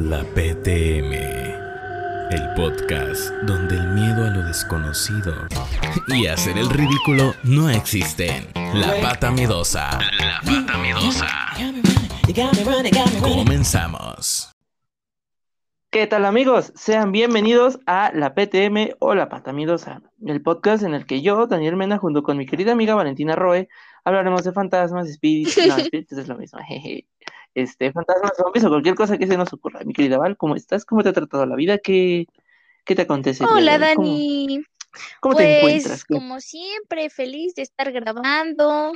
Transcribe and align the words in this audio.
La 0.00 0.24
PTM, 0.24 1.12
el 2.32 2.54
podcast 2.56 3.30
donde 3.44 3.76
el 3.76 3.86
miedo 3.90 4.26
a 4.26 4.30
lo 4.30 4.42
desconocido 4.42 5.32
y 6.08 6.26
hacer 6.26 6.58
el 6.58 6.68
ridículo 6.68 7.32
no 7.44 7.70
existen. 7.70 8.48
La 8.74 9.00
pata 9.00 9.30
miedosa. 9.30 10.00
La 10.18 10.40
pata 10.44 10.78
miedosa. 10.78 11.28
Comenzamos. 13.20 14.52
¿Qué 15.90 16.08
tal 16.08 16.24
amigos? 16.24 16.72
Sean 16.74 17.12
bienvenidos 17.12 17.78
a 17.86 18.10
la 18.12 18.34
PTM 18.34 18.96
o 18.98 19.14
la 19.14 19.28
Pata 19.28 19.52
Miedosa, 19.52 20.02
el 20.26 20.42
podcast 20.42 20.82
en 20.82 20.94
el 20.94 21.06
que 21.06 21.22
yo, 21.22 21.46
Daniel 21.46 21.76
Mena, 21.76 21.98
junto 21.98 22.24
con 22.24 22.36
mi 22.36 22.46
querida 22.46 22.72
amiga 22.72 22.96
Valentina 22.96 23.36
Roe, 23.36 23.68
hablaremos 24.02 24.42
de 24.42 24.50
fantasmas, 24.50 25.08
espíritus, 25.08 25.56
no, 25.68 25.76
espíritus 25.76 26.18
es 26.18 26.26
lo 26.26 26.36
mismo, 26.36 26.58
jeje. 26.66 27.06
Este, 27.54 27.92
fantasmas, 27.92 28.32
zombies 28.36 28.64
o 28.64 28.68
cualquier 28.68 28.94
cosa 28.96 29.16
que 29.16 29.26
se 29.26 29.36
nos 29.36 29.52
ocurra. 29.52 29.80
Mi 29.84 29.92
querida 29.92 30.18
Val, 30.18 30.36
¿cómo 30.36 30.56
estás? 30.56 30.84
¿Cómo 30.84 31.02
te 31.02 31.10
ha 31.10 31.12
tratado 31.12 31.46
la 31.46 31.54
vida? 31.54 31.78
¿Qué, 31.78 32.26
qué 32.84 32.94
te 32.94 33.02
acontece? 33.02 33.44
Hola 33.44 33.78
Dani, 33.78 34.64
¿Cómo, 35.20 35.36
te 35.36 35.60
pues 35.62 35.74
encuentras? 35.74 36.04
¿Qué- 36.04 36.14
como 36.14 36.40
siempre 36.40 37.10
feliz 37.10 37.54
de 37.54 37.62
estar 37.62 37.92
grabando 37.92 38.92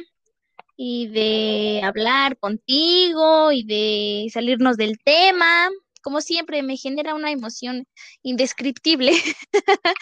y 0.76 1.08
de 1.08 1.80
hablar 1.82 2.38
contigo 2.38 3.50
y 3.52 3.64
de 3.64 4.28
salirnos 4.32 4.76
del 4.76 4.98
tema. 5.04 5.68
Como 6.02 6.20
siempre 6.20 6.62
me 6.62 6.76
genera 6.76 7.14
una 7.14 7.32
emoción 7.32 7.86
indescriptible. 8.22 9.12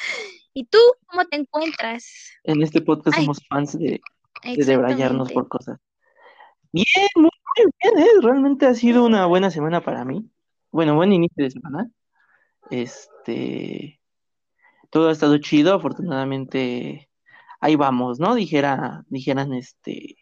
¿Y 0.55 0.65
tú 0.65 0.79
cómo 1.07 1.25
te 1.25 1.37
encuentras? 1.37 2.07
En 2.45 2.63
este 2.63 2.83
podcast 2.83 3.17
Ay. 3.17 3.25
somos 3.25 3.41
fans 3.49 3.79
de, 3.79 4.01
de 4.45 4.65
debrayarnos 4.65 5.33
por 5.33 5.49
cosas. 5.49 5.79
Bien, 6.77 7.07
muy, 7.15 7.31
muy 7.31 7.73
bien, 7.83 7.99
¿eh? 8.07 8.11
Realmente 8.21 8.67
ha 8.67 8.75
sido 8.75 9.07
una 9.07 9.25
buena 9.25 9.51
semana 9.51 9.81
para 9.81 10.05
mí. 10.05 10.31
Bueno, 10.71 10.95
buen 10.95 11.11
inicio 11.11 11.43
de 11.45 11.51
semana. 11.51 11.91
Este, 12.71 13.99
todo 14.91 15.09
ha 15.09 15.13
estado 15.13 15.39
chido, 15.39 15.73
afortunadamente. 15.73 17.09
Ahí 17.61 17.77
vamos, 17.77 18.21
¿no? 18.21 18.35
Dijera, 18.35 19.05
dijeran, 19.09 19.55
este, 19.55 20.17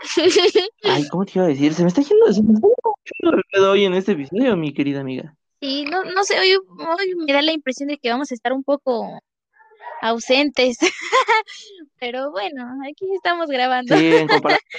ay, 0.84 1.06
¿cómo 1.08 1.26
te 1.26 1.32
iba 1.34 1.44
a 1.44 1.48
decir? 1.48 1.74
Se 1.74 1.82
me 1.82 1.88
está 1.88 2.00
yendo, 2.00 2.32
se 2.32 2.42
me 2.42 2.54
está 2.54 2.66
yendo 2.66 2.96
mucho 2.96 3.36
el 3.36 3.42
pedo 3.52 3.72
hoy 3.72 3.84
en 3.84 3.92
este 3.92 4.12
episodio, 4.12 4.56
mi 4.56 4.72
querida 4.72 5.00
amiga. 5.00 5.36
Sí, 5.60 5.84
no, 5.84 6.04
no 6.04 6.24
sé, 6.24 6.40
hoy, 6.40 6.54
hoy 6.54 7.14
me 7.26 7.34
da 7.34 7.42
la 7.42 7.52
impresión 7.52 7.90
de 7.90 7.98
que 7.98 8.08
vamos 8.08 8.30
a 8.30 8.34
estar 8.34 8.54
un 8.54 8.64
poco 8.64 9.20
ausentes. 10.02 10.78
Pero 11.98 12.30
bueno, 12.30 12.66
aquí 12.88 13.06
estamos 13.14 13.48
grabando. 13.48 13.96
Sí, 13.96 14.14
en 14.14 14.28
comparación, 14.28 14.70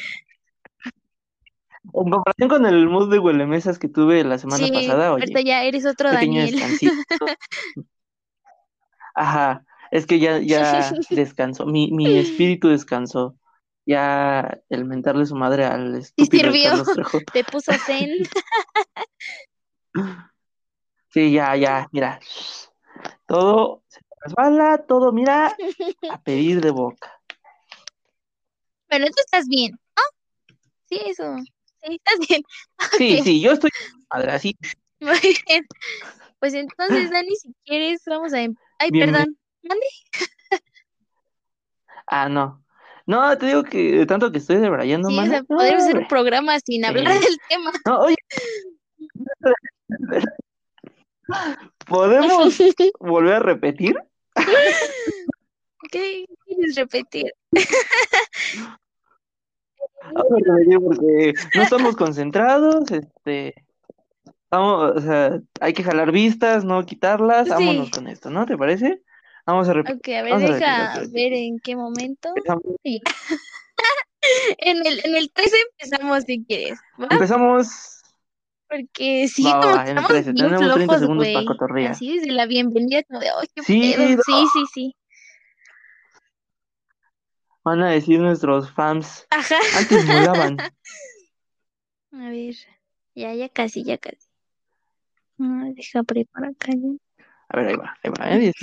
en 1.94 2.10
comparación 2.12 2.50
con 2.50 2.66
el 2.66 2.88
mood 2.88 3.12
de 3.12 3.20
huelemesas 3.20 3.80
que 3.80 3.90
tuve 3.90 4.24
la 4.24 4.38
semana 4.38 4.66
Sí, 4.66 4.72
pasada, 4.72 5.14
oye. 5.14 5.24
ahorita 5.24 5.42
ya 5.42 5.64
eres 5.64 5.86
otro 5.86 6.12
Daniel. 6.12 6.56
Ajá, 9.16 9.66
es 9.90 10.06
que 10.06 10.20
ya, 10.20 10.38
ya 10.40 10.92
descansó, 11.10 11.66
mi, 11.66 11.92
mi 11.92 12.18
espíritu 12.18 12.70
descansó. 12.70 13.36
Ya 13.90 14.60
el 14.68 14.84
mentarle 14.84 15.26
su 15.26 15.34
madre 15.36 15.64
al 15.64 15.96
estúpido 15.96 16.52
de 16.52 16.60
sirvió. 16.60 16.84
Trejo. 16.94 17.20
Te 17.32 17.46
puso 17.46 17.72
zen. 17.72 18.10
Sí, 21.10 21.32
ya, 21.32 21.56
ya, 21.56 21.88
mira. 21.94 22.20
Todo 23.26 23.84
se 23.88 24.02
resbala, 24.22 24.86
todo, 24.88 25.12
mira, 25.12 25.56
a 26.10 26.22
pedir 26.24 26.62
de 26.62 26.72
boca. 26.72 27.12
Pero 28.88 29.06
tú 29.06 29.14
estás 29.26 29.48
bien, 29.48 29.72
¿no? 29.72 30.04
Sí, 30.86 31.02
eso. 31.06 31.36
Sí, 31.84 32.00
estás 32.04 32.28
bien. 32.28 32.42
Sí, 32.98 33.22
sí, 33.24 33.42
yo 33.42 33.52
estoy 33.52 33.70
madre, 34.14 34.32
así. 34.32 34.58
Muy 35.00 35.20
bien. 35.48 35.66
Pues 36.40 36.54
entonces, 36.54 37.12
Dani, 37.12 37.36
si 37.36 37.54
quieres, 37.66 38.02
vamos 38.06 38.34
a... 38.34 38.42
em- 38.42 38.56
Ay, 38.80 38.92
Bien, 38.92 39.12
perdón. 39.12 39.38
¿Mande? 39.64 39.86
Ah, 42.10 42.30
no. 42.30 42.64
No, 43.06 43.38
te 43.38 43.48
digo 43.48 43.64
que 43.64 43.78
de 43.92 44.06
tanto 44.06 44.32
que 44.32 44.38
estoy 44.38 44.58
debrayando, 44.58 45.10
Sí, 45.10 45.18
o 45.18 45.60
hacer 45.60 45.98
un 45.98 46.08
programa 46.08 46.58
sin 46.60 46.86
hablar 46.86 47.20
del 47.20 47.38
tema. 47.48 47.72
No, 47.86 48.00
oye. 48.00 48.16
¿Podemos 51.88 52.58
volver 53.00 53.34
a 53.36 53.40
repetir? 53.40 53.96
¿Qué 55.92 56.26
quieres 56.46 56.76
repetir? 56.76 57.34
A 60.16 60.24
porque 60.80 61.34
no 61.56 61.64
estamos 61.64 61.96
concentrados, 61.96 62.90
este, 62.92 63.56
vamos, 64.50 64.94
o 64.96 65.02
sea, 65.02 65.40
hay 65.60 65.74
que 65.74 65.84
jalar 65.84 66.12
vistas, 66.12 66.64
no 66.64 66.86
quitarlas, 66.86 67.46
Sí. 67.46 67.54
vámonos 67.54 67.90
con 67.90 68.08
esto, 68.08 68.30
¿no? 68.30 68.46
¿Te 68.46 68.58
parece? 68.58 69.02
Vamos 69.46 69.68
a 69.70 69.74
repetir. 69.74 69.98
Ok, 69.98 70.08
a 70.10 70.24
ver, 70.24 70.32
Vamos 70.34 70.50
a 70.50 70.54
deja 70.54 71.02
ok, 71.04 71.12
ver 71.12 71.34
en 71.34 71.60
qué 71.60 71.76
momento. 71.76 72.34
Sí. 72.84 73.02
En 74.58 74.86
el, 74.86 75.00
en 75.06 75.16
el 75.16 75.32
13 75.32 75.56
empezamos 75.72 76.24
si 76.24 76.44
quieres, 76.44 76.78
¿va? 77.00 77.08
empezamos, 77.12 77.97
porque 78.70 79.28
sí, 79.30 79.44
va, 79.44 79.60
va, 79.60 79.84
estamos 79.86 80.34
bien 80.34 80.58
flojos, 80.58 81.00
30 81.00 81.90
Así 81.90 82.20
la 82.30 82.46
bienvenida 82.46 83.04
como 83.04 83.22
de, 83.22 83.30
sí, 83.66 83.96
sí, 84.26 84.64
sí. 84.74 84.96
Van 87.64 87.82
a 87.82 87.90
decir 87.90 88.20
nuestros 88.20 88.72
fans. 88.72 89.26
Ajá. 89.30 89.58
Antes 89.78 90.06
molaban. 90.06 90.58
A 92.14 92.30
ver, 92.30 92.56
ya, 93.14 93.34
ya 93.34 93.50
casi, 93.50 93.84
ya 93.84 93.98
casi. 93.98 94.28
No, 95.38 95.72
deja 95.74 96.04
preparar 96.04 96.52
acá. 96.52 96.72
A 97.50 97.58
ver, 97.58 97.68
ahí 97.68 97.76
va, 97.76 97.98
ahí 98.02 98.12
va, 98.12 98.32
¿eh? 98.32 98.40
10 98.40 98.56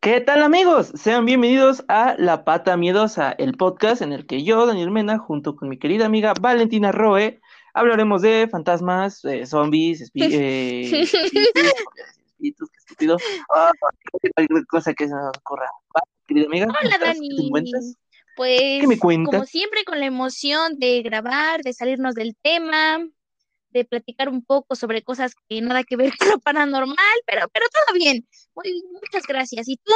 ¿Qué 0.00 0.20
tal 0.22 0.42
amigos? 0.42 0.90
Sean 0.94 1.26
bienvenidos 1.26 1.84
a 1.88 2.14
La 2.18 2.44
Pata 2.44 2.76
Miedosa, 2.78 3.32
el 3.32 3.56
podcast 3.56 4.00
en 4.00 4.12
el 4.12 4.26
que 4.26 4.42
yo, 4.42 4.64
Daniel 4.64 4.90
Mena, 4.90 5.18
junto 5.18 5.56
con 5.56 5.68
mi 5.68 5.78
querida 5.78 6.06
amiga 6.06 6.32
Valentina 6.40 6.90
Roe, 6.90 7.40
hablaremos 7.74 8.22
de 8.22 8.48
fantasmas, 8.50 9.22
eh, 9.26 9.44
zombies, 9.44 10.00
espi- 10.10 10.30
eh, 10.32 11.02
espíritus, 11.02 12.70
qué 12.70 12.78
estúpido, 12.78 13.18
ah, 13.54 13.70
cualquier 14.34 14.66
cosa 14.68 14.94
que 14.94 15.06
se 15.06 15.14
nos 15.14 15.36
ocurra. 15.36 15.66
¿Va, 15.94 16.00
querida 16.26 16.46
amiga? 16.46 16.66
¿Cómo 16.66 16.78
Hola, 16.80 16.94
estás? 16.94 17.18
¿Qué 17.20 17.28
te 17.28 17.50
Dani. 17.52 17.94
Pues, 18.36 18.80
¿Qué 18.80 18.86
me 18.86 18.98
cuentas? 18.98 19.32
como 19.34 19.44
siempre, 19.44 19.84
con 19.84 20.00
la 20.00 20.06
emoción 20.06 20.78
de 20.78 21.02
grabar, 21.02 21.60
de 21.60 21.74
salirnos 21.74 22.14
del 22.14 22.34
tema, 22.40 23.06
de 23.70 23.84
platicar 23.84 24.28
un 24.28 24.44
poco 24.44 24.74
sobre 24.76 25.02
cosas 25.02 25.34
que 25.48 25.60
nada 25.60 25.84
que 25.84 25.96
ver 25.96 26.12
con 26.18 26.28
lo 26.28 26.38
paranormal, 26.38 26.96
pero, 27.26 27.48
pero 27.52 27.66
todo 27.86 27.94
bien. 27.96 28.26
Muy, 28.54 28.82
muchas 28.92 29.26
gracias. 29.26 29.68
¿Y 29.68 29.76
tú? 29.76 29.92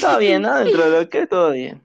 Todo 0.00 0.18
bien, 0.18 0.42
¿no? 0.42 0.56
Dentro 0.58 0.90
de 0.90 1.00
lo 1.02 1.08
que 1.08 1.26
todo 1.26 1.50
bien. 1.52 1.82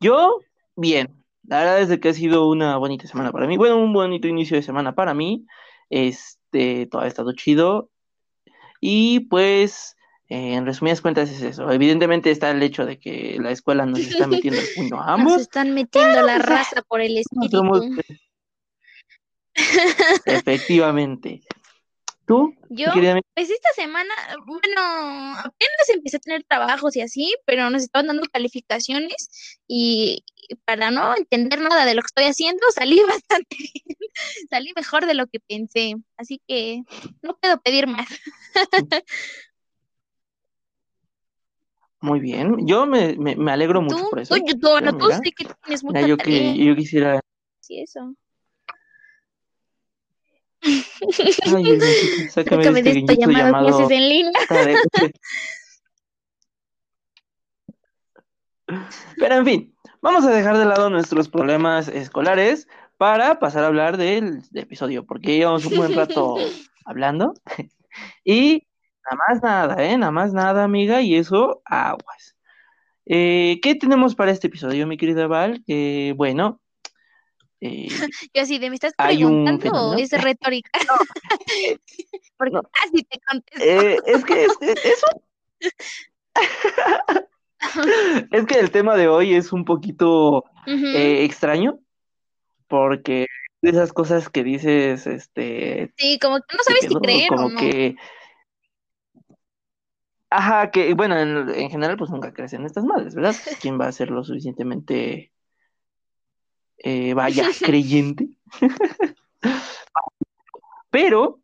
Yo, 0.00 0.40
bien. 0.76 1.16
La 1.46 1.58
verdad 1.60 1.80
es 1.80 1.98
que 1.98 2.08
ha 2.10 2.14
sido 2.14 2.48
una 2.48 2.76
bonita 2.76 3.08
semana 3.08 3.32
para 3.32 3.46
mí. 3.48 3.56
Bueno, 3.56 3.76
un 3.78 3.92
bonito 3.92 4.28
inicio 4.28 4.56
de 4.56 4.62
semana 4.62 4.94
para 4.94 5.14
mí. 5.14 5.46
Este, 5.88 6.86
todo 6.86 7.02
ha 7.02 7.08
estado 7.08 7.32
chido. 7.32 7.90
Y 8.80 9.20
pues, 9.20 9.96
eh, 10.28 10.54
en 10.54 10.64
resumidas 10.64 11.00
cuentas 11.00 11.28
es 11.28 11.42
eso. 11.42 11.70
Evidentemente 11.72 12.30
está 12.30 12.50
el 12.50 12.62
hecho 12.62 12.86
de 12.86 13.00
que 13.00 13.36
la 13.40 13.50
escuela 13.50 13.84
nos 13.84 13.98
está 13.98 14.28
metiendo 14.28 14.60
el 14.60 14.66
puño 14.76 15.00
a 15.02 15.06
Nos 15.06 15.08
ambos. 15.20 15.40
están 15.40 15.74
metiendo 15.74 16.22
la 16.22 16.38
raza 16.38 16.82
por 16.82 17.00
el 17.00 17.16
espíritu. 17.18 17.56
somos- 17.56 17.84
Efectivamente. 20.26 21.42
¿Tú? 22.26 22.54
Yo, 22.70 22.92
querida 22.92 23.18
pues 23.34 23.50
esta 23.50 23.70
semana, 23.74 24.14
bueno, 24.46 24.80
apenas 25.38 25.88
empecé 25.92 26.18
a 26.18 26.20
tener 26.20 26.44
trabajos 26.44 26.94
y 26.94 27.00
así, 27.00 27.34
pero 27.44 27.68
nos 27.70 27.82
estaban 27.82 28.06
dando 28.06 28.22
calificaciones 28.32 29.58
y 29.66 30.22
para 30.64 30.90
no 30.92 31.16
entender 31.16 31.60
nada 31.60 31.84
de 31.84 31.94
lo 31.94 32.02
que 32.02 32.06
estoy 32.06 32.24
haciendo, 32.26 32.62
salí 32.72 33.00
bastante 33.08 33.56
bien, 33.58 33.96
salí 34.48 34.72
mejor 34.76 35.06
de 35.06 35.14
lo 35.14 35.26
que 35.26 35.40
pensé, 35.40 35.94
así 36.16 36.40
que 36.46 36.82
no 37.22 37.36
puedo 37.38 37.60
pedir 37.60 37.86
más. 37.88 38.06
Muy 42.02 42.20
bien. 42.20 42.66
Yo 42.66 42.86
me, 42.86 43.14
me, 43.16 43.36
me 43.36 43.52
alegro 43.52 43.82
mucho 43.82 43.98
Tú, 44.02 44.10
por 44.10 44.20
eso. 44.20 44.34
tú, 44.36 44.44
yo- 44.46 44.58
tú, 44.58 44.68
bueno, 44.70 44.96
tú 44.96 45.04
Mira, 45.06 45.18
sé 45.22 45.32
que 45.32 45.44
tienes 45.64 45.84
mira, 45.84 46.00
mucha 46.00 46.08
yo 46.08 46.16
que 46.16 46.22
tarea, 46.22 46.54
yo 46.54 46.76
quisiera. 46.76 47.20
sí, 47.60 47.80
eso. 47.80 48.14
Ay, 50.62 50.84
sácame 52.30 52.64
Sácame 52.64 52.82
de 52.82 52.98
esta 52.98 53.14
llamada 53.14 53.46
llamado 53.46 53.66
clases 53.66 53.90
en 53.90 54.08
línea. 54.08 54.32
Pero 59.16 59.34
en 59.34 59.44
fin, 59.44 59.74
vamos 60.00 60.24
a 60.24 60.30
dejar 60.30 60.56
de 60.56 60.64
lado 60.64 60.90
nuestros 60.90 61.28
problemas 61.28 61.88
escolares 61.88 62.68
para 62.96 63.38
pasar 63.38 63.64
a 63.64 63.68
hablar 63.68 63.96
del, 63.96 64.42
del 64.50 64.62
episodio, 64.62 65.04
porque 65.04 65.36
llevamos 65.36 65.64
un 65.64 65.76
buen 65.76 65.94
rato 65.94 66.36
hablando. 66.84 67.34
Y 68.24 68.68
Nada 69.10 69.22
más 69.28 69.42
nada, 69.42 69.84
¿eh? 69.84 69.98
Nada 69.98 70.12
más 70.12 70.32
nada, 70.32 70.64
amiga, 70.64 71.02
y 71.02 71.16
eso, 71.16 71.62
aguas. 71.64 72.36
Eh, 73.06 73.58
¿qué 73.62 73.74
tenemos 73.74 74.14
para 74.14 74.30
este 74.30 74.46
episodio, 74.46 74.86
mi 74.86 74.96
querida 74.96 75.26
Val? 75.26 75.64
Eh, 75.66 76.14
bueno, 76.16 76.60
eh, 77.60 77.88
Yo 78.34 78.42
así 78.42 78.58
de, 78.58 78.68
¿me 78.70 78.74
estás 78.76 78.94
preguntando 78.96 79.94
es 79.96 80.10
retórica? 80.12 80.70
Porque 82.36 82.52
no. 82.54 82.62
casi 82.72 83.02
te 83.04 83.20
contesto. 83.20 83.64
eh, 83.64 83.98
es 84.06 84.24
que 84.24 84.44
es, 84.44 84.56
es- 84.60 85.02
que 88.46 88.58
el 88.58 88.70
tema 88.70 88.96
de 88.96 89.08
hoy 89.08 89.34
es 89.34 89.52
un 89.52 89.64
poquito 89.64 90.44
eh, 90.66 91.24
extraño, 91.24 91.78
porque 92.68 93.26
de 93.62 93.70
esas 93.70 93.92
cosas 93.92 94.28
que 94.30 94.42
dices, 94.42 95.06
este, 95.06 95.92
Sí, 95.96 96.18
como 96.18 96.36
que 96.38 96.56
no 96.56 96.58
¿qué 96.58 96.64
sabes 96.64 96.80
si 96.80 96.88
pedo? 96.88 97.00
creer 97.00 97.32
o 97.32 97.36
como 97.36 97.48
no. 97.50 97.60
que, 97.60 97.96
ajá, 100.30 100.70
que 100.70 100.94
bueno, 100.94 101.18
en, 101.18 101.48
en 101.50 101.70
general 101.70 101.96
pues 101.98 102.10
nunca 102.10 102.32
crees 102.32 102.52
en 102.54 102.64
estas 102.64 102.84
madres, 102.84 103.14
¿verdad? 103.14 103.34
¿Quién 103.60 103.78
va 103.78 103.86
a 103.88 103.92
ser 103.92 104.10
lo 104.10 104.24
suficientemente, 104.24 105.32
eh, 106.80 107.14
vaya, 107.14 107.46
creyente? 107.62 108.28
Pero 110.90 111.40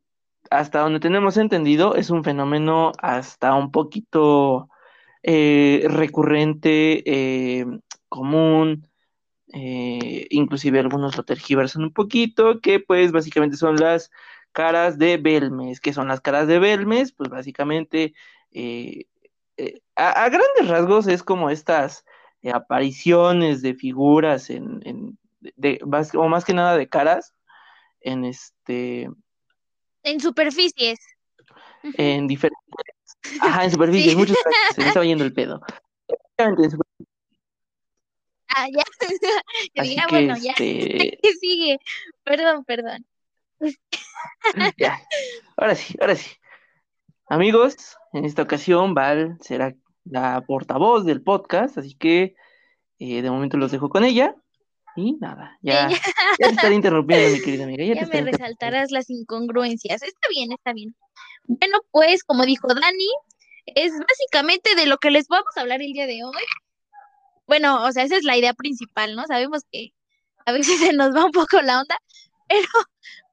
hasta 0.50 0.80
donde 0.80 1.00
tenemos 1.00 1.36
entendido 1.36 1.96
es 1.96 2.10
un 2.10 2.24
fenómeno 2.24 2.92
hasta 3.00 3.54
un 3.54 3.70
poquito 3.72 4.68
eh, 5.22 5.84
recurrente, 5.88 7.02
eh, 7.60 7.66
común, 8.08 8.88
inclusive 10.30 10.80
algunos 10.80 11.16
lo 11.16 11.24
tergiversan 11.24 11.82
un 11.84 11.92
poquito, 11.92 12.60
que 12.60 12.80
pues 12.80 13.12
básicamente 13.12 13.56
son 13.56 13.76
las 13.76 14.10
caras 14.52 14.98
de 14.98 15.16
Belmes. 15.18 15.80
¿Qué 15.80 15.92
son 15.92 16.08
las 16.08 16.20
caras 16.20 16.46
de 16.48 16.58
Belmes? 16.58 17.12
Pues 17.12 17.30
básicamente 17.30 18.14
a, 19.96 20.24
a 20.24 20.28
grandes 20.28 20.68
rasgos 20.68 21.06
es 21.08 21.22
como 21.22 21.50
estas 21.50 22.04
apariciones 22.52 23.62
de 23.62 23.74
figuras 23.74 24.50
en, 24.50 24.80
en- 24.84 25.18
de- 25.56 25.78
más- 25.86 26.14
o 26.14 26.28
más 26.28 26.44
que 26.44 26.54
nada 26.54 26.76
de 26.76 26.88
caras 26.88 27.34
en 28.00 28.24
este 28.24 29.08
En 30.02 30.20
superficies. 30.20 30.98
En 31.94 32.26
diferentes 32.26 32.58
ajá 33.40 33.64
en 33.64 33.70
superficies 33.76 34.12
Sí. 34.12 34.16
muchas 34.16 34.36
gracias, 34.44 34.74
se 34.74 34.80
me 34.82 34.88
estaba 34.88 35.04
yendo 35.06 35.24
el 35.24 35.32
pedo 35.32 35.60
Ah, 38.48 38.66
ya. 38.72 38.82
Así 39.82 39.96
que 39.96 40.02
bueno, 40.08 40.36
ya. 40.38 40.52
este 40.52 41.18
¿Qué 41.22 41.32
sigue? 41.40 41.78
Perdón, 42.24 42.64
perdón. 42.64 43.04
ya 44.78 45.00
ahora 45.56 45.74
sí 45.74 45.94
ahora 46.00 46.14
sí 46.14 46.30
amigos 47.30 47.96
en 48.12 48.26
esta 48.26 48.42
ocasión 48.42 48.92
Val 48.94 49.38
será 49.40 49.74
la 50.04 50.42
portavoz 50.46 51.06
del 51.06 51.22
podcast 51.22 51.78
así 51.78 51.94
que 51.96 52.34
eh, 52.98 53.22
de 53.22 53.30
momento 53.30 53.56
los 53.56 53.72
dejo 53.72 53.88
con 53.88 54.04
ella 54.04 54.34
y 54.96 55.12
nada 55.14 55.58
ya 55.62 55.88
ya 55.88 55.98
te 56.38 56.54
estaré 56.54 56.74
interrumpiendo 56.74 57.36
mi 57.36 57.42
querida 57.42 57.64
amiga 57.64 57.84
ya, 57.84 58.06
te 58.06 58.22
me 58.22 58.30
resaltarás 58.30 58.90
las 58.90 59.10
incongruencias. 59.10 60.02
Está 60.02 60.28
bien, 60.30 60.52
está 60.52 60.72
bien. 60.72 60.94
Bueno, 61.44 61.78
pues, 61.90 62.24
como 62.24 62.44
dijo 62.44 62.68
Dani, 62.68 63.08
es 63.66 63.92
básicamente 63.92 64.74
de 64.74 64.86
lo 64.86 64.98
que 64.98 65.10
les 65.10 65.28
vamos 65.28 65.56
a 65.56 65.60
hablar 65.60 65.80
el 65.82 65.92
día 65.92 66.06
de 66.06 66.24
hoy. 66.24 66.44
Bueno, 67.46 67.84
o 67.84 67.92
sea, 67.92 68.04
esa 68.04 68.16
es 68.16 68.24
la 68.24 68.36
idea 68.36 68.54
principal, 68.54 69.14
¿no? 69.14 69.24
Sabemos 69.26 69.62
que 69.70 69.92
a 70.44 70.52
veces 70.52 70.78
se 70.92 70.92
nos 70.92 71.14
va 71.14 71.24
un 71.24 71.32
poco 71.32 71.60
la 71.62 71.80
onda, 71.80 71.96
pero 72.48 72.68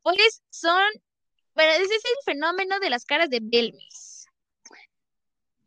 pues 0.03 0.43
son, 0.49 0.83
bueno, 1.55 1.71
ese 1.73 1.95
es 1.95 2.05
el 2.05 2.33
fenómeno 2.33 2.79
de 2.79 2.89
las 2.89 3.05
caras 3.05 3.29
de 3.29 3.39
Belmis. 3.41 4.27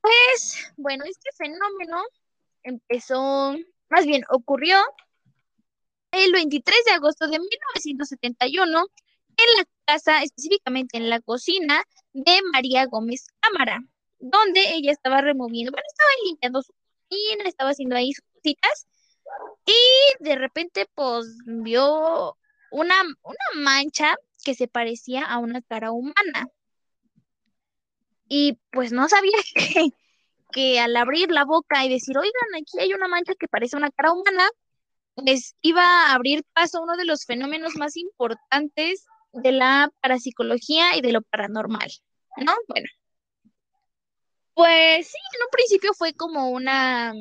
Pues, 0.01 0.73
bueno, 0.77 1.05
este 1.05 1.31
fenómeno 1.37 2.03
empezó, 2.63 3.57
más 3.89 4.07
bien 4.07 4.23
ocurrió 4.29 4.77
el 6.25 6.33
23 6.33 6.77
de 6.87 6.93
agosto 6.93 7.27
de 7.29 7.39
1971 7.39 8.87
en 9.37 9.59
la 9.59 9.65
casa, 9.85 10.23
específicamente 10.23 10.97
en 10.97 11.11
la 11.11 11.21
cocina 11.21 11.85
de 12.13 12.41
María 12.53 12.87
Gómez 12.87 13.27
Cámara, 13.41 13.83
donde 14.19 14.75
ella 14.75 14.93
estaba 14.93 15.21
removiendo, 15.21 15.73
bueno, 15.73 15.87
estaba 15.89 16.11
limpiando 16.25 16.63
su 16.63 16.73
cocina, 17.09 17.45
estaba 17.45 17.71
haciendo 17.71 17.97
ahí 17.97 18.13
sus 18.13 18.25
cositas, 18.35 18.87
y 19.67 20.25
de 20.25 20.37
repente, 20.37 20.87
pues, 20.95 21.27
vio 21.45 22.37
una, 22.71 22.95
una 23.23 23.63
mancha 23.63 24.17
que 24.45 24.55
se 24.55 24.69
parecía 24.69 25.25
a 25.25 25.39
una 25.39 25.63
cara 25.63 25.93
humana. 25.93 26.49
Y 28.29 28.59
pues 28.71 28.93
no 28.93 29.09
sabía 29.09 29.37
que, 29.55 29.89
que 30.53 30.81
al 30.81 30.97
abrir 30.97 31.31
la 31.31 31.45
boca 31.45 31.85
y 31.85 31.89
decir, 31.89 32.17
oigan, 32.17 32.61
aquí 32.61 32.79
hay 32.79 32.93
una 32.95 33.09
mancha 33.09 33.35
que 33.39 33.49
parece 33.49 33.77
una 33.77 33.91
cara 33.91 34.13
humana, 34.13 34.49
pues 35.17 35.57
iba 35.63 35.83
a 35.83 36.15
abrir 36.15 36.45
paso 36.53 36.79
a 36.79 36.83
uno 36.83 36.97
de 36.97 37.05
los 37.05 37.25
fenómenos 37.25 37.75
más 37.77 37.97
importantes 37.97 39.07
de 39.33 39.53
la 39.53 39.91
parapsicología 40.01 40.97
y 40.97 41.01
de 41.01 41.13
lo 41.13 41.23
paranormal, 41.23 41.91
¿no? 42.39 42.55
Bueno, 42.69 42.87
pues 44.55 45.09
sí, 45.09 45.19
en 45.35 45.43
un 45.43 45.51
principio 45.51 45.93
fue 45.95 46.15
como 46.15 46.51
una, 46.51 47.15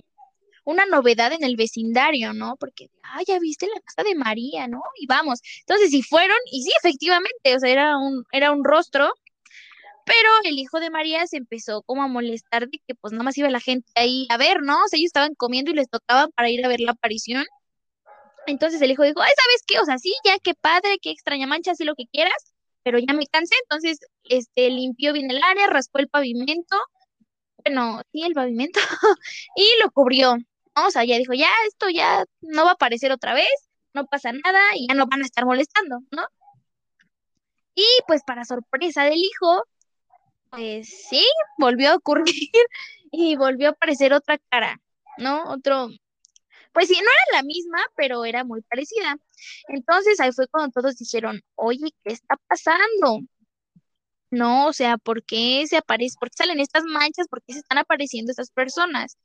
una 0.65 0.85
novedad 0.85 1.33
en 1.33 1.43
el 1.43 1.55
vecindario, 1.55 2.33
¿no? 2.33 2.55
Porque, 2.57 2.89
ah, 3.03 3.21
ya 3.27 3.39
viste 3.39 3.67
la 3.67 3.81
casa 3.81 4.07
de 4.07 4.15
María, 4.15 4.67
¿no? 4.67 4.81
Y 4.97 5.07
vamos. 5.07 5.41
Entonces, 5.61 5.91
sí 5.91 6.01
fueron, 6.01 6.37
y 6.51 6.63
sí, 6.63 6.71
efectivamente, 6.79 7.55
o 7.55 7.59
sea, 7.59 7.69
era 7.69 7.97
un, 7.97 8.23
era 8.31 8.51
un 8.51 8.63
rostro, 8.63 9.11
pero 10.05 10.29
el 10.43 10.59
hijo 10.59 10.79
de 10.79 10.91
María 10.91 11.25
se 11.27 11.37
empezó 11.37 11.81
como 11.83 12.03
a 12.03 12.07
molestar 12.07 12.69
de 12.69 12.79
que 12.87 12.95
pues 12.95 13.11
nada 13.11 13.23
más 13.23 13.37
iba 13.37 13.49
la 13.49 13.59
gente 13.59 13.91
ahí 13.95 14.27
a 14.29 14.37
ver, 14.37 14.61
¿no? 14.61 14.75
O 14.83 14.87
sea, 14.87 14.97
ellos 14.97 15.07
estaban 15.07 15.35
comiendo 15.35 15.71
y 15.71 15.75
les 15.75 15.89
tocaba 15.89 16.27
para 16.29 16.49
ir 16.49 16.63
a 16.65 16.69
ver 16.69 16.79
la 16.79 16.91
aparición. 16.91 17.45
Entonces 18.47 18.81
el 18.81 18.91
hijo 18.91 19.03
dijo, 19.03 19.21
ay, 19.21 19.31
¿sabes 19.35 19.63
qué? 19.67 19.79
O 19.79 19.85
sea, 19.85 19.97
sí, 19.97 20.13
ya 20.23 20.37
qué 20.39 20.53
padre, 20.53 20.97
qué 21.01 21.11
extraña 21.11 21.47
mancha, 21.47 21.71
haz 21.71 21.79
lo 21.81 21.95
que 21.95 22.07
quieras, 22.11 22.53
pero 22.83 22.99
ya 22.99 23.13
me 23.13 23.27
cansé. 23.27 23.55
Entonces, 23.63 23.99
este, 24.23 24.69
limpió 24.69 25.13
bien 25.13 25.29
el 25.31 25.41
área, 25.43 25.67
raspó 25.67 25.99
el 25.99 26.07
pavimento, 26.07 26.77
bueno, 27.65 28.01
sí, 28.11 28.23
el 28.23 28.33
pavimento, 28.33 28.79
y 29.55 29.67
lo 29.83 29.91
cubrió. 29.91 30.35
O 30.75 30.91
sea, 30.91 31.05
ya 31.05 31.17
dijo, 31.17 31.33
ya 31.33 31.49
esto 31.67 31.89
ya 31.89 32.25
no 32.41 32.63
va 32.63 32.71
a 32.71 32.73
aparecer 32.73 33.11
otra 33.11 33.33
vez, 33.33 33.47
no 33.93 34.05
pasa 34.05 34.31
nada 34.31 34.59
y 34.75 34.87
ya 34.87 34.93
no 34.93 35.07
van 35.07 35.21
a 35.21 35.25
estar 35.25 35.45
molestando, 35.45 36.01
¿no? 36.11 36.27
Y 37.75 37.85
pues 38.07 38.23
para 38.23 38.45
sorpresa 38.45 39.03
del 39.03 39.19
hijo, 39.19 39.63
pues 40.49 41.07
sí, 41.09 41.25
volvió 41.57 41.91
a 41.91 41.95
ocurrir 41.95 42.25
y 43.11 43.35
volvió 43.35 43.69
a 43.69 43.71
aparecer 43.71 44.13
otra 44.13 44.37
cara, 44.49 44.79
¿no? 45.17 45.43
Otro, 45.49 45.89
pues 46.75 46.89
sí, 46.89 46.95
no 46.95 46.99
era 47.09 47.39
la 47.39 47.43
misma, 47.43 47.79
pero 47.95 48.25
era 48.25 48.43
muy 48.43 48.61
parecida. 48.63 49.17
Entonces 49.69 50.19
ahí 50.19 50.33
fue 50.33 50.47
cuando 50.49 50.71
todos 50.73 50.97
dijeron, 50.97 51.41
oye, 51.55 51.89
¿qué 52.03 52.13
está 52.13 52.35
pasando? 52.49 53.21
No, 54.29 54.67
o 54.67 54.73
sea, 54.73 54.97
¿por 54.97 55.23
qué 55.23 55.65
se 55.67 55.77
aparece, 55.77 56.17
por 56.19 56.29
qué 56.29 56.35
salen 56.37 56.59
estas 56.59 56.83
manchas, 56.83 57.29
por 57.29 57.41
qué 57.43 57.53
se 57.53 57.59
están 57.59 57.77
apareciendo 57.77 58.31
estas 58.31 58.51
personas? 58.51 59.17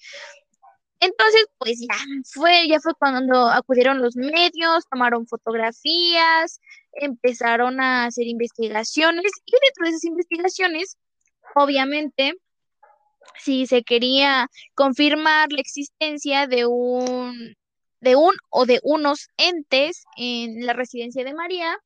Entonces, 1.00 1.46
pues 1.58 1.80
ya 1.80 1.96
fue, 2.32 2.68
ya 2.68 2.78
fue 2.78 2.94
cuando 2.94 3.48
acudieron 3.48 4.00
los 4.00 4.14
medios, 4.14 4.86
tomaron 4.88 5.26
fotografías, 5.26 6.60
empezaron 6.92 7.80
a 7.80 8.04
hacer 8.04 8.28
investigaciones 8.28 9.32
y 9.44 9.52
dentro 9.52 9.84
de 9.84 9.90
esas 9.90 10.04
investigaciones, 10.04 10.98
obviamente, 11.56 12.34
si 13.38 13.66
se 13.66 13.82
quería 13.82 14.48
confirmar 14.74 15.52
la 15.52 15.60
existencia 15.60 16.46
de 16.46 16.66
un 16.66 17.54
de 18.00 18.16
un 18.16 18.34
o 18.48 18.64
de 18.66 18.80
unos 18.82 19.28
entes 19.36 20.04
en 20.16 20.64
la 20.64 20.72
residencia 20.72 21.22
de 21.24 21.34
María, 21.34 21.76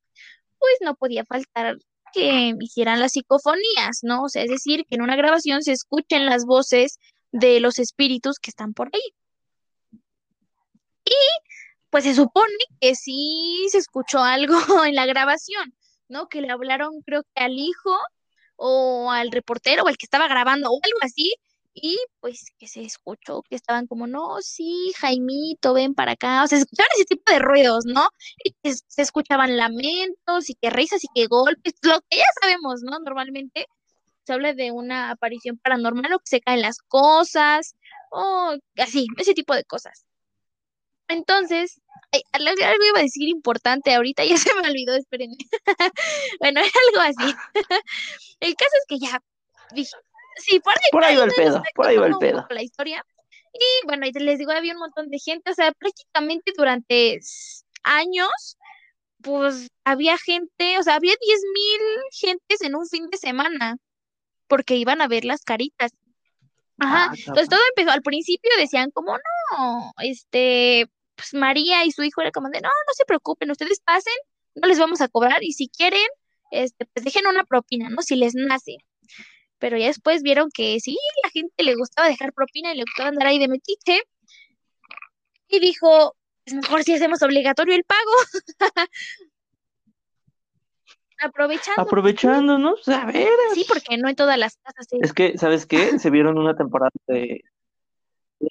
pues 0.58 0.74
no 0.80 0.94
podía 0.94 1.24
faltar 1.24 1.76
que 2.12 2.54
hicieran 2.60 3.00
las 3.00 3.12
psicofonías, 3.12 4.00
¿no? 4.02 4.22
O 4.22 4.28
sea, 4.28 4.44
es 4.44 4.50
decir, 4.50 4.84
que 4.88 4.94
en 4.94 5.02
una 5.02 5.16
grabación 5.16 5.62
se 5.62 5.72
escuchen 5.72 6.26
las 6.26 6.44
voces 6.46 6.98
de 7.32 7.58
los 7.60 7.80
espíritus 7.80 8.38
que 8.38 8.50
están 8.50 8.72
por 8.74 8.88
ahí. 8.92 9.14
Y 11.04 11.12
pues 11.90 12.04
se 12.04 12.14
supone 12.14 12.56
que 12.80 12.94
sí 12.94 13.66
se 13.70 13.78
escuchó 13.78 14.20
algo 14.20 14.54
en 14.86 14.94
la 14.94 15.06
grabación, 15.06 15.74
¿no? 16.08 16.28
Que 16.28 16.40
le 16.40 16.50
hablaron 16.50 17.02
creo 17.02 17.22
que 17.22 17.42
al 17.42 17.58
hijo 17.58 17.90
o 18.56 19.10
al 19.10 19.30
reportero 19.32 19.84
o 19.84 19.88
al 19.88 19.96
que 19.96 20.06
estaba 20.06 20.28
grabando 20.28 20.70
o 20.70 20.80
algo 20.82 20.98
así, 21.02 21.34
y 21.74 21.98
pues 22.20 22.46
que 22.58 22.68
se 22.68 22.82
escuchó 22.82 23.42
que 23.42 23.56
estaban 23.56 23.86
como, 23.88 24.06
no, 24.06 24.40
sí, 24.40 24.92
Jaimito, 24.96 25.74
ven 25.74 25.94
para 25.94 26.12
acá, 26.12 26.44
o 26.44 26.46
sea, 26.46 26.58
se 26.58 26.62
escuchaban 26.64 26.90
ese 26.94 27.04
tipo 27.06 27.32
de 27.32 27.40
ruidos, 27.40 27.84
¿no? 27.86 28.08
Y 28.44 28.52
que 28.62 28.74
se 28.74 29.02
escuchaban 29.02 29.56
lamentos 29.56 30.50
y 30.50 30.54
que 30.54 30.70
risas 30.70 31.02
y 31.04 31.08
que 31.14 31.26
golpes, 31.26 31.74
lo 31.82 32.00
que 32.08 32.18
ya 32.18 32.24
sabemos, 32.40 32.82
¿no? 32.82 32.98
Normalmente 33.00 33.66
se 34.24 34.32
habla 34.32 34.54
de 34.54 34.70
una 34.72 35.10
aparición 35.10 35.58
paranormal 35.58 36.12
o 36.14 36.18
que 36.20 36.26
se 36.26 36.40
caen 36.40 36.62
las 36.62 36.78
cosas, 36.78 37.74
o 38.10 38.56
así, 38.78 39.06
ese 39.18 39.34
tipo 39.34 39.54
de 39.54 39.64
cosas. 39.64 40.06
Entonces, 41.08 41.80
ay, 42.12 42.22
algo 42.32 42.84
iba 42.84 42.98
a 42.98 43.02
decir 43.02 43.28
importante 43.28 43.94
ahorita, 43.94 44.24
ya 44.24 44.36
se 44.38 44.54
me 44.54 44.68
olvidó, 44.68 44.94
espérenme. 44.96 45.36
bueno, 46.40 46.60
era 46.60 46.70
algo 46.88 47.00
así. 47.00 47.36
El 48.40 48.54
caso 48.54 48.70
es 48.80 48.84
que 48.88 48.98
ya 48.98 49.20
dije, 49.72 49.96
Sí, 50.36 50.60
por 50.60 50.72
ahí, 50.72 50.88
Por 50.90 51.04
ahí 51.04 51.16
va 51.16 51.24
el 51.24 51.32
pedo, 51.32 51.62
por 51.74 51.86
ahí 51.86 51.96
va 51.96 52.06
el 52.06 52.18
pedo. 52.18 52.46
La 52.50 52.62
historia. 52.62 53.04
Y 53.52 53.86
bueno, 53.86 54.06
les 54.12 54.38
digo, 54.38 54.50
había 54.50 54.72
un 54.72 54.80
montón 54.80 55.08
de 55.08 55.18
gente, 55.18 55.50
o 55.50 55.54
sea, 55.54 55.72
prácticamente 55.72 56.52
durante 56.56 57.20
años, 57.84 58.56
pues 59.22 59.68
había 59.84 60.18
gente, 60.18 60.78
o 60.78 60.82
sea, 60.82 60.96
había 60.96 61.14
diez 61.20 61.40
mil 61.54 61.80
gentes 62.12 62.62
en 62.62 62.74
un 62.74 62.86
fin 62.88 63.08
de 63.10 63.18
semana, 63.18 63.76
porque 64.48 64.74
iban 64.74 65.00
a 65.00 65.08
ver 65.08 65.24
las 65.24 65.42
caritas. 65.42 65.92
Ajá, 66.84 67.10
Ah, 67.10 67.14
entonces 67.16 67.48
todo 67.48 67.60
empezó, 67.70 67.90
al 67.90 68.02
principio 68.02 68.50
decían 68.58 68.90
como, 68.90 69.16
no, 69.16 69.92
este, 70.02 70.86
pues 71.14 71.34
María 71.34 71.84
y 71.84 71.92
su 71.92 72.02
hijo 72.02 72.20
era 72.20 72.30
como 72.30 72.48
de, 72.48 72.60
no, 72.60 72.68
no 72.68 72.94
se 72.94 73.04
preocupen, 73.04 73.50
ustedes 73.50 73.80
pasen, 73.80 74.14
no 74.54 74.68
les 74.68 74.78
vamos 74.78 75.00
a 75.00 75.08
cobrar, 75.08 75.42
y 75.42 75.52
si 75.52 75.68
quieren, 75.68 76.06
este, 76.50 76.86
pues 76.86 77.04
dejen 77.04 77.26
una 77.26 77.44
propina, 77.44 77.88
¿no? 77.90 78.02
Si 78.02 78.16
les 78.16 78.34
nace. 78.34 78.76
Pero 79.58 79.76
ya 79.78 79.86
después 79.86 80.22
vieron 80.22 80.50
que 80.52 80.78
sí, 80.80 80.98
la 81.22 81.30
gente 81.30 81.62
le 81.62 81.74
gustaba 81.74 82.08
dejar 82.08 82.32
propina 82.32 82.72
y 82.72 82.76
le 82.76 82.84
gustaba 82.84 83.08
andar 83.08 83.28
ahí 83.28 83.38
de 83.38 83.48
metiche, 83.48 84.02
y 85.48 85.60
dijo, 85.60 86.16
pues 86.44 86.56
mejor 86.56 86.82
si 86.82 86.94
hacemos 86.94 87.22
obligatorio 87.22 87.74
el 87.74 87.84
pago. 87.84 88.12
Aprovechando, 91.22 91.82
Aprovechando, 91.82 92.58
¿no? 92.58 92.74
Pues, 92.84 92.88
a 92.96 93.04
ver. 93.06 93.28
sí, 93.54 93.64
porque 93.68 93.96
no 93.96 94.08
en 94.08 94.16
todas 94.16 94.38
las 94.38 94.56
casas 94.56 94.86
es 94.90 94.98
Es 95.02 95.12
que, 95.12 95.38
¿sabes 95.38 95.66
qué? 95.66 95.98
Se 95.98 96.10
vieron 96.10 96.38
una 96.38 96.54
temporada 96.54 96.90
de 97.06 97.42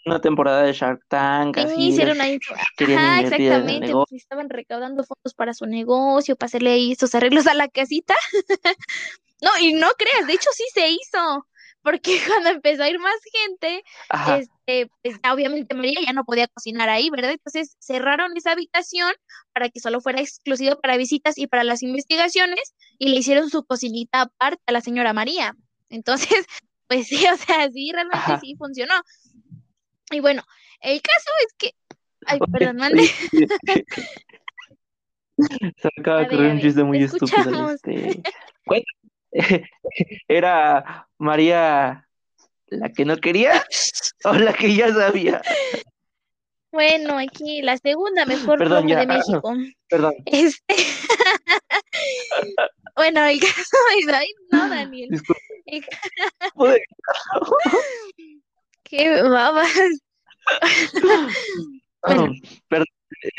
una 0.05 0.19
temporada 0.21 0.63
de 0.63 0.73
Shark 0.73 1.01
Tank, 1.07 1.55
Sí, 1.57 1.63
así 1.63 1.87
hicieron 1.89 2.19
ahí. 2.21 2.39
Ajá, 2.49 3.21
exactamente. 3.21 3.91
Pues 3.91 4.11
estaban 4.13 4.49
recaudando 4.49 5.03
fondos 5.03 5.33
para 5.35 5.53
su 5.53 5.65
negocio, 5.65 6.35
para 6.35 6.47
hacerle 6.47 6.71
ahí 6.71 6.91
estos 6.93 7.13
arreglos 7.15 7.47
a 7.47 7.53
la 7.53 7.67
casita. 7.67 8.15
No, 9.41 9.49
y 9.59 9.73
no 9.73 9.89
creas, 9.97 10.25
de 10.25 10.35
hecho 10.35 10.49
sí 10.53 10.63
se 10.73 10.87
hizo, 10.87 11.45
porque 11.83 12.17
cuando 12.27 12.49
empezó 12.49 12.83
a 12.83 12.89
ir 12.89 12.99
más 12.99 13.15
gente, 13.31 13.83
Ajá, 14.09 14.37
este, 14.37 14.89
pues 15.03 15.19
ya 15.23 15.33
obviamente 15.33 15.75
María 15.75 15.99
ya 16.05 16.13
no 16.13 16.23
podía 16.23 16.47
cocinar 16.47 16.89
ahí, 16.89 17.09
¿verdad? 17.09 17.31
Entonces 17.31 17.75
cerraron 17.79 18.35
esa 18.35 18.53
habitación 18.53 19.13
para 19.53 19.69
que 19.69 19.79
solo 19.79 20.01
fuera 20.01 20.21
exclusiva 20.21 20.79
para 20.79 20.97
visitas 20.97 21.37
y 21.37 21.47
para 21.47 21.63
las 21.63 21.83
investigaciones, 21.83 22.73
y 22.97 23.09
le 23.09 23.17
hicieron 23.17 23.49
su 23.49 23.63
cocinita 23.63 24.21
aparte 24.21 24.63
a 24.65 24.71
la 24.71 24.81
señora 24.81 25.13
María. 25.13 25.55
Entonces, 25.89 26.29
pues 26.87 27.07
sí, 27.07 27.23
o 27.31 27.37
sea, 27.37 27.69
sí, 27.71 27.91
realmente 27.91 28.17
Ajá. 28.17 28.39
sí 28.39 28.55
funcionó. 28.57 28.95
Y 30.11 30.19
bueno, 30.19 30.43
el 30.81 31.01
caso 31.01 31.29
es 31.45 31.53
que, 31.57 31.71
ay, 32.25 32.39
perdón, 32.51 32.77
mande. 32.77 33.03
Se 35.35 35.89
acaba 35.97 36.19
de 36.19 36.25
ocurrir 36.27 36.51
un 36.51 36.61
chiste 36.61 36.81
te 36.81 36.83
muy 36.83 37.03
estúpido. 37.03 37.71
Este. 37.71 38.21
¿Era 40.27 41.07
María 41.17 42.07
la 42.67 42.89
que 42.89 43.05
no 43.05 43.17
quería 43.17 43.63
o 44.23 44.33
la 44.33 44.53
que 44.53 44.73
ya 44.75 44.93
sabía? 44.93 45.41
Bueno, 46.71 47.19
aquí 47.19 47.61
la 47.61 47.77
segunda 47.77 48.25
mejor 48.25 48.57
Perdón, 48.57 48.87
ya. 48.87 48.99
de 48.99 49.07
México. 49.07 49.53
Perdón, 49.89 50.13
Este, 50.25 50.75
bueno, 52.95 53.23
el 53.25 53.39
caso 53.39 53.77
es, 53.99 54.07
ay, 54.07 54.27
no, 54.51 54.69
Daniel, 54.69 55.09
el 55.65 55.85
qué 58.83 59.21
babas. 59.21 59.71
Bueno. 62.05 62.33
Perdón, 62.67 62.87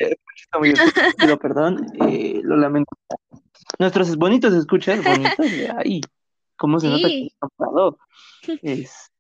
eh, 0.01 0.17
estúpido, 0.37 1.39
perdón, 1.39 1.87
eh, 2.09 2.41
lo 2.43 2.57
lamento. 2.57 2.97
Nuestros 3.79 4.17
bonitos 4.17 4.53
escuchas, 4.55 5.03
bonitos, 5.03 5.47
ay, 5.77 6.01
cómo 6.57 6.79
se 6.81 6.89
nota 6.89 7.09
que 7.09 7.29
enfadado. 7.41 7.99
Es... 8.63 9.11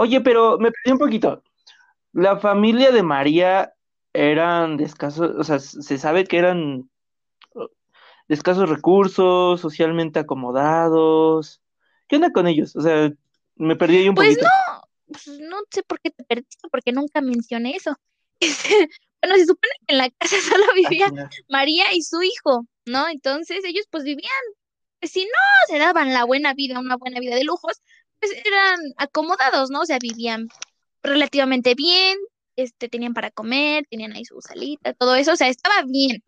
Oye, 0.00 0.20
pero 0.20 0.58
me 0.58 0.70
perdí 0.70 0.92
un 0.92 0.98
poquito. 0.98 1.42
La 2.12 2.38
familia 2.38 2.90
de 2.90 3.02
María 3.02 3.72
eran 4.12 4.76
de 4.76 4.84
escasos, 4.84 5.32
o 5.38 5.44
sea, 5.44 5.58
se 5.58 5.98
sabe 5.98 6.24
que 6.24 6.38
eran 6.38 6.90
uh, 7.54 7.66
de 8.26 8.34
escasos 8.34 8.68
recursos, 8.68 9.60
socialmente 9.60 10.18
acomodados. 10.18 11.60
¿Qué 12.06 12.16
onda 12.16 12.32
con 12.32 12.46
ellos? 12.46 12.74
O 12.76 12.80
sea, 12.80 13.12
me 13.56 13.76
perdí 13.76 13.98
ahí 13.98 14.08
un 14.08 14.14
Pues 14.14 14.36
poquito. 14.36 14.46
no, 14.46 14.82
pues 15.06 15.38
no 15.40 15.56
sé 15.70 15.82
por 15.82 16.00
qué 16.00 16.10
te 16.10 16.24
perdiste, 16.24 16.68
porque 16.70 16.92
nunca 16.92 17.20
mencioné 17.20 17.76
eso. 17.76 17.94
Bueno, 19.22 19.36
se 19.36 19.46
supone 19.46 19.72
que 19.86 19.94
en 19.94 19.98
la 19.98 20.10
casa 20.10 20.36
solo 20.58 20.64
Ah, 20.74 20.74
vivía 20.74 21.08
chinga. 21.08 21.30
María 21.48 21.84
y 21.94 22.02
su 22.02 22.22
hijo, 22.22 22.66
¿no? 22.86 23.08
Entonces 23.08 23.64
ellos 23.64 23.86
pues 23.90 24.04
vivían, 24.04 24.30
pues, 25.00 25.12
si 25.12 25.24
no 25.24 25.30
se 25.68 25.78
daban 25.78 26.12
la 26.12 26.24
buena 26.24 26.54
vida, 26.54 26.78
una 26.80 26.96
buena 26.96 27.20
vida 27.20 27.36
de 27.36 27.44
lujos, 27.44 27.80
pues 28.20 28.32
eran 28.44 28.80
acomodados, 28.96 29.70
¿no? 29.70 29.82
O 29.82 29.86
sea, 29.86 29.98
vivían 30.00 30.48
relativamente 31.02 31.74
bien, 31.74 32.18
este, 32.56 32.88
tenían 32.88 33.14
para 33.14 33.30
comer, 33.30 33.86
tenían 33.90 34.12
ahí 34.12 34.24
su 34.24 34.40
salita, 34.40 34.94
todo 34.94 35.14
eso, 35.16 35.32
o 35.32 35.36
sea, 35.36 35.48
estaba 35.48 35.82
bien, 35.86 36.22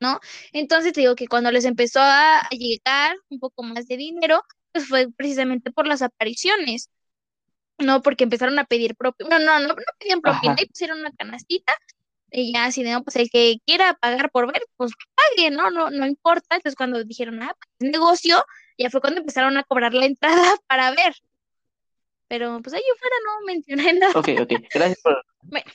¿no? 0.00 0.20
Entonces 0.52 0.92
te 0.92 1.00
digo 1.02 1.14
que 1.16 1.28
cuando 1.28 1.52
les 1.52 1.64
empezó 1.66 2.00
a, 2.00 2.40
a 2.40 2.48
llegar 2.50 3.16
un 3.30 3.40
poco 3.40 3.62
más 3.62 3.86
de 3.88 3.96
dinero, 3.96 4.42
pues 4.72 4.88
fue 4.88 5.08
precisamente 5.12 5.70
por 5.72 5.86
las 5.86 6.02
apariciones, 6.02 6.90
¿no? 7.78 8.02
Porque 8.02 8.24
empezaron 8.24 8.58
a 8.58 8.64
pedir 8.64 8.96
propina, 8.96 9.38
no, 9.38 9.44
no, 9.60 9.60
no, 9.60 9.68
no 9.68 9.74
pedían 9.98 10.20
propina, 10.22 10.54
Ajá. 10.54 10.62
y 10.62 10.66
pusieron 10.66 11.00
una 11.00 11.12
canastita, 11.12 11.74
y 12.30 12.52
ya 12.52 12.66
así 12.66 12.82
de, 12.82 12.92
no, 12.92 13.02
pues 13.02 13.16
el 13.16 13.30
que 13.30 13.58
quiera 13.64 13.94
pagar 13.94 14.30
por 14.30 14.52
ver, 14.52 14.62
pues 14.76 14.92
pague, 15.14 15.50
¿no? 15.50 15.70
No, 15.70 15.90
no 15.90 16.06
importa. 16.06 16.56
Entonces 16.56 16.76
cuando 16.76 17.02
dijeron, 17.04 17.42
ah, 17.42 17.54
pues 17.58 17.70
es 17.80 17.90
negocio, 17.90 18.44
ya 18.78 18.90
fue 18.90 19.00
cuando 19.00 19.20
empezaron 19.20 19.56
a 19.56 19.64
cobrar 19.64 19.94
la 19.94 20.06
entrada 20.06 20.56
para 20.66 20.90
ver. 20.90 21.14
Pero 22.28 22.60
pues 22.60 22.74
ahí 22.74 22.82
fuera 22.98 23.16
no 23.24 23.46
mencioné 23.46 23.92
nada. 23.94 24.18
Ok, 24.18 24.28
ok, 24.40 24.52
gracias 24.72 25.00
por... 25.02 25.24
Bueno. 25.42 25.70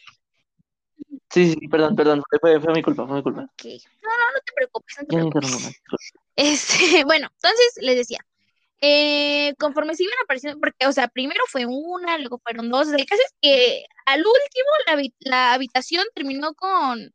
Sí, 1.29 1.53
sí, 1.53 1.67
perdón, 1.69 1.95
perdón, 1.95 2.21
fue, 2.41 2.59
fue 2.59 2.73
mi 2.73 2.83
culpa, 2.83 3.07
fue 3.07 3.15
mi 3.15 3.23
culpa. 3.23 3.43
Ok. 3.43 3.63
No, 4.01 4.09
no, 4.09 4.31
no 4.33 4.39
te 4.45 4.53
preocupes, 4.53 4.97
no 4.99 5.05
te 5.07 5.39
preocupes. 5.39 5.81
Este, 6.35 7.03
bueno, 7.05 7.29
entonces 7.33 7.73
les 7.77 7.95
decía, 7.95 8.19
eh, 8.81 9.53
conforme 9.59 9.95
se 9.95 10.03
iban 10.03 10.17
apareciendo, 10.23 10.59
porque, 10.59 10.87
o 10.87 10.91
sea, 10.91 11.07
primero 11.07 11.41
fue 11.47 11.65
una, 11.65 12.17
luego 12.17 12.39
fueron 12.43 12.69
dos, 12.69 12.87
el 12.89 13.05
caso 13.05 13.21
es 13.23 13.33
que 13.41 13.85
al 14.05 14.19
último 14.19 14.69
la, 14.87 15.01
la 15.19 15.53
habitación 15.53 16.03
terminó 16.15 16.53
con, 16.55 17.13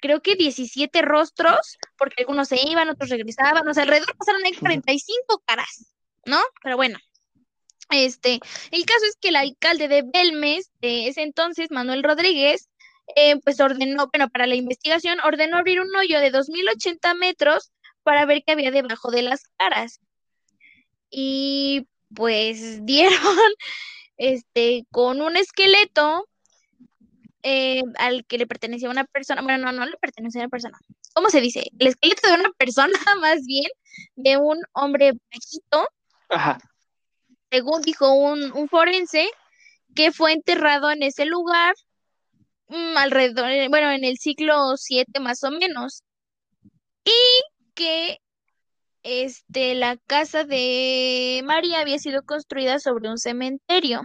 creo 0.00 0.22
que 0.22 0.36
17 0.36 1.02
rostros, 1.02 1.78
porque 1.98 2.22
algunos 2.22 2.48
se 2.48 2.58
iban, 2.66 2.88
otros 2.88 3.10
regresaban, 3.10 3.68
o 3.68 3.74
sea, 3.74 3.82
alrededor 3.82 4.16
pasaron 4.16 4.44
ahí 4.44 4.52
Ujú. 4.52 4.60
45 4.60 5.42
caras, 5.44 5.94
¿no? 6.24 6.40
Pero 6.62 6.76
bueno, 6.76 6.98
este, 7.90 8.40
el 8.70 8.84
caso 8.84 9.04
es 9.08 9.16
que 9.20 9.28
el 9.28 9.36
alcalde 9.36 9.88
de 9.88 10.02
Belmes, 10.02 10.70
de 10.80 11.08
ese 11.08 11.22
entonces, 11.22 11.70
Manuel 11.70 12.02
Rodríguez, 12.02 12.68
eh, 13.14 13.38
pues 13.44 13.60
ordenó, 13.60 14.08
bueno, 14.12 14.28
para 14.30 14.46
la 14.46 14.56
investigación, 14.56 15.20
ordenó 15.20 15.58
abrir 15.58 15.80
un 15.80 15.94
hoyo 15.94 16.18
de 16.20 16.30
2080 16.30 17.14
metros 17.14 17.70
para 18.02 18.26
ver 18.26 18.42
qué 18.44 18.52
había 18.52 18.70
debajo 18.70 19.10
de 19.10 19.22
las 19.22 19.42
caras. 19.56 20.00
Y 21.10 21.86
pues 22.14 22.84
dieron 22.86 23.36
este 24.16 24.86
con 24.90 25.20
un 25.20 25.36
esqueleto 25.36 26.26
eh, 27.42 27.82
al 27.98 28.24
que 28.26 28.38
le 28.38 28.46
pertenecía 28.46 28.90
una 28.90 29.04
persona, 29.04 29.42
bueno, 29.42 29.58
no, 29.58 29.72
no 29.72 29.86
le 29.86 29.96
pertenecía 29.98 30.40
a 30.40 30.44
una 30.44 30.50
persona. 30.50 30.78
¿Cómo 31.14 31.30
se 31.30 31.40
dice? 31.40 31.70
El 31.78 31.88
esqueleto 31.88 32.28
de 32.28 32.34
una 32.34 32.50
persona, 32.58 32.92
más 33.20 33.44
bien, 33.46 33.70
de 34.16 34.36
un 34.36 34.58
hombre 34.72 35.12
bajito, 35.12 35.88
Ajá, 36.28 36.58
según 37.50 37.82
dijo 37.82 38.12
un, 38.12 38.52
un 38.52 38.68
forense, 38.68 39.28
que 39.94 40.12
fue 40.12 40.32
enterrado 40.32 40.90
en 40.90 41.02
ese 41.02 41.24
lugar 41.24 41.74
mm, 42.68 42.96
alrededor, 42.96 43.68
bueno, 43.70 43.90
en 43.90 44.04
el 44.04 44.18
siglo 44.18 44.74
VII 44.88 45.20
más 45.20 45.42
o 45.44 45.50
menos. 45.50 46.02
Y 47.04 47.10
que 47.74 48.18
este, 49.08 49.76
la 49.76 49.96
casa 50.08 50.42
de 50.42 51.40
María 51.44 51.78
había 51.80 51.98
sido 52.00 52.24
construida 52.24 52.80
sobre 52.80 53.08
un 53.08 53.18
cementerio. 53.18 54.02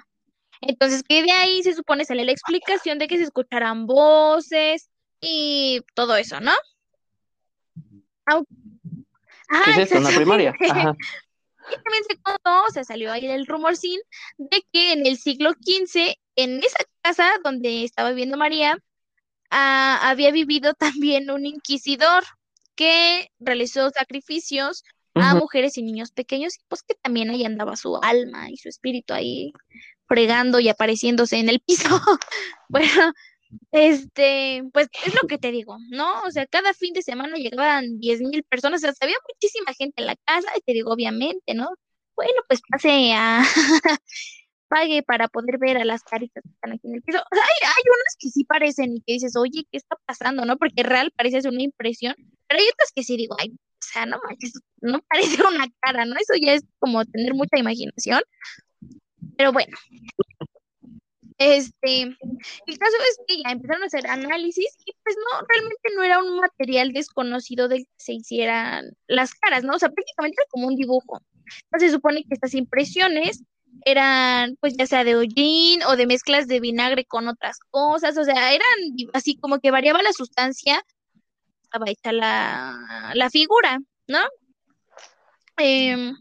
Entonces, 0.62 1.02
que 1.02 1.24
de 1.24 1.32
ahí 1.32 1.64
se 1.64 1.74
supone 1.74 2.06
sale 2.06 2.24
la 2.24 2.32
explicación 2.32 3.00
de 3.00 3.08
que 3.08 3.18
se 3.18 3.24
escucharan 3.24 3.88
voces 3.88 4.92
y 5.20 5.82
todo 5.96 6.16
eso, 6.16 6.40
¿no? 6.40 6.52
Au- 8.28 8.46
¿qué 8.46 9.02
Ajá, 9.50 9.72
es 9.72 9.78
esto? 9.92 9.98
¿Una 9.98 10.16
primaria? 10.16 10.54
Ajá, 10.70 10.96
Y 11.72 11.76
también 11.84 12.04
se 12.08 12.18
contó, 12.18 12.64
o 12.68 12.70
sea, 12.72 12.84
salió 12.84 13.12
ahí 13.12 13.26
el 13.26 13.48
rumorcín 13.48 14.00
de 14.38 14.64
que 14.72 14.94
en 14.94 15.08
el 15.08 15.18
siglo 15.18 15.54
XV, 15.54 16.16
en 16.36 16.60
esa 16.64 16.84
casa 17.02 17.32
donde 17.44 17.84
estaba 17.84 18.10
viviendo 18.10 18.38
María, 18.38 18.78
ah, 19.50 20.00
había 20.04 20.30
vivido 20.32 20.74
también 20.76 21.32
un 21.32 21.48
inquisidor 21.48 22.24
que 22.82 23.30
realizó 23.40 23.92
sacrificios 23.92 24.84
a 25.14 25.34
ujú. 25.34 25.44
mujeres 25.44 25.78
y 25.78 25.84
niños 25.84 26.12
pequeños, 26.12 26.56
y 26.56 26.62
pues 26.68 26.82
que 26.82 26.96
también 26.96 27.30
ahí 27.30 27.46
andaba 27.46 27.76
su 27.76 27.96
alma 28.02 28.50
y 28.50 28.58
su 28.58 28.70
espíritu 28.70 29.14
ahí 29.14 29.54
fregando 30.08 30.60
y 30.60 30.68
apareciéndose 30.68 31.38
en 31.38 31.50
el 31.50 31.60
piso. 31.60 31.90
Bueno, 32.70 33.12
este, 33.74 34.64
pues 34.74 34.88
es 35.06 35.14
lo 35.14 35.28
que 35.28 35.38
te 35.38 35.52
digo, 35.52 35.78
¿no? 35.90 36.24
O 36.24 36.32
sea, 36.32 36.46
cada 36.48 36.74
fin 36.74 36.94
de 36.94 37.02
semana 37.02 37.36
llegaban 37.36 38.00
diez 38.00 38.22
mil 38.22 38.44
personas, 38.44 38.82
o 38.82 38.88
sea, 38.88 38.94
había 39.02 39.18
muchísima 39.28 39.74
gente 39.74 40.02
en 40.02 40.08
la 40.08 40.16
casa, 40.26 40.48
y 40.58 40.62
te 40.62 40.72
digo, 40.74 40.92
obviamente, 40.92 41.54
¿no? 41.54 41.70
bueno, 42.16 42.42
pues 42.48 42.62
pase 42.70 43.14
a, 43.14 43.42
pague 44.70 45.04
para 45.04 45.28
poder 45.28 45.58
ver 45.60 45.78
a 45.78 45.86
las 45.86 46.04
caritas 46.04 46.44
que 46.44 46.50
están 46.50 46.72
aquí 46.72 46.88
en 46.88 46.96
el 46.96 47.02
piso. 47.02 47.20
O 47.20 47.36
sea, 47.36 47.44
hay, 47.44 47.68
hay 47.68 47.84
unas 47.86 48.16
que 48.20 48.30
sí 48.30 48.46
parecen 48.46 48.96
y 48.96 49.02
que 49.02 49.14
dices, 49.14 49.36
oye, 49.36 49.66
¿qué 49.72 49.78
está 49.78 49.98
pasando? 50.06 50.46
¿No? 50.46 50.58
Porque 50.58 50.84
real 50.84 51.12
parece 51.18 51.42
ser 51.42 51.52
una 51.52 51.64
impresión, 51.64 52.16
pero 52.52 52.64
hay 52.64 52.70
otras 52.74 52.92
que 52.94 53.04
sí 53.04 53.16
digo, 53.16 53.36
ay, 53.40 53.50
o 53.50 53.86
sea, 53.94 54.06
no 54.06 54.20
manches, 54.28 54.52
no 54.82 55.02
parece 55.10 55.38
una 55.48 55.68
cara, 55.80 56.04
¿no? 56.04 56.16
Eso 56.16 56.34
ya 56.40 56.54
es 56.54 56.64
como 56.80 57.06
tener 57.06 57.34
mucha 57.34 57.58
imaginación. 57.58 58.22
Pero 59.38 59.54
bueno, 59.54 59.78
este, 61.38 62.02
el 62.02 62.78
caso 62.78 62.98
es 63.10 63.20
que 63.26 63.42
ya 63.42 63.52
empezaron 63.52 63.84
a 63.84 63.86
hacer 63.86 64.06
análisis 64.06 64.68
y 64.86 64.92
pues 65.02 65.16
no, 65.16 65.48
realmente 65.48 65.90
no 65.96 66.04
era 66.04 66.20
un 66.22 66.42
material 66.42 66.92
desconocido 66.92 67.70
del 67.70 67.86
que 67.86 68.04
se 68.04 68.14
hicieran 68.14 68.92
las 69.08 69.34
caras, 69.34 69.64
¿no? 69.64 69.76
O 69.76 69.80
sea, 69.80 69.90
prácticamente 69.90 70.36
era 70.42 70.50
como 70.50 70.68
un 70.68 70.76
dibujo. 70.76 71.22
Entonces 71.64 71.92
se 71.92 71.96
supone 71.96 72.24
que 72.24 72.34
estas 72.34 72.54
impresiones 72.54 73.44
eran 73.86 74.58
pues 74.60 74.76
ya 74.78 74.86
sea 74.86 75.06
de 75.06 75.16
hollín 75.16 75.84
o 75.84 75.96
de 75.96 76.06
mezclas 76.06 76.48
de 76.48 76.60
vinagre 76.60 77.06
con 77.06 77.30
otras 77.30 77.60
cosas, 77.70 78.18
o 78.18 78.26
sea, 78.26 78.54
eran 78.54 78.78
así 79.14 79.38
como 79.38 79.60
que 79.60 79.72
variaba 79.72 80.04
la 80.04 80.12
sustancia, 80.12 80.84
estaba 81.72 81.90
hecha 81.90 82.12
la, 82.12 83.12
la 83.14 83.30
figura, 83.30 83.80
¿no? 84.08 84.20
Em, 85.58 86.16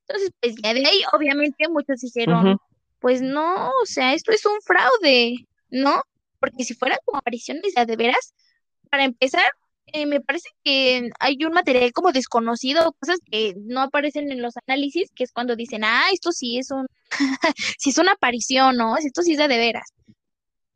entonces, 0.00 0.30
pues 0.40 0.54
ya 0.62 0.74
de 0.74 0.84
ahí, 0.86 1.02
obviamente, 1.12 1.68
muchos 1.68 2.00
dijeron, 2.00 2.58
pues 2.98 3.22
no, 3.22 3.68
o 3.68 3.86
sea, 3.86 4.14
esto 4.14 4.32
es 4.32 4.44
un 4.44 4.60
fraude, 4.62 5.46
¿no? 5.70 6.02
Porque 6.40 6.64
si 6.64 6.74
fueran 6.74 6.98
como 7.04 7.18
apariciones 7.18 7.74
de, 7.74 7.86
de 7.86 7.96
veras, 7.96 8.34
para 8.90 9.04
empezar, 9.04 9.44
eh, 9.86 10.06
me 10.06 10.20
parece 10.20 10.48
que 10.64 11.10
hay 11.20 11.44
un 11.44 11.52
material 11.52 11.92
como 11.92 12.12
desconocido, 12.12 12.92
cosas 12.98 13.18
que 13.30 13.54
no 13.56 13.80
aparecen 13.82 14.32
en 14.32 14.42
los 14.42 14.54
análisis, 14.66 15.10
que 15.14 15.24
es 15.24 15.32
cuando 15.32 15.54
dicen, 15.54 15.84
ah, 15.84 16.06
esto 16.12 16.32
sí 16.32 16.58
es 16.58 16.70
un, 16.70 16.86
sí 17.78 17.90
es 17.90 17.98
una 17.98 18.12
aparición, 18.12 18.76
¿no? 18.76 18.96
Esto 18.96 19.22
sí 19.22 19.32
es 19.32 19.38
de 19.38 19.48
veras. 19.48 19.92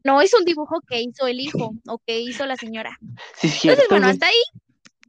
No 0.06 0.20
es 0.20 0.32
un 0.34 0.44
dibujo 0.44 0.80
que 0.88 1.00
hizo 1.00 1.26
el 1.26 1.40
hijo 1.40 1.75
o 1.88 1.98
que 1.98 2.20
hizo 2.20 2.46
la 2.46 2.56
señora. 2.56 2.96
Sí, 3.34 3.48
Entonces, 3.64 3.86
bueno, 3.90 4.06
hasta 4.06 4.26
ahí, 4.26 4.42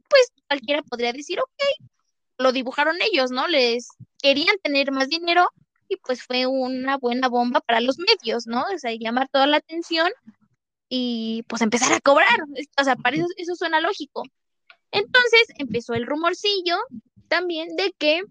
pues 0.08 0.32
cualquiera 0.48 0.82
podría 0.82 1.12
decir, 1.12 1.38
ok, 1.40 1.86
lo 2.38 2.50
dibujaron 2.50 2.96
ellos, 3.00 3.30
¿no? 3.30 3.46
Les 3.46 3.88
querían 4.20 4.56
tener 4.60 4.90
más 4.90 5.08
dinero 5.08 5.48
y 5.88 5.96
pues 5.96 6.22
fue 6.22 6.46
una 6.46 6.96
buena 6.96 7.28
bomba 7.28 7.60
para 7.60 7.80
los 7.80 7.96
medios, 7.98 8.46
¿no? 8.48 8.64
O 8.74 8.78
sea, 8.78 8.92
llamar 8.92 9.28
toda 9.28 9.46
la 9.46 9.58
atención 9.58 10.10
y 10.88 11.44
pues 11.46 11.62
empezar 11.62 11.92
a 11.92 12.00
cobrar. 12.00 12.40
O 12.80 12.84
sea, 12.84 12.96
para 12.96 13.16
eso, 13.16 13.26
eso 13.36 13.54
suena 13.54 13.80
lógico. 13.80 14.24
Entonces 14.90 15.44
empezó 15.58 15.94
el 15.94 16.06
rumorcillo 16.06 16.76
también 17.28 17.76
de 17.76 17.94
que 17.98 18.22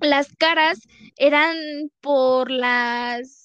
las 0.00 0.34
caras 0.36 0.78
eran 1.16 1.56
por 2.00 2.50
las, 2.50 3.41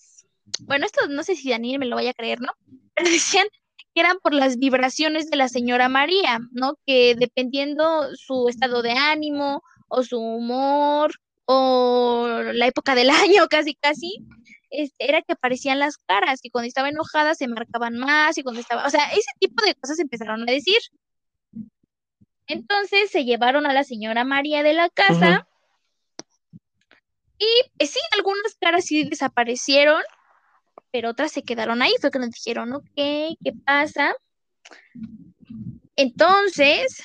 bueno, 0.61 0.85
esto 0.85 1.07
no 1.07 1.23
sé 1.23 1.35
si 1.35 1.49
Daniel 1.49 1.79
me 1.79 1.85
lo 1.85 1.95
vaya 1.95 2.11
a 2.11 2.15
creer, 2.15 2.41
¿no? 2.41 2.51
Pero 2.95 3.09
decían 3.11 3.47
que 3.93 4.01
eran 4.01 4.17
por 4.19 4.33
las 4.33 4.57
vibraciones 4.57 5.29
de 5.29 5.37
la 5.37 5.49
señora 5.49 5.89
María, 5.89 6.39
¿no? 6.51 6.75
Que 6.85 7.15
dependiendo 7.15 8.15
su 8.15 8.47
estado 8.49 8.81
de 8.81 8.91
ánimo 8.91 9.63
o 9.87 10.03
su 10.03 10.19
humor 10.19 11.11
o 11.45 12.27
la 12.53 12.67
época 12.67 12.95
del 12.95 13.09
año, 13.09 13.47
casi, 13.49 13.75
casi, 13.75 14.25
este, 14.69 15.09
era 15.09 15.21
que 15.21 15.33
aparecían 15.33 15.79
las 15.79 15.97
caras, 15.97 16.41
que 16.41 16.51
cuando 16.51 16.67
estaba 16.67 16.89
enojada 16.89 17.35
se 17.35 17.47
marcaban 17.47 17.97
más 17.97 18.37
y 18.37 18.43
cuando 18.43 18.61
estaba, 18.61 18.85
o 18.85 18.89
sea, 18.89 19.09
ese 19.11 19.31
tipo 19.39 19.63
de 19.63 19.75
cosas 19.75 19.99
empezaron 19.99 20.41
a 20.41 20.51
decir. 20.51 20.77
Entonces 22.47 23.11
se 23.11 23.25
llevaron 23.25 23.65
a 23.65 23.73
la 23.73 23.83
señora 23.83 24.23
María 24.23 24.63
de 24.63 24.73
la 24.73 24.89
casa 24.89 25.47
y 27.37 27.45
eh, 27.79 27.87
sí, 27.87 27.99
algunas 28.13 28.55
caras 28.59 28.85
sí 28.85 29.03
desaparecieron, 29.03 30.01
pero 30.91 31.09
otras 31.09 31.31
se 31.31 31.43
quedaron 31.43 31.81
ahí. 31.81 31.93
Fue 32.01 32.11
que 32.11 32.19
nos 32.19 32.31
dijeron, 32.31 32.73
ok, 32.73 32.85
¿qué 32.95 33.53
pasa? 33.65 34.15
Entonces, 35.95 37.03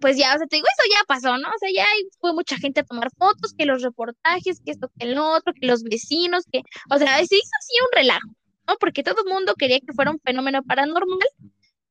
pues 0.00 0.16
ya, 0.16 0.34
o 0.34 0.38
sea, 0.38 0.46
te 0.46 0.56
digo, 0.56 0.66
eso 0.66 0.94
ya 0.94 1.04
pasó, 1.06 1.36
¿no? 1.38 1.48
O 1.48 1.58
sea, 1.58 1.68
ya 1.74 1.86
fue 2.20 2.32
mucha 2.32 2.56
gente 2.56 2.80
a 2.80 2.84
tomar 2.84 3.10
fotos, 3.16 3.54
que 3.56 3.66
los 3.66 3.82
reportajes, 3.82 4.60
que 4.64 4.72
esto, 4.72 4.90
que 4.98 5.06
el 5.06 5.18
otro, 5.18 5.52
que 5.52 5.66
los 5.66 5.82
vecinos, 5.82 6.44
que, 6.50 6.62
o 6.90 6.98
sea, 6.98 7.18
se 7.18 7.36
hizo 7.36 7.50
así 7.58 7.72
un 7.82 7.96
relajo, 7.96 8.28
¿no? 8.66 8.76
Porque 8.80 9.02
todo 9.02 9.22
el 9.24 9.32
mundo 9.32 9.54
quería 9.54 9.80
que 9.80 9.92
fuera 9.92 10.10
un 10.10 10.20
fenómeno 10.20 10.62
paranormal 10.62 11.28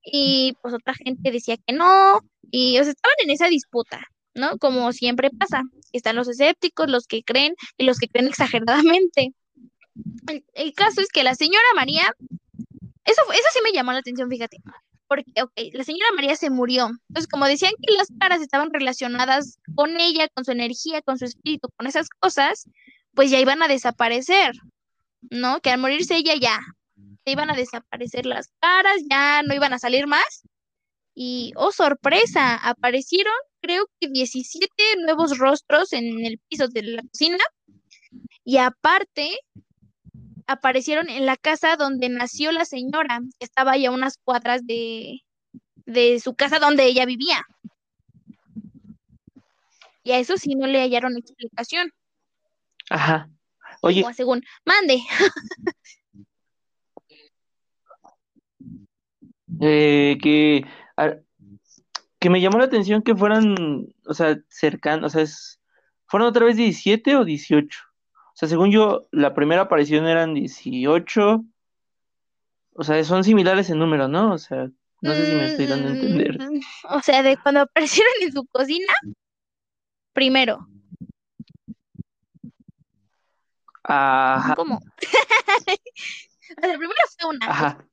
y 0.03 0.53
pues 0.61 0.73
otra 0.73 0.93
gente 0.95 1.31
decía 1.31 1.57
que 1.57 1.73
no, 1.73 2.21
y 2.51 2.79
o 2.79 2.83
sea, 2.83 2.93
estaban 2.93 3.15
en 3.23 3.29
esa 3.29 3.47
disputa, 3.47 4.01
¿no? 4.33 4.57
Como 4.57 4.91
siempre 4.91 5.29
pasa, 5.29 5.63
están 5.93 6.15
los 6.15 6.27
escépticos, 6.27 6.89
los 6.89 7.05
que 7.07 7.23
creen 7.23 7.55
y 7.77 7.85
los 7.85 7.99
que 7.99 8.07
creen 8.07 8.27
exageradamente. 8.29 9.33
El, 10.53 10.73
caso 10.73 11.01
es 11.01 11.09
que 11.09 11.23
la 11.23 11.35
señora 11.35 11.65
María, 11.75 12.03
eso, 13.05 13.21
eso 13.31 13.47
sí 13.53 13.59
me 13.63 13.71
llamó 13.71 13.91
la 13.91 13.99
atención, 13.99 14.29
fíjate 14.29 14.57
porque, 15.09 15.41
ok, 15.41 15.51
la 15.73 15.83
señora 15.83 16.11
María 16.15 16.35
se 16.35 16.51
murió. 16.51 16.87
Entonces, 17.09 17.27
como 17.27 17.47
decían 17.47 17.73
que 17.81 17.95
las 17.95 18.09
caras 18.19 18.41
estaban 18.41 18.71
relacionadas 18.71 19.57
con 19.75 19.99
ella, 19.99 20.27
con 20.29 20.45
su 20.45 20.51
energía, 20.51 21.01
con 21.01 21.17
su 21.17 21.25
espíritu, 21.25 21.67
con 21.75 21.87
esas 21.87 22.09
cosas, 22.09 22.69
pues 23.15 23.31
ya 23.31 23.39
iban 23.39 23.63
a 23.63 23.67
desaparecer, 23.67 24.53
¿no? 25.31 25.61
Que 25.61 25.71
al 25.71 25.79
morirse 25.79 26.15
ella 26.15 26.35
ya, 26.39 26.59
iban 27.25 27.49
a 27.49 27.55
desaparecer 27.55 28.27
las 28.27 28.51
caras, 28.59 29.01
ya 29.09 29.41
no 29.41 29.55
iban 29.55 29.73
a 29.73 29.79
salir 29.79 30.05
más. 30.05 30.43
Y, 31.15 31.53
oh 31.55 31.71
sorpresa, 31.71 32.55
aparecieron 32.55 33.33
creo 33.61 33.87
que 33.99 34.09
17 34.09 34.71
nuevos 35.03 35.37
rostros 35.37 35.91
en 35.91 36.23
el 36.23 36.39
piso 36.47 36.67
de 36.67 36.83
la 36.83 37.01
cocina. 37.01 37.43
Y 38.43 38.57
aparte, 38.57 39.37
aparecieron 40.49 41.09
en 41.09 41.27
la 41.27 41.37
casa 41.37 41.75
donde 41.75 42.09
nació 42.09 42.51
la 42.51 42.65
señora, 42.65 43.19
que 43.37 43.45
estaba 43.45 43.77
ya 43.77 43.89
a 43.89 43.91
unas 43.91 44.17
cuadras 44.17 44.65
de, 44.65 45.21
de 45.85 46.19
su 46.19 46.33
casa 46.35 46.57
donde 46.57 46.85
ella 46.85 47.05
vivía. 47.05 47.45
Y 50.03 50.11
a 50.11 50.17
eso 50.17 50.37
sí 50.37 50.55
no 50.55 50.65
le 50.65 50.81
hallaron 50.81 51.17
explicación. 51.17 51.93
Ajá. 52.89 53.29
Oye. 53.81 54.03
según, 54.15 54.43
mande. 54.65 55.01
eh, 59.61 60.17
que, 60.19 60.65
que 62.19 62.29
me 62.31 62.41
llamó 62.41 62.57
la 62.57 62.65
atención 62.65 63.03
que 63.03 63.15
fueran, 63.15 63.87
o 64.05 64.13
sea, 64.15 64.39
cercanos, 64.49 65.05
o 65.05 65.09
sea, 65.09 65.21
es, 65.21 65.61
¿fueron 66.07 66.27
otra 66.27 66.45
vez 66.45 66.57
17 66.57 67.15
o 67.17 67.23
18? 67.23 67.88
Sea, 68.39 68.47
según 68.47 68.71
yo, 68.71 69.07
la 69.11 69.33
primera 69.33 69.63
aparición 69.63 70.07
eran 70.07 70.33
18. 70.33 71.43
O 72.73 72.83
sea, 72.83 73.03
son 73.03 73.25
similares 73.25 73.69
en 73.69 73.79
número, 73.79 74.07
¿no? 74.07 74.31
O 74.31 74.37
sea, 74.37 74.69
no 75.01 75.13
sé 75.13 75.25
si 75.25 75.35
me 75.35 75.45
estoy 75.47 75.65
dando 75.65 75.89
a 75.89 75.91
entender. 75.91 76.39
Mm, 76.39 76.61
o 76.89 77.01
sea, 77.01 77.21
de 77.21 77.35
cuando 77.35 77.61
aparecieron 77.61 78.13
en 78.21 78.31
su 78.31 78.45
cocina, 78.45 78.93
primero. 80.13 80.65
Ajá. 83.83 84.55
¿Cómo? 84.55 84.75
o 86.57 86.61
sea, 86.61 86.77
primero 86.77 87.01
fue 87.17 87.29
una. 87.29 87.45
Ajá. 87.45 87.85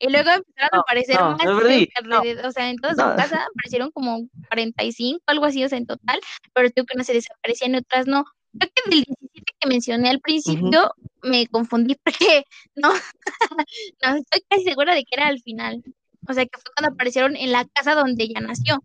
Y 0.00 0.08
luego 0.08 0.30
empezaron 0.30 0.70
a 0.72 0.80
aparecer 0.80 1.20
más. 1.20 2.44
o 2.44 2.50
sea, 2.50 2.70
en 2.70 2.76
toda 2.78 2.94
su 2.94 3.16
casa 3.16 3.46
aparecieron 3.54 3.92
como 3.92 4.26
45, 4.48 5.22
algo 5.26 5.44
así, 5.44 5.62
o 5.62 5.68
sea, 5.68 5.78
en 5.78 5.86
total. 5.86 6.20
Pero 6.54 6.70
tengo 6.70 6.86
que 6.86 6.98
no 6.98 7.04
se 7.04 7.12
desaparecían, 7.12 7.76
otras 7.76 8.08
no. 8.08 8.24
Creo 8.58 8.72
que 8.74 8.90
del 8.90 9.04
17 9.04 9.29
que 9.60 9.68
mencioné 9.68 10.10
al 10.10 10.20
principio 10.20 10.94
me 11.22 11.46
confundí 11.46 11.96
porque 12.04 12.44
no, 12.76 12.90
no 12.92 14.16
estoy 14.16 14.42
casi 14.48 14.64
segura 14.64 14.94
de 14.94 15.04
que 15.04 15.14
era 15.14 15.26
al 15.26 15.40
final. 15.40 15.82
O 16.28 16.32
sea, 16.32 16.44
que 16.44 16.58
fue 16.58 16.72
cuando 16.76 16.94
aparecieron 16.94 17.36
en 17.36 17.52
la 17.52 17.64
casa 17.66 17.94
donde 17.94 18.24
ella 18.24 18.40
nació. 18.40 18.82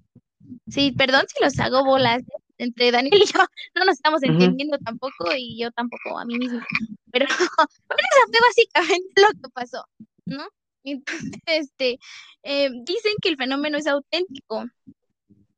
Sí, 0.68 0.92
perdón 0.92 1.24
si 1.28 1.44
los 1.44 1.60
hago 1.60 1.84
bolas 1.84 2.22
entre 2.58 2.92
Daniel 2.92 3.22
y 3.22 3.26
yo, 3.26 3.40
no 3.76 3.86
nos 3.86 3.96
estamos 3.96 4.24
entendiendo 4.24 4.78
tampoco 4.78 5.36
y 5.36 5.60
yo 5.60 5.72
tampoco 5.72 6.18
a 6.18 6.26
mí 6.26 6.38
misma. 6.38 6.66
Pero 7.12 7.26
bueno, 7.88 8.04
eso 8.12 8.32
fue 8.32 8.40
básicamente 8.48 9.14
lo 9.22 9.30
que 9.42 9.50
pasó, 9.54 9.86
¿no? 10.26 10.48
Entonces, 10.84 11.42
este, 11.46 12.00
eh, 12.44 12.70
dicen 12.84 13.14
que 13.22 13.30
el 13.30 13.38
fenómeno 13.38 13.78
es 13.78 13.88
auténtico, 13.88 14.66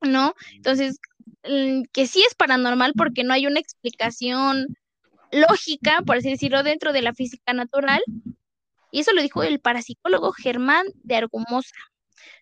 ¿no? 0.02 0.34
Entonces, 0.54 1.00
Mm, 1.48 1.84
que 1.94 2.08
sí 2.08 2.24
es 2.28 2.36
paranormal 2.36 2.94
porque 2.96 3.24
no 3.24 3.34
hay 3.34 3.48
una 3.48 3.60
explicación 3.60 4.78
lógica, 5.32 6.02
por 6.06 6.18
así 6.18 6.30
decirlo, 6.30 6.64
dentro 6.64 6.94
de 6.94 7.02
la 7.02 7.14
física 7.14 7.54
natural. 7.54 8.02
Y 8.92 9.02
eso 9.02 9.14
lo 9.14 9.22
dijo 9.22 9.44
el 9.44 9.60
parapsicólogo 9.60 10.32
Germán 10.32 10.86
de 11.04 11.16
Argumosa, 11.16 11.76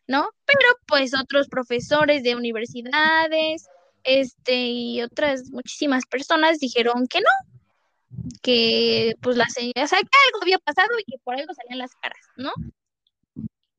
¿no? 0.07 0.29
Pero 0.45 0.69
pues 0.85 1.13
otros 1.13 1.47
profesores 1.47 2.23
de 2.23 2.35
universidades, 2.35 3.67
este, 4.03 4.67
y 4.67 5.01
otras 5.01 5.49
muchísimas 5.51 6.05
personas 6.05 6.59
dijeron 6.59 7.07
que 7.07 7.19
no, 7.21 8.29
que 8.41 9.15
pues 9.21 9.35
la 9.37 9.49
señora, 9.49 9.83
o 9.83 9.87
sea, 9.87 9.99
que 9.99 10.17
algo 10.27 10.43
había 10.43 10.59
pasado 10.59 10.89
y 10.99 11.11
que 11.11 11.17
por 11.23 11.35
algo 11.35 11.53
salían 11.53 11.79
las 11.79 11.95
caras, 11.95 12.21
¿no? 12.37 12.51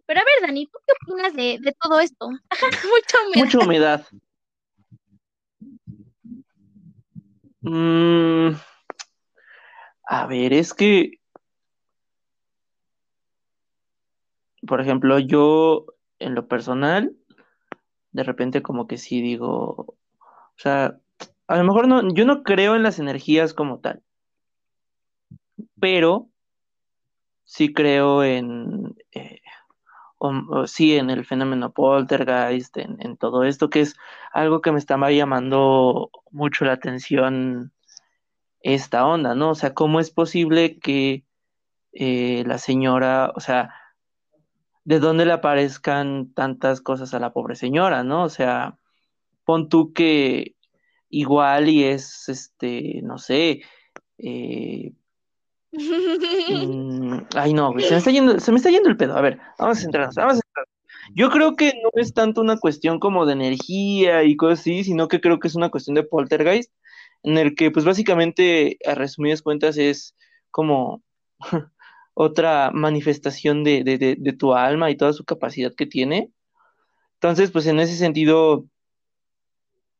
Pero 0.06 0.20
a 0.20 0.24
ver, 0.24 0.48
Dani, 0.48 0.66
¿tú 0.66 0.78
qué 0.86 0.92
opinas 1.12 1.34
de, 1.34 1.58
de 1.60 1.76
todo 1.80 2.00
esto? 2.00 2.28
Mucha 2.90 3.18
humedad. 3.26 3.44
Mucha 3.44 3.58
humedad. 3.58 4.06
Mm, 7.62 8.54
a 10.06 10.26
ver, 10.26 10.52
es 10.52 10.72
que, 10.72 11.20
por 14.66 14.80
ejemplo, 14.80 15.18
yo 15.18 15.86
en 16.18 16.34
lo 16.34 16.48
personal, 16.48 17.16
de 18.12 18.22
repente 18.22 18.62
como 18.62 18.86
que 18.86 18.98
sí 18.98 19.20
digo, 19.20 19.86
o 19.88 19.96
sea, 20.56 20.98
a 21.48 21.56
lo 21.56 21.64
mejor 21.64 21.88
no, 21.88 22.14
yo 22.14 22.24
no 22.24 22.42
creo 22.42 22.76
en 22.76 22.82
las 22.82 22.98
energías 22.98 23.54
como 23.54 23.80
tal, 23.80 24.02
pero 25.80 26.28
sí 27.44 27.72
creo 27.72 28.24
en, 28.24 28.96
eh, 29.12 29.40
sí, 30.66 30.96
en 30.96 31.10
el 31.10 31.24
fenómeno 31.24 31.72
poltergeist, 31.72 32.76
en, 32.76 33.16
todo 33.16 33.44
esto, 33.44 33.70
que 33.70 33.80
es 33.80 33.96
algo 34.32 34.60
que 34.60 34.72
me 34.72 34.78
estaba 34.78 35.10
llamando 35.10 36.10
mucho 36.30 36.64
la 36.64 36.72
atención 36.72 37.72
esta 38.60 39.06
onda, 39.06 39.34
¿no? 39.34 39.50
O 39.50 39.54
sea, 39.54 39.74
¿cómo 39.74 40.00
es 40.00 40.10
posible 40.10 40.78
que 40.78 41.24
eh, 41.92 42.44
la 42.46 42.58
señora, 42.58 43.32
o 43.34 43.40
sea, 43.40 43.74
de 44.84 45.00
dónde 45.00 45.26
le 45.26 45.32
aparezcan 45.32 46.32
tantas 46.34 46.80
cosas 46.80 47.14
a 47.14 47.20
la 47.20 47.32
pobre 47.32 47.56
señora, 47.56 48.04
¿no? 48.04 48.24
O 48.24 48.28
sea, 48.28 48.78
pon 49.44 49.68
tú 49.68 49.92
que 49.92 50.56
igual 51.08 51.68
y 51.68 51.84
es, 51.84 52.28
este, 52.28 53.00
no 53.02 53.18
sé, 53.18 53.62
eh, 54.18 54.92
mm, 55.72 57.18
ay 57.34 57.52
no, 57.52 57.72
se 57.78 57.90
me 57.90 57.98
está 57.98 58.10
yendo, 58.10 58.40
se 58.40 58.52
me 58.52 58.58
está 58.58 58.70
yendo 58.70 58.88
el 58.88 58.96
pedo. 58.96 59.16
A 59.16 59.20
ver, 59.20 59.38
vamos 59.58 59.78
a 59.78 59.80
centrarnos, 59.80 60.14
vamos 60.14 60.34
a 60.34 60.40
centrarnos. 60.40 60.74
Yo 61.14 61.30
creo 61.30 61.56
que 61.56 61.72
no 61.82 61.90
es 62.00 62.12
tanto 62.14 62.40
una 62.40 62.58
cuestión 62.58 62.98
como 62.98 63.26
de 63.26 63.34
energía 63.34 64.24
y 64.24 64.36
cosas 64.36 64.60
así, 64.60 64.84
sino 64.84 65.08
que 65.08 65.20
creo 65.20 65.38
que 65.38 65.48
es 65.48 65.54
una 65.54 65.70
cuestión 65.70 65.94
de 65.94 66.02
poltergeist, 66.02 66.72
en 67.26 67.38
el 67.38 67.56
que 67.56 67.70
pues 67.72 67.84
básicamente, 67.84 68.78
a 68.86 68.94
resumidas 68.94 69.42
cuentas, 69.42 69.76
es 69.78 70.14
como 70.52 71.02
otra 72.14 72.70
manifestación 72.72 73.64
de, 73.64 73.82
de, 73.84 73.98
de, 73.98 74.16
de, 74.16 74.32
tu 74.32 74.54
alma 74.54 74.90
y 74.90 74.96
toda 74.96 75.12
su 75.12 75.24
capacidad 75.24 75.74
que 75.74 75.86
tiene. 75.86 76.30
Entonces, 77.14 77.50
pues 77.50 77.66
en 77.66 77.80
ese 77.80 77.96
sentido, 77.96 78.66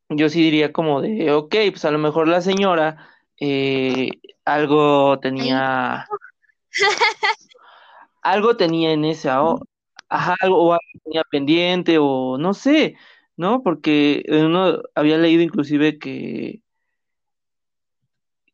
yo 0.09 0.29
sí 0.29 0.41
diría 0.41 0.71
como 0.71 1.01
de, 1.01 1.31
ok, 1.33 1.55
pues 1.71 1.83
a 1.85 1.91
lo 1.91 1.99
mejor 1.99 2.29
la 2.29 2.41
señora 2.41 3.09
eh, 3.41 4.09
algo 4.45 5.19
tenía, 5.19 6.07
algo 8.21 8.57
tenía 8.57 8.91
en 8.93 9.05
esa, 9.05 9.43
o, 9.43 9.59
ajá, 10.09 10.35
algo, 10.41 10.57
o 10.59 10.73
algo 10.73 10.99
tenía 11.03 11.23
pendiente, 11.29 11.97
o 11.99 12.37
no 12.37 12.53
sé, 12.53 12.95
¿no? 13.35 13.63
Porque 13.63 14.23
uno 14.29 14.81
había 14.95 15.17
leído 15.17 15.43
inclusive 15.43 15.99
que 15.99 16.61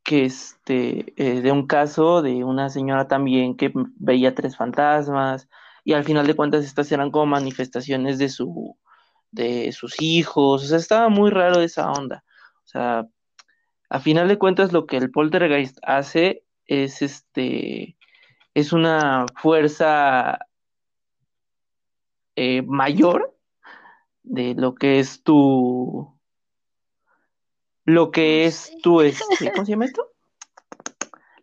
que 0.03 0.25
este, 0.25 1.13
eh, 1.17 1.41
de 1.41 1.51
un 1.51 1.67
caso 1.67 2.21
de 2.21 2.43
una 2.43 2.69
señora 2.69 3.07
también 3.07 3.55
que 3.55 3.71
veía 3.95 4.35
tres 4.35 4.57
fantasmas 4.57 5.47
y 5.85 5.93
al 5.93 6.03
final 6.03 6.27
de 6.27 6.35
cuentas 6.35 6.65
estas 6.65 6.91
eran 6.91 7.11
como 7.11 7.27
manifestaciones 7.27 8.17
de 8.17 8.29
su 8.29 8.77
de 9.31 9.71
sus 9.71 9.99
hijos, 10.01 10.63
o 10.63 10.67
sea, 10.67 10.77
estaba 10.77 11.09
muy 11.09 11.31
raro 11.31 11.61
esa 11.61 11.91
onda. 11.91 12.23
O 12.65 12.67
sea, 12.67 13.07
a 13.89 13.99
final 13.99 14.27
de 14.27 14.37
cuentas 14.37 14.73
lo 14.73 14.85
que 14.85 14.97
el 14.97 15.11
poltergeist 15.11 15.79
hace 15.83 16.43
es 16.67 17.01
este 17.01 17.97
es 18.53 18.73
una 18.73 19.25
fuerza 19.41 20.39
eh, 22.35 22.61
mayor 22.63 23.35
de 24.23 24.55
lo 24.55 24.75
que 24.75 24.99
es 24.99 25.23
tu 25.23 26.13
lo 27.85 28.11
que 28.11 28.45
es 28.45 28.71
tu, 28.81 29.01
este, 29.01 29.51
¿cómo 29.51 29.65
se 29.65 29.71
llama 29.71 29.85
esto? 29.85 30.07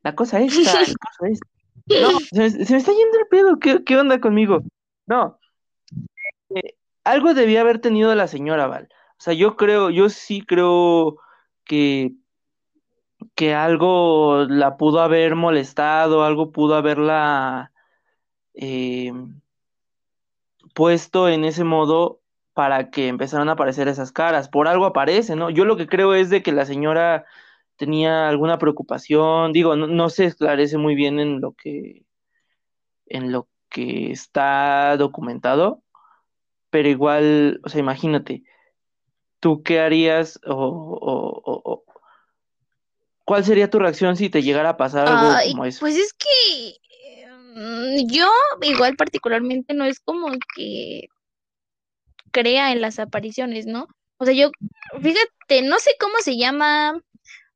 La 0.02 0.14
cosa 0.14 0.40
esta, 0.40 0.80
la 0.80 0.86
cosa 0.86 1.28
esta. 1.28 1.46
No, 1.86 2.20
se 2.20 2.38
me, 2.38 2.50
se 2.50 2.72
me, 2.72 2.78
está 2.78 2.92
yendo 2.92 3.18
el 3.18 3.26
pedo, 3.28 3.58
¿qué, 3.58 3.82
qué 3.84 3.98
onda 3.98 4.20
conmigo? 4.20 4.62
No, 5.06 5.38
eh, 6.54 6.76
algo 7.04 7.34
debía 7.34 7.62
haber 7.62 7.80
tenido 7.80 8.14
la 8.14 8.28
señora 8.28 8.66
Val. 8.66 8.88
O 9.18 9.22
sea, 9.22 9.34
yo 9.34 9.56
creo, 9.56 9.90
yo 9.90 10.08
sí 10.08 10.42
creo 10.42 11.18
que, 11.64 12.12
que 13.34 13.54
algo 13.54 14.46
la 14.48 14.76
pudo 14.76 15.00
haber 15.00 15.34
molestado, 15.34 16.24
algo 16.24 16.52
pudo 16.52 16.76
haberla 16.76 17.72
eh, 18.54 19.12
puesto 20.74 21.28
en 21.28 21.44
ese 21.44 21.64
modo 21.64 22.19
para 22.60 22.90
que 22.90 23.08
empezaran 23.08 23.48
a 23.48 23.52
aparecer 23.52 23.88
esas 23.88 24.12
caras. 24.12 24.50
Por 24.50 24.68
algo 24.68 24.84
aparece, 24.84 25.34
¿no? 25.34 25.48
Yo 25.48 25.64
lo 25.64 25.78
que 25.78 25.86
creo 25.86 26.12
es 26.12 26.28
de 26.28 26.42
que 26.42 26.52
la 26.52 26.66
señora 26.66 27.24
tenía 27.76 28.28
alguna 28.28 28.58
preocupación, 28.58 29.54
digo, 29.54 29.76
no, 29.76 29.86
no, 29.86 30.10
se 30.10 30.26
esclarece 30.26 30.76
muy 30.76 30.94
bien 30.94 31.20
en 31.20 31.40
lo 31.40 31.52
que 31.52 32.04
en 33.06 33.32
lo 33.32 33.48
que 33.70 34.12
está 34.12 34.94
documentado, 34.98 35.82
pero 36.68 36.90
igual, 36.90 37.62
o 37.64 37.70
sea, 37.70 37.80
imagínate, 37.80 38.44
¿tú 39.40 39.62
qué 39.62 39.80
harías 39.80 40.38
o, 40.44 40.54
o, 40.54 41.62
o 41.64 41.84
cuál 43.24 43.42
sería 43.42 43.70
tu 43.70 43.78
reacción 43.78 44.18
si 44.18 44.28
te 44.28 44.42
llegara 44.42 44.68
a 44.68 44.76
pasar 44.76 45.08
algo 45.08 45.32
Ay, 45.34 45.52
como 45.52 45.64
eso? 45.64 45.80
Pues 45.80 45.96
es 45.96 46.12
que 46.12 46.76
mm, 47.56 48.06
yo 48.12 48.30
igual 48.60 48.96
particularmente 48.96 49.72
no 49.72 49.86
es 49.86 49.98
como 49.98 50.28
que 50.54 51.08
crea 52.30 52.72
en 52.72 52.80
las 52.80 52.98
apariciones, 52.98 53.66
¿no? 53.66 53.86
O 54.18 54.24
sea, 54.24 54.34
yo, 54.34 54.50
fíjate, 55.00 55.62
no 55.62 55.78
sé 55.78 55.92
cómo 55.98 56.14
se 56.22 56.36
llama 56.36 57.00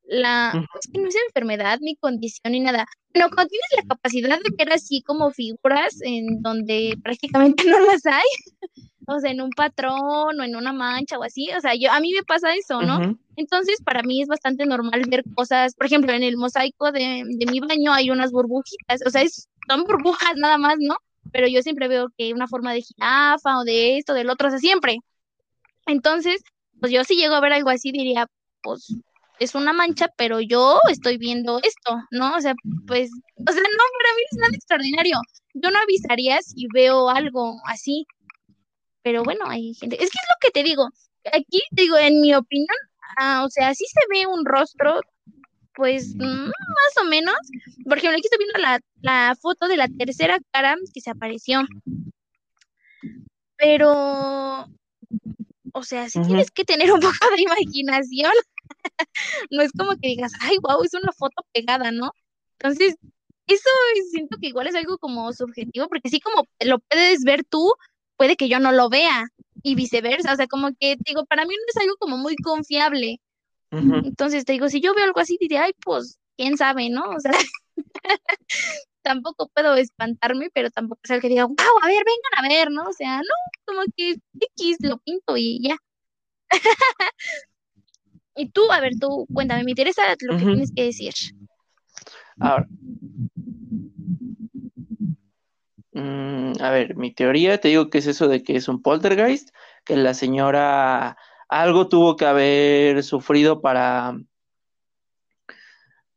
la, 0.07 0.67
es 0.79 0.91
que 0.91 0.99
no 0.99 1.07
es 1.07 1.15
enfermedad 1.27 1.79
ni 1.81 1.95
condición 1.95 2.53
ni 2.53 2.59
nada, 2.59 2.85
pero 3.11 3.29
cuando 3.29 3.49
tienes 3.49 3.69
la 3.77 3.95
capacidad 3.95 4.39
de 4.39 4.55
ver 4.57 4.73
así 4.73 5.01
como 5.01 5.31
figuras 5.31 5.99
en 6.01 6.41
donde 6.41 6.95
prácticamente 7.03 7.63
no 7.69 7.79
las 7.85 8.05
hay, 8.05 8.23
o 9.07 9.19
sea, 9.19 9.31
en 9.31 9.41
un 9.41 9.51
patrón 9.51 10.39
o 10.39 10.43
en 10.43 10.55
una 10.55 10.73
mancha 10.73 11.17
o 11.17 11.23
así, 11.23 11.49
o 11.55 11.61
sea, 11.61 11.75
yo 11.75 11.91
a 11.91 11.99
mí 11.99 12.11
me 12.13 12.23
pasa 12.23 12.53
eso, 12.55 12.81
¿no? 12.81 12.97
Uh 12.97 13.01
-huh. 13.01 13.19
Entonces, 13.35 13.81
para 13.83 14.03
mí 14.03 14.21
es 14.21 14.27
bastante 14.27 14.65
normal 14.65 15.03
ver 15.07 15.23
cosas, 15.35 15.75
por 15.75 15.85
ejemplo, 15.85 16.13
en 16.13 16.23
el 16.23 16.37
mosaico 16.37 16.91
de, 16.91 17.23
de 17.25 17.45
mi 17.51 17.59
baño 17.59 17.93
hay 17.93 18.09
unas 18.09 18.31
burbujitas, 18.31 19.01
o 19.05 19.09
sea, 19.09 19.21
es, 19.21 19.49
son 19.67 19.83
burbujas 19.83 20.35
nada 20.37 20.57
más, 20.57 20.75
¿no? 20.79 20.97
Pero 21.31 21.47
yo 21.47 21.61
siempre 21.61 21.87
veo 21.87 22.09
que 22.17 22.33
una 22.33 22.47
forma 22.47 22.73
de 22.73 22.81
jirafa 22.81 23.59
o 23.59 23.63
de 23.63 23.97
esto, 23.97 24.13
del 24.13 24.29
otro, 24.29 24.47
o 24.47 24.51
sea, 24.51 24.59
siempre. 24.59 24.99
Entonces, 25.85 26.41
pues 26.79 26.91
yo 26.91 27.03
si 27.03 27.15
llego 27.15 27.35
a 27.35 27.41
ver 27.41 27.53
algo 27.53 27.69
así 27.69 27.91
diría, 27.91 28.27
pues 28.61 28.95
es 29.39 29.55
una 29.55 29.73
mancha, 29.73 30.07
pero 30.17 30.39
yo 30.39 30.79
estoy 30.89 31.17
viendo 31.17 31.59
esto, 31.59 32.01
¿no? 32.11 32.35
O 32.35 32.41
sea, 32.41 32.53
pues, 32.87 33.09
o 33.37 33.51
sea, 33.51 33.61
no, 33.61 33.83
para 33.99 34.15
mí 34.15 34.21
es 34.31 34.37
nada 34.37 34.51
extraordinario. 34.53 35.17
Yo 35.53 35.71
no 35.71 35.79
avisaría 35.79 36.41
si 36.41 36.67
veo 36.73 37.09
algo 37.09 37.59
así. 37.65 38.05
Pero 39.03 39.23
bueno, 39.23 39.45
hay 39.47 39.73
gente. 39.75 39.95
Es 39.95 40.09
que 40.09 40.17
es 40.17 40.27
lo 40.29 40.37
que 40.41 40.51
te 40.51 40.63
digo. 40.63 40.89
Aquí, 41.25 41.61
digo, 41.71 41.97
en 41.97 42.21
mi 42.21 42.33
opinión, 42.33 42.77
ah, 43.17 43.43
o 43.45 43.49
sea, 43.49 43.73
sí 43.73 43.85
se 43.87 44.01
ve 44.09 44.25
un 44.27 44.45
rostro, 44.45 44.99
pues, 45.75 46.15
mmm, 46.15 46.45
más 46.45 46.97
o 47.01 47.05
menos. 47.05 47.35
Por 47.85 47.97
ejemplo, 47.97 48.17
aquí 48.17 48.27
estoy 48.27 48.39
viendo 48.39 48.59
la, 48.59 48.79
la 49.01 49.35
foto 49.35 49.67
de 49.67 49.77
la 49.77 49.87
tercera 49.87 50.39
cara 50.51 50.75
que 50.93 51.01
se 51.01 51.11
apareció. 51.11 51.61
Pero, 53.57 54.67
o 55.73 55.83
sea, 55.83 56.09
sí 56.09 56.19
-huh. 56.19 56.27
tienes 56.27 56.51
que 56.51 56.65
tener 56.65 56.91
un 56.91 56.99
poco 57.27 57.35
de 57.35 57.41
imaginación. 57.41 58.33
no 59.51 59.61
es 59.61 59.71
como 59.71 59.91
que 59.91 60.09
digas, 60.09 60.33
ay, 60.41 60.57
wow, 60.61 60.83
es 60.83 60.93
una 60.93 61.11
foto 61.13 61.45
pegada, 61.53 61.91
¿no? 61.91 62.11
Entonces, 62.59 62.95
eso 63.47 63.69
siento 64.11 64.37
que 64.41 64.47
igual 64.47 64.67
es 64.67 64.75
algo 64.75 64.97
como 64.97 65.31
subjetivo, 65.33 65.87
porque 65.87 66.09
sí 66.09 66.19
como 66.19 66.47
lo 66.61 66.79
puedes 66.79 67.23
ver 67.23 67.43
tú, 67.43 67.73
puede 68.17 68.35
que 68.35 68.49
yo 68.49 68.59
no 68.59 68.71
lo 68.71 68.89
vea, 68.89 69.27
y 69.65 69.73
viceversa, 69.73 70.33
o 70.33 70.35
sea, 70.35 70.45
como 70.45 70.69
que, 70.79 70.95
digo, 71.05 71.25
para 71.25 71.43
mí 71.43 71.55
no 71.55 71.63
es 71.67 71.77
algo 71.81 71.95
como 71.97 72.17
muy 72.17 72.35
confiable. 72.35 73.19
Uh 73.71 73.77
-huh. 73.77 74.05
Entonces, 74.05 74.45
te 74.45 74.53
digo, 74.53 74.69
si 74.69 74.81
yo 74.81 74.93
veo 74.93 75.05
algo 75.05 75.19
así, 75.19 75.37
diría, 75.39 75.63
ay, 75.63 75.73
pues, 75.83 76.17
quién 76.37 76.57
sabe, 76.57 76.89
¿no? 76.89 77.09
O 77.09 77.19
sea, 77.19 77.31
tampoco 79.01 79.49
puedo 79.53 79.75
espantarme, 79.75 80.49
pero 80.53 80.69
tampoco 80.71 81.01
es 81.03 81.09
el 81.11 81.21
que 81.21 81.29
diga, 81.29 81.45
wow, 81.45 81.55
a 81.81 81.87
ver, 81.87 82.03
vengan 82.05 82.45
a 82.45 82.47
ver, 82.47 82.71
¿no? 82.71 82.83
O 82.83 82.93
sea, 82.93 83.17
no, 83.17 83.35
como 83.65 83.81
que 83.95 84.15
X 84.57 84.77
lo 84.81 84.97
pinto 84.99 85.37
y 85.37 85.59
ya. 85.61 85.77
Y 88.37 88.49
tú, 88.49 88.69
a 88.69 88.81
ver, 88.81 88.93
tú, 88.99 89.25
cuéntame, 89.33 89.63
me 89.63 89.71
interesa 89.71 90.01
lo 90.09 90.17
que 90.17 90.25
uh 90.25 90.47
-huh. 90.47 90.53
tienes 90.53 90.71
que 90.75 90.83
decir. 90.83 91.13
Ahora. 92.37 92.67
Mm, 95.93 96.61
a 96.61 96.69
ver, 96.71 96.97
mi 96.97 97.13
teoría, 97.13 97.57
te 97.57 97.69
digo 97.69 97.89
que 97.89 97.99
es 97.99 98.07
eso 98.07 98.27
de 98.27 98.43
que 98.43 98.57
es 98.57 98.67
un 98.67 98.81
poltergeist, 98.81 99.51
que 99.85 99.95
la 99.95 100.13
señora 100.13 101.17
algo 101.47 101.87
tuvo 101.87 102.15
que 102.15 102.25
haber 102.25 103.03
sufrido 103.03 103.61
para, 103.61 104.17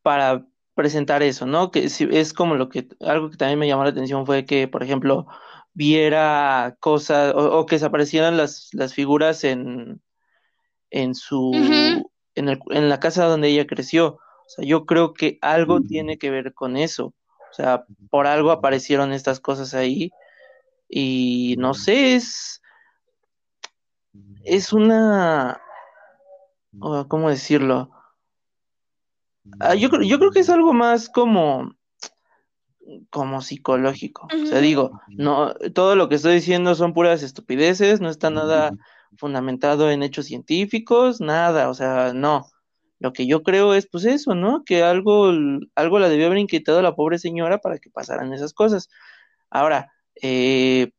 para 0.01 0.45
presentar 0.75 1.23
eso, 1.23 1.45
¿no? 1.45 1.71
Que 1.71 1.89
si, 1.89 2.07
es 2.11 2.33
como 2.33 2.55
lo 2.55 2.69
que, 2.69 2.87
algo 3.01 3.29
que 3.29 3.37
también 3.37 3.59
me 3.59 3.67
llamó 3.67 3.83
la 3.83 3.89
atención 3.89 4.25
fue 4.25 4.45
que, 4.45 4.67
por 4.67 4.83
ejemplo, 4.83 5.27
viera 5.73 6.77
cosas 6.79 7.33
o, 7.35 7.59
o 7.59 7.65
que 7.65 7.79
se 7.79 7.85
aparecieran 7.85 8.37
las, 8.37 8.69
las 8.73 8.93
figuras 8.93 9.43
en, 9.43 10.01
en 10.89 11.15
su, 11.15 11.49
uh 11.49 11.53
-huh. 11.53 12.09
en, 12.35 12.49
el, 12.49 12.59
en 12.69 12.89
la 12.89 12.99
casa 12.99 13.25
donde 13.25 13.49
ella 13.49 13.67
creció. 13.67 14.15
O 14.15 14.49
sea, 14.49 14.65
yo 14.65 14.85
creo 14.85 15.13
que 15.13 15.37
algo 15.41 15.81
tiene 15.81 16.17
que 16.17 16.31
ver 16.31 16.53
con 16.53 16.75
eso. 16.77 17.13
O 17.51 17.53
sea, 17.53 17.85
por 18.09 18.27
algo 18.27 18.51
aparecieron 18.51 19.11
estas 19.11 19.39
cosas 19.39 19.73
ahí. 19.73 20.11
Y 20.87 21.55
no 21.59 21.73
sé, 21.73 22.15
es. 22.15 22.61
Es 24.43 24.73
una. 24.73 25.61
¿Cómo 27.07 27.29
decirlo? 27.29 27.91
Ah, 29.59 29.75
yo, 29.75 29.89
yo 30.01 30.19
creo 30.19 30.31
que 30.31 30.39
es 30.39 30.49
algo 30.49 30.73
más 30.73 31.09
como 31.09 31.71
como 33.09 33.41
psicológico. 33.41 34.27
O 34.33 34.45
sea, 34.45 34.59
digo, 34.59 34.99
no, 35.09 35.53
todo 35.73 35.95
lo 35.95 36.09
que 36.09 36.15
estoy 36.15 36.35
diciendo 36.35 36.75
son 36.75 36.93
puras 36.93 37.23
estupideces, 37.23 38.01
no 38.01 38.09
está 38.09 38.29
nada 38.29 38.71
fundamentado 39.17 39.89
en 39.91 40.03
hechos 40.03 40.25
científicos, 40.25 41.21
nada, 41.21 41.69
o 41.69 41.73
sea, 41.73 42.13
no. 42.13 42.47
Lo 42.99 43.13
que 43.13 43.27
yo 43.27 43.43
creo 43.43 43.73
es, 43.73 43.87
pues 43.87 44.05
eso, 44.05 44.35
¿no? 44.35 44.63
Que 44.65 44.83
algo, 44.83 45.31
algo 45.75 45.99
la 45.99 46.09
debió 46.09 46.27
haber 46.27 46.39
inquietado 46.39 46.79
a 46.79 46.83
la 46.83 46.95
pobre 46.95 47.17
señora 47.17 47.59
para 47.59 47.77
que 47.79 47.89
pasaran 47.89 48.33
esas 48.33 48.53
cosas. 48.53 48.89
Ahora, 49.49 49.91
eh, 50.21 50.91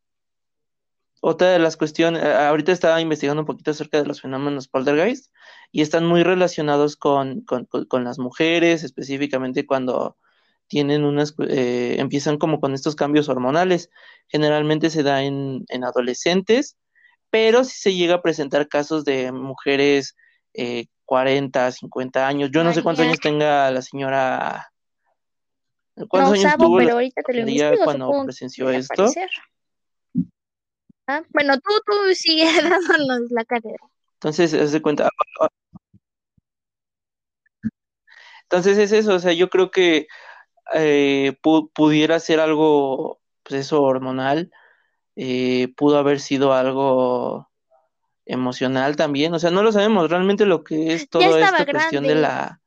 otra 1.20 1.50
de 1.50 1.58
las 1.58 1.76
cuestiones, 1.76 2.22
ahorita 2.24 2.72
estaba 2.72 3.00
investigando 3.00 3.42
un 3.42 3.46
poquito 3.46 3.70
acerca 3.70 3.98
de 3.98 4.06
los 4.06 4.20
fenómenos 4.22 4.68
poltergeist 4.68 5.32
y 5.70 5.82
están 5.82 6.06
muy 6.06 6.22
relacionados 6.22 6.96
con, 6.96 7.42
con, 7.42 7.66
con 7.66 8.04
las 8.04 8.18
mujeres, 8.18 8.82
específicamente 8.82 9.66
cuando 9.66 10.16
tienen 10.70 11.04
unas, 11.04 11.34
eh, 11.48 11.96
empiezan 11.98 12.38
como 12.38 12.60
con 12.60 12.74
estos 12.74 12.94
cambios 12.94 13.28
hormonales. 13.28 13.90
Generalmente 14.28 14.88
se 14.88 15.02
da 15.02 15.24
en, 15.24 15.66
adolescentes, 15.84 16.78
pero 17.28 17.64
si 17.64 17.76
se 17.76 17.94
llega 17.94 18.14
a 18.14 18.22
presentar 18.22 18.68
casos 18.68 19.04
de 19.04 19.32
mujeres 19.32 20.16
eh, 20.54 20.86
40, 21.06 21.72
50 21.72 22.26
años. 22.26 22.50
Yo 22.52 22.62
no 22.62 22.72
sé 22.72 22.84
cuántos 22.84 23.04
años 23.04 23.18
tenga 23.18 23.68
la 23.72 23.82
señora. 23.82 24.72
¿Cuántos 26.08 26.34
años 26.34 26.56
tuvo 26.56 26.78
pero 26.78 26.92
ahorita 26.92 27.22
te 27.22 27.34
lo 27.34 27.84
cuando 27.84 28.24
presenció 28.24 28.70
esto? 28.70 29.10
Ah, 31.10 31.24
bueno, 31.30 31.54
tú, 31.58 31.72
tú 31.84 31.92
sigue 32.14 32.44
dándonos 32.62 33.32
la 33.32 33.44
carrera. 33.44 33.84
Entonces, 34.14 34.52
se 34.52 34.64
de 34.64 34.80
cuenta. 34.80 35.08
Entonces 38.44 38.78
es 38.78 38.92
eso, 38.92 39.14
o 39.14 39.18
sea, 39.18 39.32
yo 39.32 39.48
creo 39.50 39.72
que 39.72 40.06
eh, 40.72 41.36
pudiera 41.74 42.20
ser 42.20 42.38
algo, 42.38 43.20
pues 43.42 43.66
eso, 43.66 43.82
hormonal, 43.82 44.52
eh, 45.16 45.72
pudo 45.76 45.98
haber 45.98 46.20
sido 46.20 46.52
algo 46.52 47.50
emocional 48.24 48.94
también, 48.94 49.34
o 49.34 49.40
sea, 49.40 49.50
no 49.50 49.64
lo 49.64 49.72
sabemos, 49.72 50.10
realmente 50.10 50.46
lo 50.46 50.62
que 50.62 50.92
es 50.92 51.08
toda 51.08 51.40
esta 51.40 51.66
cuestión 51.66 52.04
de 52.04 52.14
la... 52.14 52.60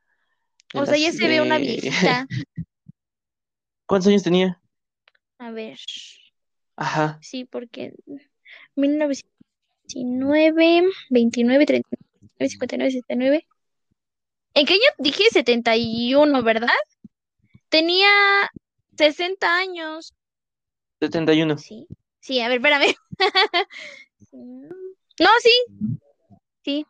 o 0.73 0.85
sea, 0.85 0.97
ya 0.97 1.13
se 1.13 1.27
ve 1.29 1.41
una 1.41 1.57
viejita. 1.59 2.27
¿Cuántos 3.85 4.07
años 4.09 4.23
tenía? 4.23 4.61
A 5.37 5.51
ver. 5.51 5.77
Ajá. 6.75 7.19
Sí, 7.21 7.45
porque 7.45 7.93
1919, 8.75 10.83
29, 11.09 11.65
39, 11.65 12.49
59, 12.49 12.91
79. 12.91 13.47
¿En 14.55 14.65
qué 14.65 14.73
año 14.73 14.83
dije 14.99 15.23
71, 15.31 16.43
verdad? 16.43 16.69
Tenía 17.69 18.09
60 18.97 19.57
años. 19.57 20.13
71. 20.99 21.57
Sí, 21.57 21.87
sí, 22.19 22.39
a 22.39 22.49
ver, 22.49 22.57
espérame. 22.57 22.93
no, 24.31 25.29
sí. 25.41 25.51
Sí. 26.63 26.85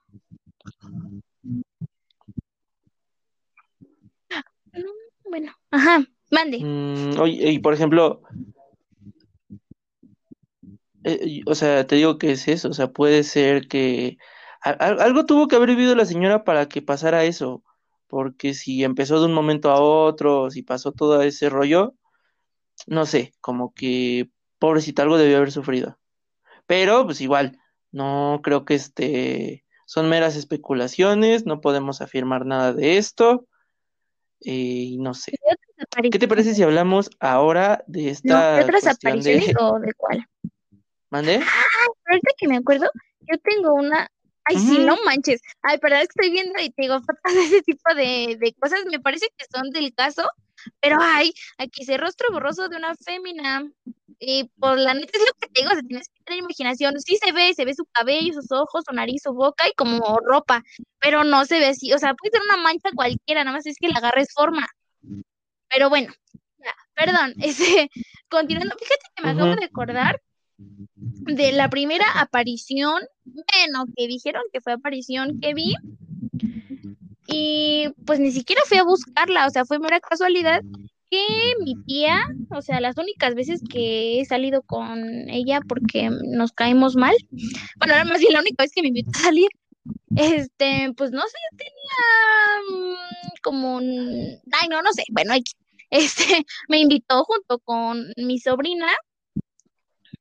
Bueno, 5.30 5.54
ajá, 5.72 6.06
mande. 6.30 6.60
Mm, 6.60 7.19
oye, 7.19 7.52
y 7.52 7.60
por 7.60 7.74
ejemplo, 7.74 8.22
eh, 11.04 11.42
o 11.46 11.56
sea, 11.56 11.86
te 11.88 11.96
digo 11.96 12.18
que 12.18 12.32
es 12.32 12.48
eso, 12.48 12.70
o 12.70 12.74
sea, 12.74 12.92
puede 12.92 13.24
ser 13.24 13.68
que 13.68 14.18
algo 14.62 15.26
tuvo 15.26 15.48
que 15.50 15.58
haber 15.58 15.70
vivido 15.70 15.94
la 15.94 16.06
señora 16.06 16.46
para 16.46 16.68
que 16.68 16.82
pasara 16.82 17.26
eso 17.26 17.63
porque 18.13 18.54
si 18.54 18.84
empezó 18.84 19.20
de 19.20 19.26
un 19.26 19.34
momento 19.34 19.72
a 19.72 19.82
otro, 19.82 20.52
si 20.52 20.62
pasó 20.62 20.92
todo 20.92 21.24
ese 21.24 21.50
rollo, 21.50 21.96
no 22.86 23.08
sé, 23.08 23.34
como 23.42 23.74
que 23.74 24.30
pobrecita 24.60 25.02
algo 25.02 25.18
debió 25.18 25.38
haber 25.38 25.52
sufrido. 25.52 25.98
Pero 26.68 27.06
pues 27.06 27.22
igual, 27.22 27.58
no 27.92 28.39
creo 28.44 28.66
que 28.66 28.76
este 28.76 29.66
son 29.88 30.10
meras 30.10 30.36
especulaciones, 30.36 31.48
no 31.48 31.60
podemos 31.60 32.02
afirmar 32.02 32.46
nada 32.46 32.72
de 32.72 32.98
esto. 32.98 33.48
Eh, 34.42 34.89
y 34.92 34.98
no 35.00 35.16
sé. 35.16 35.32
¿Qué 36.12 36.20
te 36.20 36.28
parece 36.28 36.54
si 36.54 36.62
hablamos 36.62 37.10
ahora 37.20 37.84
de 37.88 38.10
esta 38.12 38.58
no, 38.60 38.63
otras 38.66 38.86
apariciones 38.86 39.56
o 39.60 39.80
de 39.80 39.92
cuál? 39.96 40.28
¿Mande? 41.13 41.39
Ah, 41.43 41.86
ahorita 42.10 42.32
que 42.39 42.47
me 42.47 42.58
acuerdo, 42.58 42.89
yo 43.32 43.38
tengo 43.43 43.76
una 43.76 44.10
Ay, 44.45 44.58
sí, 44.58 44.80
no 44.80 44.97
manches. 45.06 45.41
Ay, 45.62 45.78
pero 45.80 45.95
es 45.95 46.08
que 46.08 46.26
estoy 46.26 46.32
viendo 46.32 46.60
y 46.60 46.71
te 46.71 46.82
digo, 46.82 46.99
de 46.99 47.06
ese 47.45 47.62
tipo 47.62 47.93
de, 47.95 48.36
de 48.38 48.54
cosas 48.60 48.80
me 48.91 48.99
parece 48.99 49.28
que 49.38 49.45
son 49.54 49.69
del 49.69 49.93
caso, 49.93 50.28
pero 50.82 50.97
ay, 50.99 51.32
aquí 51.60 51.86
se 51.86 51.97
rostro 51.97 52.30
borroso 52.32 52.67
de 52.67 52.78
una 52.78 52.95
fémina. 52.95 53.63
Y 54.17 54.49
por 54.60 54.80
la 54.80 54.95
neta 54.95 55.12
es 55.13 55.23
lo 55.26 55.34
que 55.39 55.47
te 55.49 55.62
digo, 55.62 55.76
se 55.76 55.84
tienes 55.84 56.10
que 56.10 56.23
tener 56.23 56.39
imaginación. 56.39 56.99
Sí 56.99 57.17
se 57.23 57.32
ve, 57.32 57.54
se 57.54 57.63
ve 57.63 57.76
su 57.76 57.86
cabello, 57.91 58.34
sus 58.34 58.52
ojos, 58.52 58.84
su 58.88 58.95
nariz, 58.95 59.21
su 59.23 59.34
boca 59.34 59.67
y 59.69 59.73
como 59.76 60.17
ropa, 60.17 60.63
pero 60.99 61.23
no 61.23 61.45
se 61.45 61.60
ve 61.60 61.67
así. 61.67 61.93
O 61.93 61.99
sea, 61.99 62.15
puede 62.15 62.32
ser 62.32 62.41
una 62.41 62.58
mancha 62.58 62.89
cualquiera, 62.95 63.43
nada 63.43 63.56
más 63.58 63.67
es 63.67 63.78
que 63.80 63.88
la 63.88 63.99
agarres 63.99 64.34
forma. 64.34 64.67
Pero 65.69 65.89
bueno, 65.89 66.12
perdón, 66.95 67.34
ese, 67.41 67.89
continuando, 68.30 68.76
fíjate 68.78 69.06
que 69.15 69.23
me 69.23 69.30
acabo 69.30 69.56
de 69.56 69.65
acordar 69.65 70.19
de 70.58 71.52
la 71.52 71.70
primera 71.70 72.06
aparición, 72.20 73.02
bueno, 73.26 73.86
que 73.96 74.08
dijeron 74.08 74.44
que 74.52 74.62
fue 74.62 74.74
aparición 74.74 75.39
que 75.39 75.54
vi, 75.54 75.74
y 77.28 77.89
pues 78.06 78.20
ni 78.20 78.32
siquiera 78.32 78.62
fui 78.66 78.78
a 78.78 78.84
buscarla, 78.84 79.48
o 79.48 79.50
sea, 79.50 79.66
fue 79.66 79.80
mera 79.80 80.00
casualidad 80.00 80.62
que 81.10 81.26
mi 81.63 81.76
tía, 81.84 82.26
o 82.50 82.62
sea, 82.62 82.82
las 82.82 82.98
únicas 82.98 83.36
veces 83.36 83.62
que 83.70 84.20
he 84.20 84.26
salido 84.26 84.63
con 84.63 85.30
ella 85.30 85.62
porque 85.68 86.10
nos 86.10 86.52
caemos 86.52 86.96
mal, 86.96 87.16
bueno, 87.78 87.94
era 87.94 88.04
más 88.04 88.20
bien 88.20 88.34
la 88.34 88.42
única 88.42 88.63
vez 88.63 88.72
que 88.74 88.82
me 88.82 88.88
invitó 88.89 89.12
a 89.13 89.24
salir, 89.24 89.48
este, 90.16 90.92
pues 90.98 91.12
no 91.12 91.22
sé, 91.22 91.38
tenía 91.58 92.89
mm, 92.89 92.96
como 93.42 93.80
ay, 93.80 94.70
no, 94.70 94.82
no 94.82 94.92
sé, 94.94 95.04
bueno, 95.12 95.34
este, 95.89 96.46
me 96.68 96.80
invitó 96.80 97.24
junto 97.24 97.60
con 97.60 98.12
mi 98.18 98.39
sobrina 98.39 98.88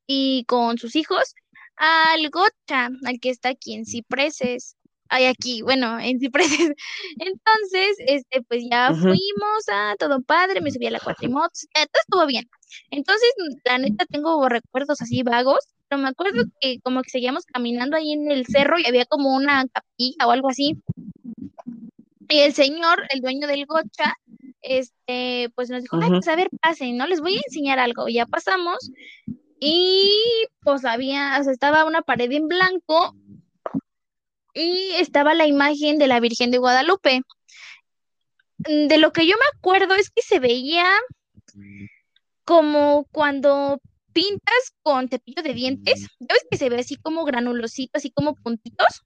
y 0.06 0.44
con 0.46 0.78
sus 0.78 0.96
hijos 0.96 1.34
al 1.76 2.30
Gocha, 2.30 2.90
al 3.04 3.20
que 3.20 3.30
está 3.30 3.50
aquí 3.50 3.74
en 3.74 3.84
Cipreses. 3.84 4.76
Hay 5.08 5.26
aquí, 5.26 5.62
bueno, 5.62 5.98
en 5.98 6.20
Cipreses. 6.20 6.72
Entonces, 7.18 7.96
este, 8.06 8.42
pues 8.42 8.64
ya 8.70 8.92
fuimos 8.94 9.68
a 9.70 9.94
todo 9.98 10.22
padre, 10.22 10.60
me 10.60 10.70
subí 10.70 10.86
a 10.86 10.90
la 10.90 11.00
cuatrimotos, 11.00 11.66
todo 11.74 12.00
estuvo 12.00 12.26
bien. 12.26 12.48
Entonces, 12.90 13.30
la 13.64 13.78
neta 13.78 14.06
tengo 14.06 14.48
recuerdos 14.48 15.02
así 15.02 15.22
vagos, 15.22 15.60
pero 15.88 16.00
me 16.00 16.08
acuerdo 16.08 16.44
que 16.60 16.80
como 16.80 17.02
que 17.02 17.10
seguíamos 17.10 17.44
caminando 17.44 17.96
ahí 17.96 18.12
en 18.12 18.30
el 18.30 18.46
cerro 18.46 18.78
y 18.78 18.86
había 18.86 19.04
como 19.04 19.34
una 19.34 19.66
capilla 19.68 20.26
o 20.26 20.30
algo 20.30 20.48
así. 20.48 20.80
Y 22.28 22.38
el 22.38 22.54
señor, 22.54 23.02
el 23.10 23.20
dueño 23.20 23.46
del 23.46 23.66
gocha, 23.66 24.16
este, 24.62 25.50
pues 25.54 25.68
nos 25.68 25.82
dijo, 25.82 25.98
ay, 26.00 26.08
pues 26.08 26.28
a 26.28 26.36
ver, 26.36 26.48
pasen, 26.62 26.96
¿no? 26.96 27.06
Les 27.06 27.20
voy 27.20 27.36
a 27.36 27.42
enseñar 27.46 27.78
algo. 27.78 28.08
Y 28.08 28.14
ya 28.14 28.26
pasamos 28.26 28.90
y 29.64 30.11
pues 30.64 30.85
había, 30.85 31.38
o 31.40 31.44
sea, 31.44 31.53
estaba 31.53 31.85
una 31.85 32.03
pared 32.03 32.33
en 32.33 32.48
blanco 32.48 33.14
y 34.55 34.90
estaba 34.98 35.35
la 35.35 35.46
imagen 35.46 35.98
de 35.98 36.09
la 36.09 36.18
Virgen 36.18 36.51
de 36.51 36.59
Guadalupe. 36.59 37.22
De 38.59 38.98
lo 38.98 39.12
que 39.12 39.25
yo 39.25 39.37
me 39.37 39.57
acuerdo 39.57 39.94
es 39.94 40.11
que 40.11 40.20
se 40.22 40.40
veía 40.40 40.90
como 42.44 43.07
cuando 43.12 43.81
pintas 44.12 44.75
con 44.83 45.09
cepillo 45.09 45.44
de 45.44 45.55
dientes, 45.55 46.09
¿sabes 46.18 46.44
que 46.51 46.59
se 46.59 46.68
ve 46.68 46.81
así 46.81 46.96
como 46.96 47.25
granulosito, 47.25 47.98
así 47.98 48.11
como 48.11 48.35
puntitos? 48.35 49.05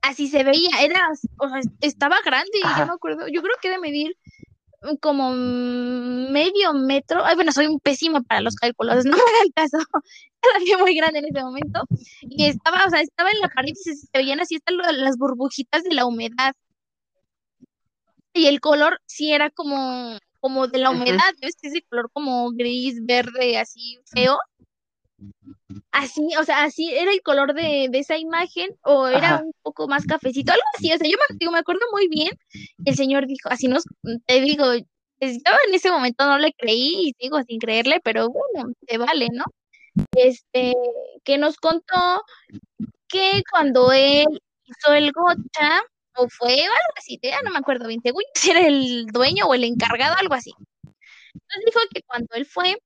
Así 0.00 0.28
se 0.28 0.44
veía, 0.44 0.80
era, 0.80 1.08
o 1.38 1.48
sea, 1.48 1.60
estaba 1.80 2.18
grande, 2.24 2.60
yo 2.62 2.86
me 2.86 2.92
acuerdo, 2.92 3.26
yo 3.26 3.42
creo 3.42 3.56
que 3.60 3.70
de 3.70 3.80
medir 3.80 4.16
como 5.00 5.32
medio 5.32 6.72
metro. 6.74 7.24
Ay, 7.24 7.34
bueno, 7.34 7.52
soy 7.52 7.66
un 7.66 7.80
pésimo 7.80 8.22
para 8.22 8.40
los 8.40 8.54
cálculos, 8.56 9.04
no 9.04 9.16
me 9.16 9.22
hagan 9.22 9.52
caso. 9.54 9.78
Estaba 10.42 10.82
muy 10.82 10.94
grande 10.94 11.18
en 11.18 11.24
ese 11.26 11.42
momento. 11.42 11.82
Y 12.20 12.46
estaba, 12.46 12.84
o 12.86 12.90
sea, 12.90 13.00
estaba 13.00 13.30
en 13.30 13.40
la 13.40 13.48
pared 13.48 13.72
y 13.72 13.74
se, 13.74 14.06
veían 14.12 14.40
así 14.40 14.54
están 14.54 14.76
las 14.76 15.16
burbujitas 15.16 15.82
de 15.82 15.94
la 15.94 16.06
humedad. 16.06 16.54
Y 18.32 18.46
el 18.46 18.60
color 18.60 19.00
sí 19.06 19.32
era 19.32 19.50
como, 19.50 20.16
como 20.38 20.68
de 20.68 20.78
la 20.78 20.90
humedad, 20.90 21.34
¿ves? 21.40 21.56
Ese 21.60 21.82
color 21.82 22.08
como 22.12 22.52
gris, 22.52 23.04
verde, 23.04 23.58
así 23.58 23.98
feo. 24.06 24.38
Así, 25.92 26.30
o 26.38 26.44
sea, 26.44 26.64
así 26.64 26.92
era 26.92 27.12
el 27.12 27.22
color 27.22 27.54
de, 27.54 27.90
esa 27.92 28.16
imagen, 28.16 28.70
o 28.82 29.06
era 29.08 29.42
un 29.44 29.52
poco 29.62 29.88
más 29.88 30.04
cafecito, 30.06 30.52
algo 30.52 30.64
así, 30.76 30.92
o 30.92 30.98
sea, 30.98 31.08
yo 31.08 31.16
me, 31.40 31.50
me 31.50 31.58
acuerdo 31.58 31.82
muy 31.92 32.08
bien, 32.08 32.30
el 32.84 32.94
señor 32.94 33.26
dijo, 33.26 33.48
así 33.50 33.68
nos, 33.68 33.84
te 34.26 34.40
digo, 34.40 34.64
pues, 35.18 35.38
yo 35.44 35.52
en 35.66 35.74
ese 35.74 35.90
momento 35.90 36.26
no 36.26 36.38
le 36.38 36.52
creí 36.52 37.08
y 37.08 37.14
sigo 37.18 37.42
sin 37.42 37.58
creerle, 37.58 38.00
pero 38.02 38.28
bueno, 38.28 38.72
te 38.86 38.98
vale, 38.98 39.28
¿no? 39.32 39.44
Este, 40.12 40.74
que 41.24 41.38
nos 41.38 41.56
contó 41.56 42.22
que 43.08 43.42
cuando 43.50 43.90
él 43.92 44.26
hizo 44.64 44.92
el 44.94 45.12
gocha, 45.12 45.82
o 46.16 46.28
fue 46.28 46.52
algo 46.62 46.94
así, 46.96 47.18
ya 47.22 47.40
no 47.42 47.50
me 47.50 47.58
acuerdo 47.58 47.88
bien, 47.88 48.00
según 48.02 48.22
si 48.34 48.50
era 48.50 48.66
el 48.66 49.06
dueño 49.06 49.46
o 49.46 49.54
el 49.54 49.64
encargado, 49.64 50.16
algo 50.18 50.34
así. 50.34 50.52
Entonces 51.34 51.64
dijo 51.66 51.80
que 51.92 52.02
cuando 52.02 52.28
él 52.34 52.46
fue, 52.46 52.76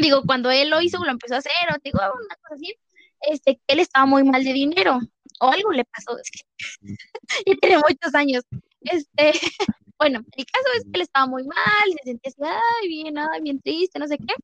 digo, 0.00 0.22
cuando 0.24 0.50
él 0.50 0.70
lo 0.70 0.80
hizo, 0.80 1.02
lo 1.04 1.10
empezó 1.10 1.34
a 1.34 1.38
hacer, 1.38 1.52
o 1.70 1.78
digo, 1.82 1.98
una 1.98 2.36
cosa 2.36 2.54
así, 2.54 2.74
este, 3.22 3.56
que 3.56 3.74
él 3.74 3.80
estaba 3.80 4.06
muy 4.06 4.24
mal 4.24 4.44
de 4.44 4.52
dinero, 4.52 4.98
o 5.40 5.50
algo 5.50 5.72
le 5.72 5.84
pasó, 5.84 6.18
es 6.18 6.30
que 6.30 6.44
tiene 7.60 7.76
muchos 7.76 8.14
años. 8.14 8.44
Este, 8.80 9.32
bueno, 9.98 10.24
el 10.36 10.46
caso 10.46 10.66
es 10.76 10.84
que 10.84 10.90
él 10.94 11.02
estaba 11.02 11.26
muy 11.26 11.44
mal, 11.44 11.58
se 12.02 12.10
sentía 12.10 12.30
así, 12.30 12.40
ay, 12.42 12.88
bien, 12.88 13.18
ay, 13.18 13.40
bien 13.42 13.60
triste, 13.60 13.98
no 13.98 14.06
sé 14.06 14.18
qué. 14.18 14.34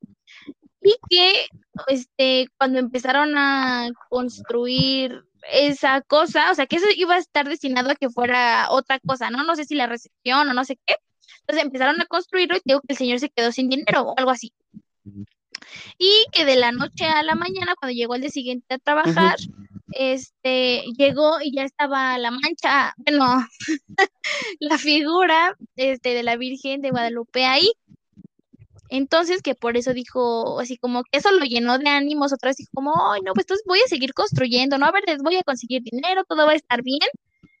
Y 0.81 0.95
que, 1.09 1.47
este, 1.87 2.47
cuando 2.57 2.79
empezaron 2.79 3.37
a 3.37 3.89
construir 4.09 5.23
esa 5.51 6.01
cosa, 6.01 6.51
o 6.51 6.55
sea, 6.55 6.65
que 6.65 6.77
eso 6.77 6.87
iba 6.95 7.15
a 7.15 7.19
estar 7.19 7.47
destinado 7.47 7.89
a 7.89 7.95
que 7.95 8.09
fuera 8.09 8.67
otra 8.69 8.99
cosa, 8.99 9.29
¿no? 9.29 9.43
No 9.43 9.55
sé 9.55 9.65
si 9.65 9.75
la 9.75 9.87
recepción 9.87 10.47
o 10.47 10.53
no 10.53 10.63
sé 10.65 10.77
qué. 10.85 10.95
Entonces 11.41 11.65
empezaron 11.65 11.99
a 12.01 12.05
construirlo 12.05 12.57
y 12.57 12.61
digo 12.65 12.81
que 12.81 12.93
el 12.93 12.97
señor 12.97 13.19
se 13.19 13.29
quedó 13.29 13.51
sin 13.51 13.69
dinero 13.69 14.01
o 14.01 14.13
algo 14.17 14.31
así. 14.31 14.53
Y 15.97 16.25
que 16.31 16.45
de 16.45 16.55
la 16.55 16.71
noche 16.71 17.05
a 17.05 17.23
la 17.23 17.35
mañana, 17.35 17.75
cuando 17.79 17.95
llegó 17.95 18.15
el 18.15 18.21
día 18.21 18.29
siguiente 18.29 18.75
a 18.75 18.79
trabajar, 18.79 19.37
este, 19.91 20.83
llegó 20.97 21.41
y 21.41 21.55
ya 21.55 21.63
estaba 21.63 22.17
la 22.17 22.31
mancha, 22.31 22.93
bueno, 22.97 23.47
la 24.59 24.77
figura 24.77 25.55
este, 25.75 26.13
de 26.13 26.23
la 26.23 26.37
Virgen 26.37 26.81
de 26.81 26.91
Guadalupe 26.91 27.45
ahí. 27.45 27.71
Entonces, 28.89 29.41
que 29.41 29.53
por 29.53 29.75
eso 29.75 29.93
dijo, 29.93 30.59
así 30.59 30.77
como 30.77 31.03
que 31.03 31.17
eso 31.17 31.31
lo 31.31 31.43
llenó 31.43 31.77
de 31.77 31.89
ánimos, 31.89 32.31
otra 32.31 32.49
vez 32.49 32.57
dijo 32.57 32.71
como, 32.73 32.93
ay, 33.11 33.21
no, 33.21 33.33
pues 33.33 33.43
entonces 33.43 33.65
voy 33.67 33.79
a 33.79 33.89
seguir 33.89 34.13
construyendo, 34.13 34.77
¿no? 34.77 34.85
A 34.85 34.91
ver, 34.91 35.03
les 35.05 35.17
voy 35.17 35.35
a 35.35 35.43
conseguir 35.43 35.81
dinero, 35.83 36.23
todo 36.23 36.45
va 36.45 36.53
a 36.53 36.55
estar 36.55 36.81
bien. 36.83 37.07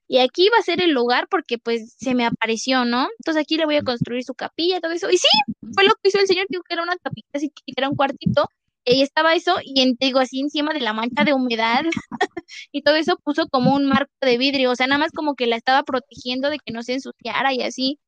Y 0.07 0.19
aquí 0.19 0.49
va 0.49 0.59
a 0.59 0.63
ser 0.63 0.81
el 0.81 0.91
lugar 0.91 1.27
porque 1.29 1.57
pues 1.57 1.93
se 1.97 2.15
me 2.15 2.25
apareció, 2.25 2.85
¿no? 2.85 3.07
Entonces 3.19 3.41
aquí 3.41 3.57
le 3.57 3.65
voy 3.65 3.75
a 3.75 3.83
construir 3.83 4.23
su 4.23 4.33
capilla, 4.33 4.79
todo 4.79 4.91
eso. 4.93 5.09
Y 5.09 5.17
sí, 5.17 5.27
fue 5.73 5.83
lo 5.83 5.93
que 6.01 6.09
hizo 6.09 6.19
el 6.19 6.27
señor, 6.27 6.45
dijo 6.49 6.63
que 6.63 6.73
era 6.75 6.83
una 6.83 6.95
capilla, 6.97 7.27
así 7.33 7.49
que 7.49 7.73
era 7.75 7.89
un 7.89 7.95
cuartito, 7.95 8.49
y 8.87 8.93
ahí 8.93 9.01
estaba 9.01 9.35
eso, 9.35 9.57
y 9.63 9.95
digo 9.99 10.19
así 10.19 10.39
encima 10.39 10.73
de 10.73 10.79
la 10.79 10.93
mancha 10.93 11.25
de 11.25 11.33
humedad 11.33 11.83
y 12.71 12.83
todo 12.83 12.95
eso 12.95 13.17
puso 13.21 13.47
como 13.49 13.75
un 13.75 13.85
marco 13.85 14.13
de 14.21 14.37
vidrio, 14.37 14.71
o 14.71 14.75
sea, 14.75 14.87
nada 14.87 14.99
más 14.99 15.11
como 15.11 15.35
que 15.35 15.45
la 15.45 15.57
estaba 15.57 15.83
protegiendo 15.83 16.49
de 16.49 16.59
que 16.59 16.71
no 16.71 16.83
se 16.83 16.93
ensuciara 16.93 17.53
y 17.53 17.63
así. 17.63 17.99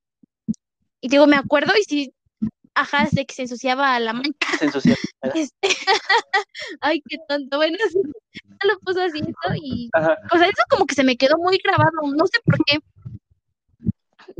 Y 1.02 1.10
digo, 1.10 1.28
me 1.28 1.36
acuerdo 1.36 1.74
y 1.78 1.84
sí, 1.84 2.14
ajá, 2.76 3.08
de 3.12 3.26
que 3.26 3.34
se 3.34 3.44
ensuciaba 3.44 4.00
la 4.00 4.14
mancha. 4.14 4.32
Se 4.60 4.66
ensuciaba. 4.66 4.98
Este, 5.36 5.70
ay, 6.82 7.02
qué 7.08 7.18
tonto. 7.28 7.58
Bueno, 7.58 7.78
sí, 7.90 8.00
lo 8.68 8.80
puso 8.80 9.02
así 9.02 9.20
eso 9.20 9.56
y, 9.56 9.90
o 9.94 10.38
sea, 10.38 10.48
eso 10.48 10.64
como 10.70 10.86
que 10.86 10.96
se 10.96 11.04
me 11.04 11.18
quedó 11.18 11.38
muy 11.38 11.58
grabado, 11.64 11.92
no 12.16 12.26
sé 12.28 12.40
por 12.44 12.58
qué. 12.66 12.80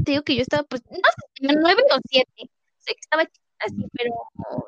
Te 0.04 0.12
digo 0.12 0.24
que 0.24 0.36
yo 0.36 0.42
estaba, 0.42 0.64
pues, 0.64 0.82
no 0.90 0.98
sé, 0.98 1.56
nueve 1.56 1.84
o 1.92 2.00
siete. 2.10 2.50
Sé 2.80 2.94
que 2.94 3.00
estaba 3.02 3.24
así, 3.24 3.86
pero 3.94 4.12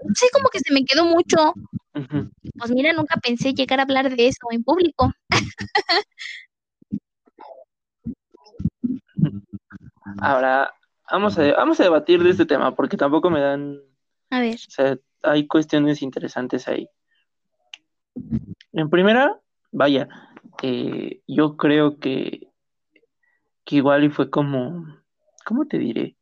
no 0.04 0.16
sé, 0.16 0.28
como 0.34 0.50
que 0.50 0.60
se 0.60 0.74
me 0.74 0.84
quedó 0.84 1.06
mucho. 1.06 1.54
Pues 2.58 2.72
mira, 2.72 2.94
nunca 2.94 3.16
pensé 3.18 3.54
llegar 3.54 3.80
a 3.80 3.84
hablar 3.84 4.16
de 4.16 4.28
eso 4.28 4.48
en 4.52 4.64
público. 4.64 5.14
Ahora, 10.20 10.74
vamos 11.12 11.38
a, 11.38 11.52
vamos 11.54 11.80
a 11.80 11.84
debatir 11.84 12.24
de 12.24 12.32
este 12.32 12.46
tema 12.46 12.76
porque 12.76 12.98
tampoco 12.98 13.30
me 13.30 13.42
dan... 13.42 13.80
A 14.30 14.40
ver. 14.40 14.56
O 14.56 14.72
sea, 14.72 14.98
hay 15.24 15.48
cuestiones 15.48 16.02
interesantes 16.02 16.68
ahí. 16.68 16.88
En 18.74 18.90
primera, 18.90 19.40
vaya, 19.72 20.08
eh, 20.64 21.22
yo 21.28 21.58
creo 21.58 22.00
que, 22.00 22.48
que 23.66 23.76
igual 23.76 24.04
y 24.06 24.10
fue 24.10 24.30
como, 24.30 24.86
¿cómo 25.46 25.66
te 25.66 25.78
diré? 25.78 26.16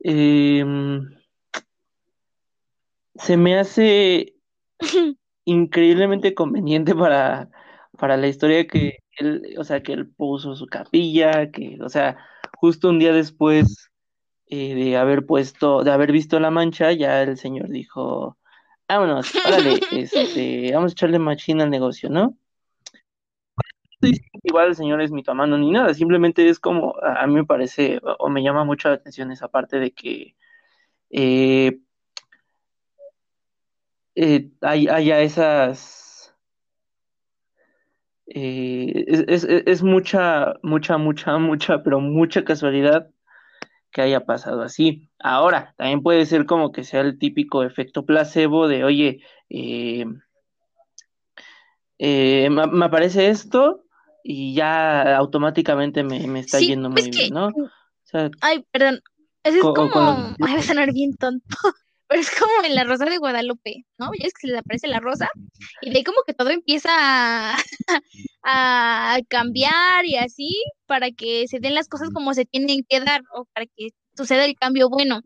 Em, 0.00 1.10
se 3.14 3.36
me 3.36 3.58
hace 3.58 4.34
increíblemente 5.44 6.34
conveniente 6.34 6.94
para, 6.94 7.50
para 7.98 8.16
la 8.16 8.28
historia 8.28 8.66
que 8.66 8.98
él, 9.16 9.54
o 9.58 9.64
sea, 9.64 9.82
que 9.82 9.92
él 9.92 10.10
puso 10.10 10.54
su 10.54 10.66
capilla, 10.66 11.50
que, 11.50 11.78
o 11.82 11.88
sea, 11.88 12.18
justo 12.60 12.90
un 12.90 12.98
día 12.98 13.12
después 13.14 13.90
eh, 14.46 14.74
de 14.74 14.96
haber 14.98 15.24
puesto, 15.24 15.82
de 15.82 15.90
haber 15.92 16.12
visto 16.12 16.38
la 16.38 16.50
mancha, 16.50 16.92
ya 16.92 17.22
el 17.22 17.38
señor 17.38 17.68
dijo, 17.70 18.36
vámonos, 18.86 19.34
órale, 19.46 19.80
este, 19.92 20.70
vamos 20.74 20.92
a 20.92 20.94
echarle 20.94 21.18
machina 21.18 21.64
al 21.64 21.70
negocio, 21.70 22.10
¿no? 22.10 22.36
Igual 24.42 24.68
el 24.68 24.76
señor 24.76 25.00
es 25.00 25.10
mitomano 25.10 25.56
ni 25.56 25.70
nada, 25.70 25.94
simplemente 25.94 26.46
es 26.48 26.58
como, 26.58 26.96
a, 27.02 27.26
mí 27.26 27.34
me 27.34 27.44
parece, 27.44 28.00
o, 28.18 28.28
me 28.28 28.42
llama 28.42 28.64
mucho 28.64 28.88
la 28.88 28.96
atención 28.96 29.32
esa 29.32 29.48
parte 29.48 29.78
de 29.78 29.92
que 29.92 30.36
eh, 31.10 31.78
eh, 34.14 34.50
haya 34.60 35.20
esas 35.22 35.99
eh, 38.32 39.04
es, 39.26 39.82
mucha, 39.82 40.54
mucha, 40.62 40.98
mucha, 40.98 41.36
mucha, 41.38 41.82
pero 41.82 42.00
mucha 42.00 42.44
casualidad 42.44 43.10
que 43.90 44.02
haya 44.02 44.24
pasado 44.24 44.62
así. 44.62 45.10
Ahora, 45.18 45.74
también 45.76 46.00
puede 46.02 46.24
ser 46.26 46.46
como 46.46 46.70
que 46.70 46.84
sea 46.84 47.00
el 47.00 47.18
típico 47.18 47.64
efecto 47.64 48.06
placebo 48.06 48.68
de, 48.68 48.84
oye, 48.84 49.20
eh, 49.48 50.04
eh, 51.98 52.48
me, 52.50 52.84
aparece 52.84 53.30
esto 53.30 53.84
y 54.22 54.54
ya 54.54 55.16
automáticamente 55.16 56.04
me, 56.04 56.38
está 56.38 56.60
yendo 56.60 56.88
muy 56.88 57.10
bien, 57.10 57.32
¿no? 57.32 57.50
ay, 58.42 58.64
perdón, 58.70 59.00
es 59.42 59.60
como, 59.60 60.36
ay, 60.40 60.54
va 60.54 60.58
a 60.60 60.62
sonar 60.62 60.92
bien 60.92 61.16
tonto, 61.16 61.56
pero 62.10 62.22
es 62.22 62.30
como 62.32 62.50
en 62.64 62.74
la 62.74 62.82
Rosa 62.82 63.04
de 63.04 63.18
Guadalupe, 63.18 63.84
¿no? 63.96 64.10
Ya 64.18 64.26
es 64.26 64.34
que 64.34 64.48
se 64.48 64.52
le 64.52 64.58
aparece 64.58 64.88
la 64.88 64.98
rosa 64.98 65.28
y 65.80 65.90
de 65.90 65.98
ahí 65.98 66.04
como 66.04 66.22
que 66.26 66.34
todo 66.34 66.50
empieza 66.50 66.90
a, 68.42 69.18
cambiar 69.28 70.04
y 70.04 70.16
así 70.16 70.56
para 70.86 71.12
que 71.12 71.46
se 71.46 71.60
den 71.60 71.76
las 71.76 71.86
cosas 71.86 72.10
como 72.12 72.34
se 72.34 72.46
tienen 72.46 72.84
que 72.88 72.98
dar 72.98 73.22
o 73.32 73.44
para 73.54 73.66
que 73.66 73.90
suceda 74.16 74.44
el 74.44 74.56
cambio 74.56 74.88
bueno. 74.90 75.20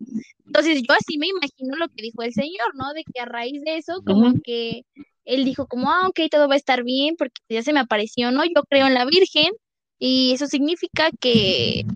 Entonces 0.45 0.83
yo 0.87 0.95
así 0.95 1.17
me 1.17 1.29
imagino 1.29 1.75
lo 1.77 1.89
que 1.89 2.03
dijo 2.03 2.23
el 2.23 2.35
Señor, 2.35 2.75
¿no? 2.75 2.93
De 2.93 3.03
que 3.03 3.19
a 3.19 3.25
raíz 3.25 3.63
de 3.63 3.79
eso 3.79 4.03
como 4.05 4.35
que 4.45 4.83
él 5.25 5.47
dijo 5.47 5.67
como, 5.67 5.91
ah, 5.91 6.07
ok, 6.09 6.21
todo 6.31 6.49
va 6.49 6.55
a 6.55 6.59
estar 6.59 6.85
bien 6.85 7.17
porque 7.17 7.41
ya 7.49 7.63
se 7.63 7.73
me 7.73 7.81
apareció, 7.81 8.31
¿no? 8.31 8.45
Yo 8.45 8.63
creo 8.69 8.87
en 8.87 8.95
la 8.95 9.07
Virgen 9.07 9.53
y 9.99 10.35
eso 10.35 10.49
significa 10.49 11.09
que 11.19 11.87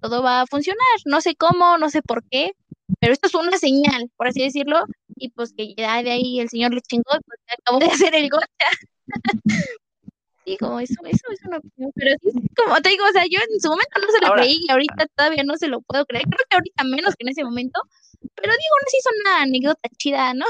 todo 0.00 0.22
va 0.22 0.42
a 0.42 0.46
funcionar. 0.46 0.86
No 1.04 1.20
sé 1.20 1.34
cómo, 1.34 1.78
no 1.78 1.90
sé 1.90 2.00
por 2.00 2.22
qué, 2.30 2.52
pero 3.00 3.12
esto 3.12 3.26
es 3.28 3.34
una 3.34 3.58
señal, 3.58 4.10
por 4.16 4.28
así 4.28 4.42
decirlo, 4.42 4.84
y 5.16 5.30
pues 5.30 5.52
que 5.56 5.74
ya 5.74 6.02
de 6.02 6.10
ahí 6.10 6.40
el 6.40 6.48
señor 6.48 6.74
le 6.74 6.80
chingó, 6.80 7.04
pues 7.26 7.40
acabó 7.58 7.78
de 7.78 7.86
hacer 8.10 8.14
el 8.14 8.28
gocha. 8.28 8.46
Digo, 10.44 10.80
eso, 10.80 10.94
eso 11.04 11.26
es 11.30 11.40
una 11.44 11.58
opinión, 11.58 11.92
pero 11.94 12.16
sí, 12.22 12.30
como 12.56 12.80
te 12.80 12.90
digo, 12.90 13.04
o 13.04 13.12
sea, 13.12 13.24
yo 13.24 13.38
en 13.50 13.60
su 13.60 13.68
momento 13.68 14.00
no 14.00 14.10
se 14.10 14.26
lo 14.26 14.32
creí 14.34 14.58
y 14.60 14.70
ahorita 14.70 15.06
todavía 15.14 15.44
no 15.44 15.56
se 15.56 15.68
lo 15.68 15.80
puedo 15.82 16.06
creer, 16.06 16.24
creo 16.24 16.46
que 16.48 16.56
ahorita 16.56 16.84
menos 16.84 17.14
que 17.16 17.24
en 17.24 17.30
ese 17.30 17.44
momento, 17.44 17.80
pero 18.34 18.52
digo, 18.52 18.76
no 18.82 18.90
sé, 18.90 18.96
es 18.98 19.06
una 19.20 19.42
anécdota 19.42 19.88
chida, 19.98 20.34
¿no? 20.34 20.46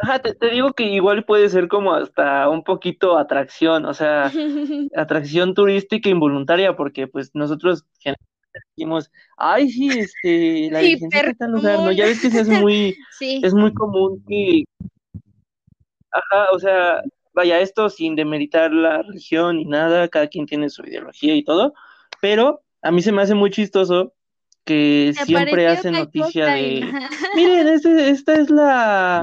Ajá, 0.00 0.20
te, 0.20 0.50
digo 0.50 0.72
que 0.72 0.84
igual 0.84 1.24
puede 1.24 1.48
ser 1.48 1.68
como 1.68 1.94
hasta 1.94 2.48
un 2.48 2.62
poquito 2.62 3.18
atracción, 3.18 3.84
o 3.86 3.94
sea, 3.94 4.24
atracción 4.96 5.54
turística 5.54 6.08
involuntaria, 6.08 6.76
porque 6.76 7.06
pues 7.06 7.30
nosotros 7.34 7.84
decimos, 8.52 9.10
ay, 9.36 9.70
sí, 9.70 9.88
este, 9.88 10.70
la 10.70 10.80
Virgen 10.80 11.10
está 11.12 11.46
en 11.46 11.52
lugar, 11.52 11.80
¿no? 11.80 11.92
Ya 11.92 12.06
ves 12.06 12.20
que 12.20 12.28
es 12.28 12.48
muy, 12.48 12.96
es 13.20 13.54
muy 13.54 13.72
común 13.74 14.22
que, 14.28 14.64
ajá, 16.10 16.46
o 16.52 16.58
sea, 16.58 17.02
vaya, 17.32 17.60
esto 17.60 17.88
sin 17.88 18.16
demeritar 18.16 18.72
la 18.72 19.02
religión 19.02 19.56
ni 19.56 19.64
nada, 19.64 20.08
cada 20.08 20.28
quien 20.28 20.46
tiene 20.46 20.70
su 20.70 20.82
ideología 20.82 21.34
y 21.34 21.44
todo, 21.44 21.74
pero 22.20 22.62
a 22.82 22.90
mí 22.90 23.02
se 23.02 23.12
me 23.12 23.22
hace 23.22 23.34
muy 23.34 23.50
chistoso 23.50 24.14
que 24.64 25.14
siempre 25.24 25.66
hacen 25.66 25.94
noticia 25.94 26.46
de, 26.46 26.92
miren, 27.34 27.68
este, 27.68 28.10
esta 28.10 28.34
es 28.34 28.50
la 28.50 29.22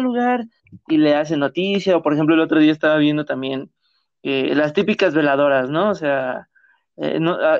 lugar 0.00 0.46
y 0.86 0.98
le 0.98 1.14
hace 1.14 1.36
noticia, 1.36 1.96
o 1.96 2.02
por 2.02 2.14
ejemplo 2.14 2.34
el 2.34 2.40
otro 2.40 2.60
día 2.60 2.72
estaba 2.72 2.96
viendo 2.96 3.24
también 3.24 3.70
eh, 4.22 4.54
las 4.54 4.72
típicas 4.72 5.14
veladoras, 5.14 5.70
¿no? 5.70 5.90
O 5.90 5.94
sea, 5.94 6.48
eh, 6.96 7.18
no, 7.20 7.32
ah, 7.40 7.58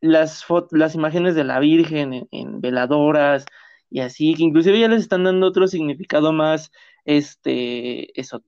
las, 0.00 0.44
las 0.70 0.94
imágenes 0.94 1.34
de 1.34 1.44
la 1.44 1.60
Virgen 1.60 2.28
en, 2.30 2.60
veladoras 2.60 3.46
y 3.90 4.00
así, 4.00 4.34
que 4.34 4.42
inclusive 4.42 4.80
ya 4.80 4.88
les 4.88 5.02
están 5.02 5.24
dando 5.24 5.46
otro 5.46 5.66
significado 5.68 6.32
más, 6.32 6.72
este, 7.04 8.18
eso, 8.18 8.42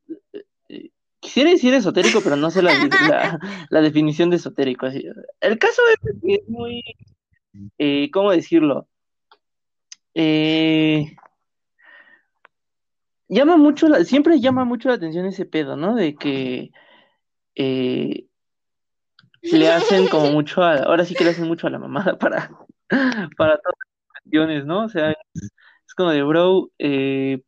eh, 0.68 0.90
quisiera 1.20 1.50
decir 1.50 1.74
esotérico, 1.74 2.20
pero 2.22 2.36
no 2.36 2.50
sé 2.50 2.62
la, 2.62 2.72
la, 3.70 3.80
definición 3.80 4.30
de 4.30 4.36
esotérico. 4.36 4.86
Así. 4.86 5.04
El 5.40 5.58
caso 5.58 5.82
es 5.92 6.20
que 6.22 6.34
es 6.34 6.48
muy, 6.48 6.82
eh, 7.78 8.10
¿cómo 8.10 8.30
decirlo? 8.30 8.88
Eh, 10.14 11.16
llama 13.28 13.56
mucho, 13.56 13.88
la, 13.88 14.04
siempre 14.04 14.40
llama 14.40 14.64
mucho 14.64 14.88
la 14.88 14.94
atención 14.94 15.26
ese 15.26 15.44
pedo, 15.44 15.76
¿no? 15.76 15.94
De 15.94 16.14
que 16.14 16.70
eh, 17.54 18.26
le 19.42 19.68
hacen 19.70 20.08
como 20.08 20.30
mucho 20.32 20.62
a, 20.62 20.76
ahora 20.76 21.04
sí 21.04 21.14
que 21.14 21.24
le 21.24 21.30
hacen 21.30 21.46
mucho 21.46 21.66
a 21.66 21.70
la 21.70 21.78
mamada 21.78 22.18
para, 22.18 22.50
para 23.36 23.56
todas 23.58 23.74
las 23.78 24.22
cuestiones, 24.22 24.66
¿no? 24.66 24.84
O 24.84 24.88
sea, 24.88 25.10
es, 25.10 25.94
como 25.96 26.10
de, 26.10 26.22
bro, 26.22 26.70
eh, 26.78 27.42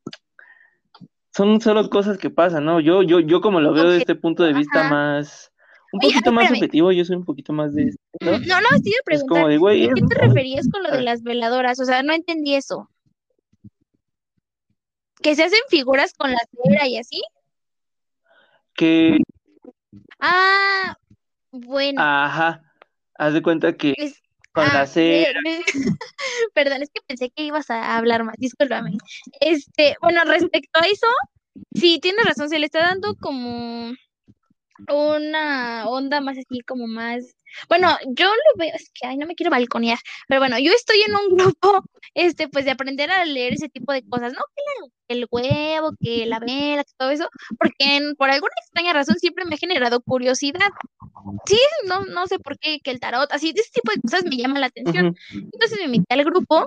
son 1.35 1.61
solo 1.61 1.89
cosas 1.91 2.19
que 2.19 2.31
pasan, 2.31 2.65
¿no? 2.65 2.81
Yo, 2.81 3.03
yo, 3.03 3.21
yo 3.21 3.41
como 3.41 3.61
lo 3.61 3.73
veo 3.73 3.85
desde 3.85 3.99
este 3.99 4.15
punto 4.15 4.45
de 4.45 4.53
vista 4.53 4.89
más, 4.89 5.53
un 5.93 6.01
poquito 6.01 6.33
más 6.33 6.49
subjetivo, 6.49 6.93
yo 6.93 7.05
soy 7.05 7.17
un 7.17 7.25
poquito 7.25 7.53
más 7.53 7.75
de 7.75 7.93
¿no? 8.21 8.33
No, 8.33 8.61
no, 8.61 8.69
estoy 8.75 8.93
de 8.93 8.99
preguntar, 9.05 9.45
¿a 9.45 9.95
qué 9.95 10.03
te 10.09 10.15
referías 10.15 10.69
con 10.69 10.83
lo 10.83 10.91
de 10.91 11.03
las 11.03 11.23
veladoras? 11.23 11.81
O 11.81 11.85
sea, 11.85 12.03
no 12.03 12.13
entendí 12.13 12.55
eso. 12.55 12.89
¿Que 15.23 15.35
se 15.35 15.45
hacen 15.45 15.61
figuras 15.69 16.13
con 16.15 16.31
la 16.31 16.39
cera 16.51 16.87
y 16.87 16.99
así? 16.99 17.23
Que... 18.75 19.19
Ah, 20.21 20.97
bueno. 21.51 22.01
Ajá, 22.03 22.63
haz 23.15 23.35
de 23.35 23.43
cuenta 23.43 23.77
que 23.77 23.95
con 24.53 24.65
la 24.65 24.83
ah, 24.83 24.87
cera. 24.87 25.39
Perdón, 26.55 26.83
es 26.83 26.91
que 26.91 27.03
pensé 27.07 27.31
que 27.31 27.43
ibas 27.45 27.71
a 27.71 27.97
hablar 27.97 28.25
más, 28.25 28.37
discúlpame. 28.39 28.97
Este, 29.41 29.97
bueno, 30.01 30.25
respecto 30.25 30.81
a 30.81 30.87
eso, 30.87 31.07
sí, 31.75 31.99
tienes 32.01 32.25
razón, 32.25 32.49
se 32.49 32.59
le 32.59 32.67
está 32.67 32.81
dando 32.81 33.15
como 33.17 33.93
una 34.89 35.89
onda 35.89 36.21
más 36.21 36.39
así 36.39 36.61
como 36.61 36.87
más 36.87 37.36
bueno, 37.69 37.97
yo 38.09 38.27
lo 38.27 38.59
veo, 38.59 38.73
es 38.75 38.91
que 38.91 39.07
ay, 39.07 39.17
no 39.17 39.27
me 39.27 39.35
quiero 39.35 39.51
balconear, 39.51 39.99
pero 40.29 40.41
bueno, 40.41 40.59
yo 40.59 40.73
estoy 40.73 41.03
en 41.03 41.15
un 41.15 41.37
grupo, 41.37 41.85
este, 42.15 42.49
pues 42.49 42.65
de 42.65 42.71
aprender 42.71 43.11
a 43.11 43.25
leer 43.25 43.55
ese 43.55 43.69
tipo 43.69 43.93
de 43.93 44.03
cosas, 44.03 44.33
¿no? 44.33 44.41
Que 45.07 45.15
el 45.15 45.27
huevo, 45.31 45.93
que 46.01 46.27
la 46.27 46.39
vela, 46.39 46.85
que 46.85 46.93
todo 46.97 47.11
eso, 47.11 47.29
porque 47.59 48.01
por 48.17 48.31
alguna 48.31 48.53
extraña 48.63 48.93
razón 48.93 49.17
siempre 49.17 49.45
me 49.45 49.55
ha 49.55 49.59
generado 49.59 50.01
curiosidad. 50.01 50.71
Sí, 51.47 51.59
no, 51.87 52.05
no 52.05 52.27
sé 52.27 52.39
por 52.39 52.59
qué, 52.59 52.81
que 52.83 52.91
el 52.91 53.01
tarot, 53.01 53.33
así, 53.33 53.53
ese 53.55 53.71
tipo 53.73 53.93
de 53.93 54.01
cosas 54.01 54.25
me 54.25 54.37
llama 54.37 54.59
la 54.59 54.67
atención. 54.67 55.17
Entonces 55.33 55.79
me 55.81 55.89
metí 55.89 56.07
al 56.09 56.25
grupo 56.25 56.67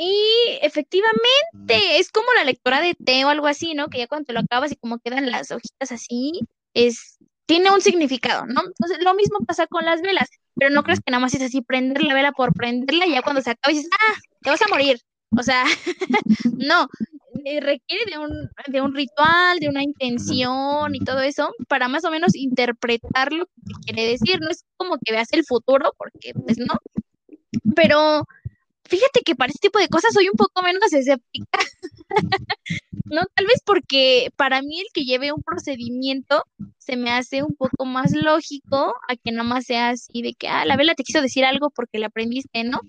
y 0.00 0.14
efectivamente 0.62 1.98
es 1.98 2.12
como 2.12 2.28
la 2.36 2.44
lectura 2.44 2.80
de 2.80 2.94
té 2.94 3.24
o 3.24 3.28
algo 3.28 3.48
así, 3.48 3.74
¿no? 3.74 3.88
Que 3.88 3.98
ya 3.98 4.06
cuando 4.06 4.26
te 4.26 4.32
lo 4.32 4.40
acabas 4.40 4.70
y 4.70 4.76
como 4.76 5.00
quedan 5.00 5.28
las 5.28 5.50
hojitas 5.50 5.90
así, 5.90 6.40
es 6.72 7.18
tiene 7.48 7.70
un 7.70 7.80
significado, 7.80 8.44
¿no? 8.44 8.60
Entonces, 8.60 8.98
lo 9.00 9.14
mismo 9.14 9.38
pasa 9.46 9.66
con 9.66 9.82
las 9.82 10.02
velas, 10.02 10.28
pero 10.54 10.68
no 10.68 10.82
crees 10.82 11.00
que 11.00 11.10
nada 11.10 11.22
más 11.22 11.32
es 11.32 11.40
así 11.40 11.62
prender 11.62 12.02
la 12.02 12.12
vela 12.12 12.32
por 12.32 12.52
prenderla 12.52 13.06
y 13.06 13.12
ya 13.12 13.22
cuando 13.22 13.40
se 13.40 13.50
acaba 13.50 13.72
dices, 13.72 13.88
ah, 13.90 14.14
te 14.42 14.50
vas 14.50 14.60
a 14.60 14.68
morir. 14.68 15.00
O 15.34 15.42
sea, 15.42 15.64
no, 16.58 16.88
eh, 17.46 17.60
requiere 17.60 18.04
de 18.10 18.18
un, 18.18 18.50
de 18.66 18.82
un 18.82 18.94
ritual, 18.94 19.60
de 19.60 19.70
una 19.70 19.82
intención 19.82 20.94
y 20.94 21.00
todo 21.00 21.20
eso 21.20 21.50
para 21.68 21.88
más 21.88 22.04
o 22.04 22.10
menos 22.10 22.34
interpretar 22.34 23.32
lo 23.32 23.46
que 23.46 23.72
quiere 23.86 24.10
decir. 24.10 24.40
No 24.40 24.50
es 24.50 24.64
como 24.76 24.98
que 25.02 25.12
veas 25.12 25.32
el 25.32 25.44
futuro, 25.46 25.94
porque 25.96 26.34
pues 26.34 26.58
no. 26.58 26.74
Pero 27.74 28.26
fíjate 28.88 29.20
que 29.24 29.36
para 29.36 29.50
este 29.50 29.68
tipo 29.68 29.78
de 29.78 29.88
cosas 29.88 30.12
soy 30.12 30.28
un 30.28 30.36
poco 30.36 30.62
menos 30.62 30.92
escéptica. 30.92 31.58
no, 33.04 33.22
tal 33.34 33.46
vez 33.46 33.62
porque 33.64 34.30
para 34.36 34.62
mí 34.62 34.80
el 34.80 34.86
que 34.92 35.04
lleve 35.04 35.32
un 35.32 35.42
procedimiento 35.42 36.44
se 36.78 36.96
me 36.96 37.10
hace 37.10 37.42
un 37.42 37.54
poco 37.54 37.84
más 37.84 38.12
lógico 38.12 38.94
a 39.08 39.16
que 39.16 39.30
nada 39.30 39.44
más 39.44 39.66
sea 39.66 39.90
así 39.90 40.22
de 40.22 40.34
que, 40.34 40.48
ah, 40.48 40.64
la 40.64 40.76
vela 40.76 40.94
te 40.94 41.04
quiso 41.04 41.20
decir 41.20 41.44
algo 41.44 41.70
porque 41.70 41.98
la 41.98 42.06
aprendiste, 42.06 42.64
¿no? 42.64 42.80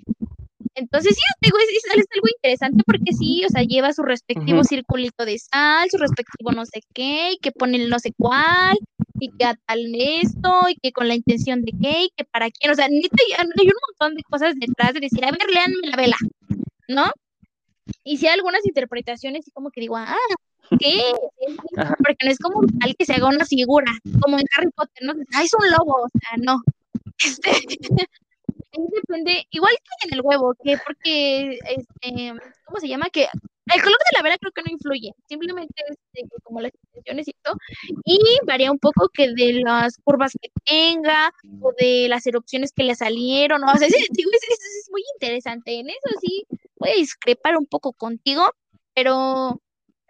Entonces, 0.79 1.13
sí, 1.13 1.21
digo, 1.41 1.57
es, 1.57 1.83
es, 1.83 2.07
algo 2.15 2.27
interesante 2.37 2.83
porque 2.85 3.11
sí, 3.11 3.43
o 3.43 3.49
sea, 3.49 3.63
lleva 3.63 3.91
su 3.91 4.01
respectivo 4.01 4.63
circulito 4.63 5.25
de 5.25 5.37
sal, 5.37 5.89
su 5.91 5.97
respectivo 5.97 6.53
no 6.53 6.65
sé 6.65 6.81
qué, 6.93 7.33
y 7.33 7.37
que 7.37 7.51
pone 7.51 7.83
el 7.83 7.89
no 7.89 7.99
sé 7.99 8.13
cuál, 8.17 8.77
y 9.19 9.29
que 9.31 9.43
a 9.43 9.55
tal 9.55 9.79
esto, 9.93 10.61
y 10.69 10.75
que 10.75 10.93
con 10.93 11.09
la 11.09 11.15
intención 11.15 11.63
de 11.63 11.73
qué, 11.81 12.03
y 12.03 12.09
que 12.15 12.23
para 12.23 12.49
quién, 12.49 12.71
o 12.71 12.75
sea, 12.75 12.85
hay, 12.85 12.93
hay 12.93 13.67
un 13.67 13.79
montón 13.89 14.15
de 14.15 14.23
cosas 14.23 14.55
detrás 14.57 14.93
de 14.93 15.01
decir, 15.01 15.23
a 15.25 15.31
ver, 15.31 15.49
leanme 15.53 15.75
la 15.83 15.97
vela, 15.97 16.17
¿no? 16.87 17.11
Y 18.05 18.17
si 18.17 18.27
hay 18.27 18.35
algunas 18.35 18.65
interpretaciones, 18.65 19.45
y 19.47 19.51
como 19.51 19.71
que 19.71 19.81
digo, 19.81 19.97
ah, 19.97 20.15
¿qué? 20.79 21.01
Porque 21.75 22.25
no 22.25 22.31
es 22.31 22.39
como 22.39 22.61
tal 22.79 22.95
que 22.97 23.05
se 23.05 23.15
haga 23.15 23.27
una 23.27 23.45
figura, 23.45 23.91
como 24.21 24.39
en 24.39 24.45
Harry 24.55 24.71
Potter, 24.73 25.03
¿no? 25.03 25.13
Ah, 25.33 25.43
es 25.43 25.53
un 25.53 25.69
lobo, 25.71 26.03
o 26.03 26.09
sea, 26.19 26.37
no. 26.37 26.61
Este, 27.21 27.51
depende, 28.71 29.45
igual 29.51 29.73
que 29.77 30.07
en 30.07 30.13
el 30.15 30.21
huevo, 30.21 30.53
que 30.63 30.77
porque, 30.85 31.57
este, 31.65 32.33
¿cómo 32.65 32.79
se 32.79 32.87
llama? 32.87 33.09
Que 33.09 33.27
el 33.73 33.81
color 33.81 33.97
de 33.97 34.17
la 34.17 34.23
vela 34.23 34.37
creo 34.37 34.51
que 34.51 34.63
no 34.63 34.71
influye, 34.71 35.11
simplemente 35.27 35.73
es 36.13 36.27
como 36.43 36.61
las 36.61 36.71
intenciones 36.87 37.27
y 37.27 37.33
todo, 37.43 37.55
y 38.05 38.19
varía 38.45 38.71
un 38.71 38.79
poco 38.79 39.09
que 39.09 39.31
de 39.33 39.61
las 39.63 39.97
curvas 40.03 40.33
que 40.41 40.49
tenga 40.65 41.31
o 41.61 41.71
de 41.77 42.07
las 42.09 42.25
erupciones 42.25 42.71
que 42.73 42.83
le 42.83 42.95
salieron, 42.95 43.63
o 43.63 43.77
sea, 43.77 43.87
es, 43.87 43.93
es, 43.93 44.89
muy 44.91 45.03
interesante, 45.15 45.79
en 45.79 45.89
eso 45.89 46.19
sí 46.21 46.45
voy 46.77 46.89
a 46.89 46.95
discrepar 46.95 47.57
un 47.57 47.65
poco 47.65 47.93
contigo, 47.93 48.49
pero 48.95 49.61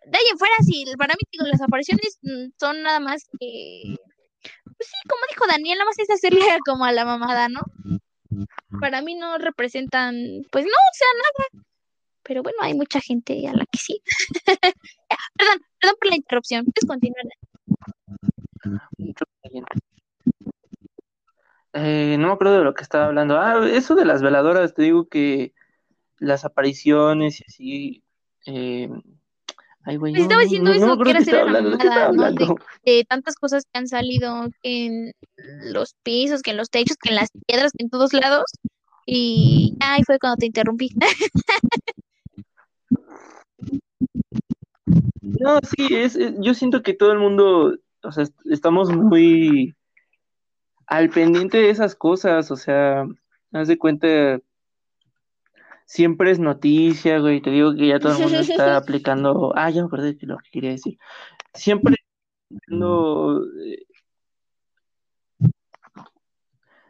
de 0.05 0.18
ahí 0.18 0.26
en 0.32 0.38
fuera, 0.38 0.55
sí, 0.66 0.86
para 0.97 1.14
mí 1.14 1.22
digo, 1.32 1.45
las 1.45 1.62
apariciones 1.62 2.18
mm, 2.22 2.51
son 2.57 2.82
nada 2.82 2.99
más 2.99 3.24
que, 3.39 3.95
pues 4.41 4.89
sí, 4.89 5.10
como 5.10 5.22
dijo 5.30 5.45
Daniel, 5.47 5.78
nada 5.78 5.89
más 5.89 5.99
es 5.99 6.10
hacerle 6.10 6.39
como 6.66 6.86
a 6.86 6.91
la 6.91 7.05
mamada, 7.05 7.49
¿no? 7.49 7.62
Para 8.80 9.02
mí 9.02 9.16
no 9.16 9.38
representan, 9.38 10.16
pues 10.52 10.66
no, 10.66 10.72
o 10.72 10.94
sea, 10.94 11.08
nada 11.16 11.66
pero 12.30 12.44
bueno, 12.44 12.60
hay 12.62 12.76
mucha 12.76 13.02
gente 13.02 13.48
a 13.48 13.54
la 13.54 13.66
que 13.66 13.80
sí. 13.80 14.04
perdón, 15.36 15.62
perdón 15.80 15.96
por 16.00 16.10
la 16.10 16.16
interrupción. 16.16 16.66
Puedes 16.66 16.88
continuar. 16.88 17.26
Eh, 21.74 22.18
no 22.20 22.28
me 22.28 22.34
acuerdo 22.34 22.60
de 22.60 22.64
lo 22.64 22.76
que 22.76 22.84
estaba 22.84 23.08
hablando. 23.08 23.40
Ah, 23.40 23.68
eso 23.68 23.96
de 23.96 24.06
las 24.06 24.22
veladoras, 24.22 24.76
te 24.76 24.84
digo 24.84 25.08
que 25.08 25.56
las 26.20 26.46
apariciones 26.46 27.42
y 27.42 27.44
así. 27.48 28.04
Eh, 28.46 28.90
ay, 29.90 29.98
güey. 29.98 30.16
Estaba 30.16 30.42
diciendo 30.44 30.72
eso, 30.72 30.98
que 30.98 31.10
era 31.10 31.20
hacer 31.20 31.52
la 31.52 31.62
mamada, 31.62 32.12
¿no? 32.12 32.56
De, 32.86 33.06
tantas 33.06 33.36
cosas 33.36 33.64
que 33.66 33.80
han 33.80 33.88
salido 33.88 34.48
en 34.62 35.14
los 35.64 35.96
pisos, 36.04 36.42
que 36.42 36.52
en 36.52 36.58
los 36.58 36.70
techos, 36.70 36.98
que 36.98 37.10
en 37.10 37.16
las 37.16 37.30
piedras, 37.48 37.72
que 37.72 37.84
en 37.84 37.90
todos 37.90 38.14
lados. 38.14 38.52
Y 39.06 39.76
ahí 39.80 40.04
fue 40.06 40.20
cuando 40.20 40.38
te 40.38 40.46
interrumpí. 40.46 40.90
No, 45.22 45.60
sí, 45.62 45.88
es, 45.96 46.18
yo 46.40 46.54
siento 46.56 46.82
que 46.82 46.94
todo 46.94 47.12
el 47.12 47.20
mundo, 47.20 47.78
o 48.02 48.12
sea, 48.12 48.26
estamos 48.46 48.90
muy 48.90 49.76
al 50.88 51.10
pendiente 51.12 51.60
de 51.60 51.70
esas 51.70 51.96
cosas, 51.96 52.50
o 52.50 52.58
sea, 52.58 53.06
haz 53.54 53.68
de 53.68 53.78
cuenta, 53.78 54.40
siempre 55.90 56.30
es 56.30 56.40
noticia, 56.40 57.18
güey, 57.18 57.42
te 57.42 57.50
digo 57.50 57.74
que 57.74 57.88
ya 57.88 58.00
todo 58.00 58.14
el 58.14 58.20
mundo 58.20 58.40
está 58.40 58.78
aplicando, 58.78 59.54
ah, 59.56 59.72
ya 59.72 59.82
me 59.82 59.88
acordé 59.88 60.14
de 60.14 60.28
lo 60.28 60.38
que 60.38 60.52
quería 60.52 60.70
decir, 60.70 61.00
siempre 61.56 61.96
eh, 62.52 63.86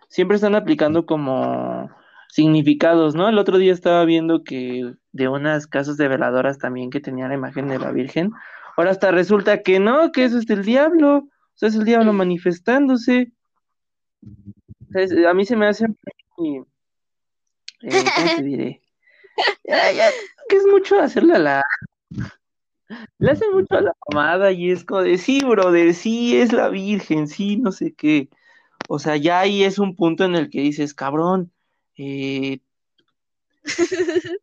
siempre 0.10 0.36
están 0.36 0.54
aplicando 0.56 1.06
como 1.06 1.90
significados, 2.28 3.16
¿no? 3.16 3.30
El 3.30 3.38
otro 3.38 3.58
día 3.58 3.72
estaba 3.72 4.04
viendo 4.04 4.44
que 4.44 4.94
de 5.14 5.28
unas 5.30 5.66
casas 5.66 5.96
de 5.96 6.10
veladoras 6.10 6.58
también 6.58 6.90
que 6.90 7.00
tenían 7.00 7.30
la 7.30 7.36
imagen 7.36 7.70
de 7.70 7.80
la 7.80 7.92
Virgen, 7.92 8.34
ahora 8.76 8.92
hasta 8.92 9.12
resulta 9.12 9.64
que 9.64 9.80
no, 9.80 10.12
que 10.12 10.26
eso 10.26 10.38
es 10.38 10.46
del 10.46 10.66
diablo, 10.66 11.20
o 11.20 11.30
sea, 11.56 11.70
es 11.70 11.76
el 11.76 11.86
diablo 11.86 12.12
manifestándose. 12.12 13.32
a 15.26 15.34
mí 15.34 15.46
se 15.46 15.56
me 15.56 15.68
hace, 15.68 15.86
eh, 15.86 16.64
¿cómo 18.14 18.36
te 18.36 18.44
diré? 18.44 18.82
Que 19.64 20.56
es 20.56 20.66
mucho 20.66 21.00
hacerle 21.00 21.36
a 21.36 21.40
la... 21.40 21.64
Le 23.20 23.32
hace 23.32 23.46
mucho 23.52 23.76
a 23.76 23.82
la 23.82 23.94
mamada 24.10 24.52
y 24.52 24.72
es 24.72 24.84
como 24.84 25.02
de, 25.02 25.18
sí, 25.18 25.42
brother, 25.42 25.94
sí, 25.94 26.38
es 26.38 26.52
la 26.52 26.70
Virgen, 26.70 27.28
sí, 27.28 27.58
no 27.58 27.72
sé 27.72 27.94
qué. 27.94 28.30
O 28.88 28.98
sea, 28.98 29.16
ya 29.16 29.42
ahí 29.42 29.64
es 29.64 29.78
un 29.78 29.96
punto 29.96 30.26
en 30.26 30.36
el 30.36 30.50
que 30.50 30.62
dices, 30.62 30.96
cabrón, 30.96 31.52
eh, 31.96 32.60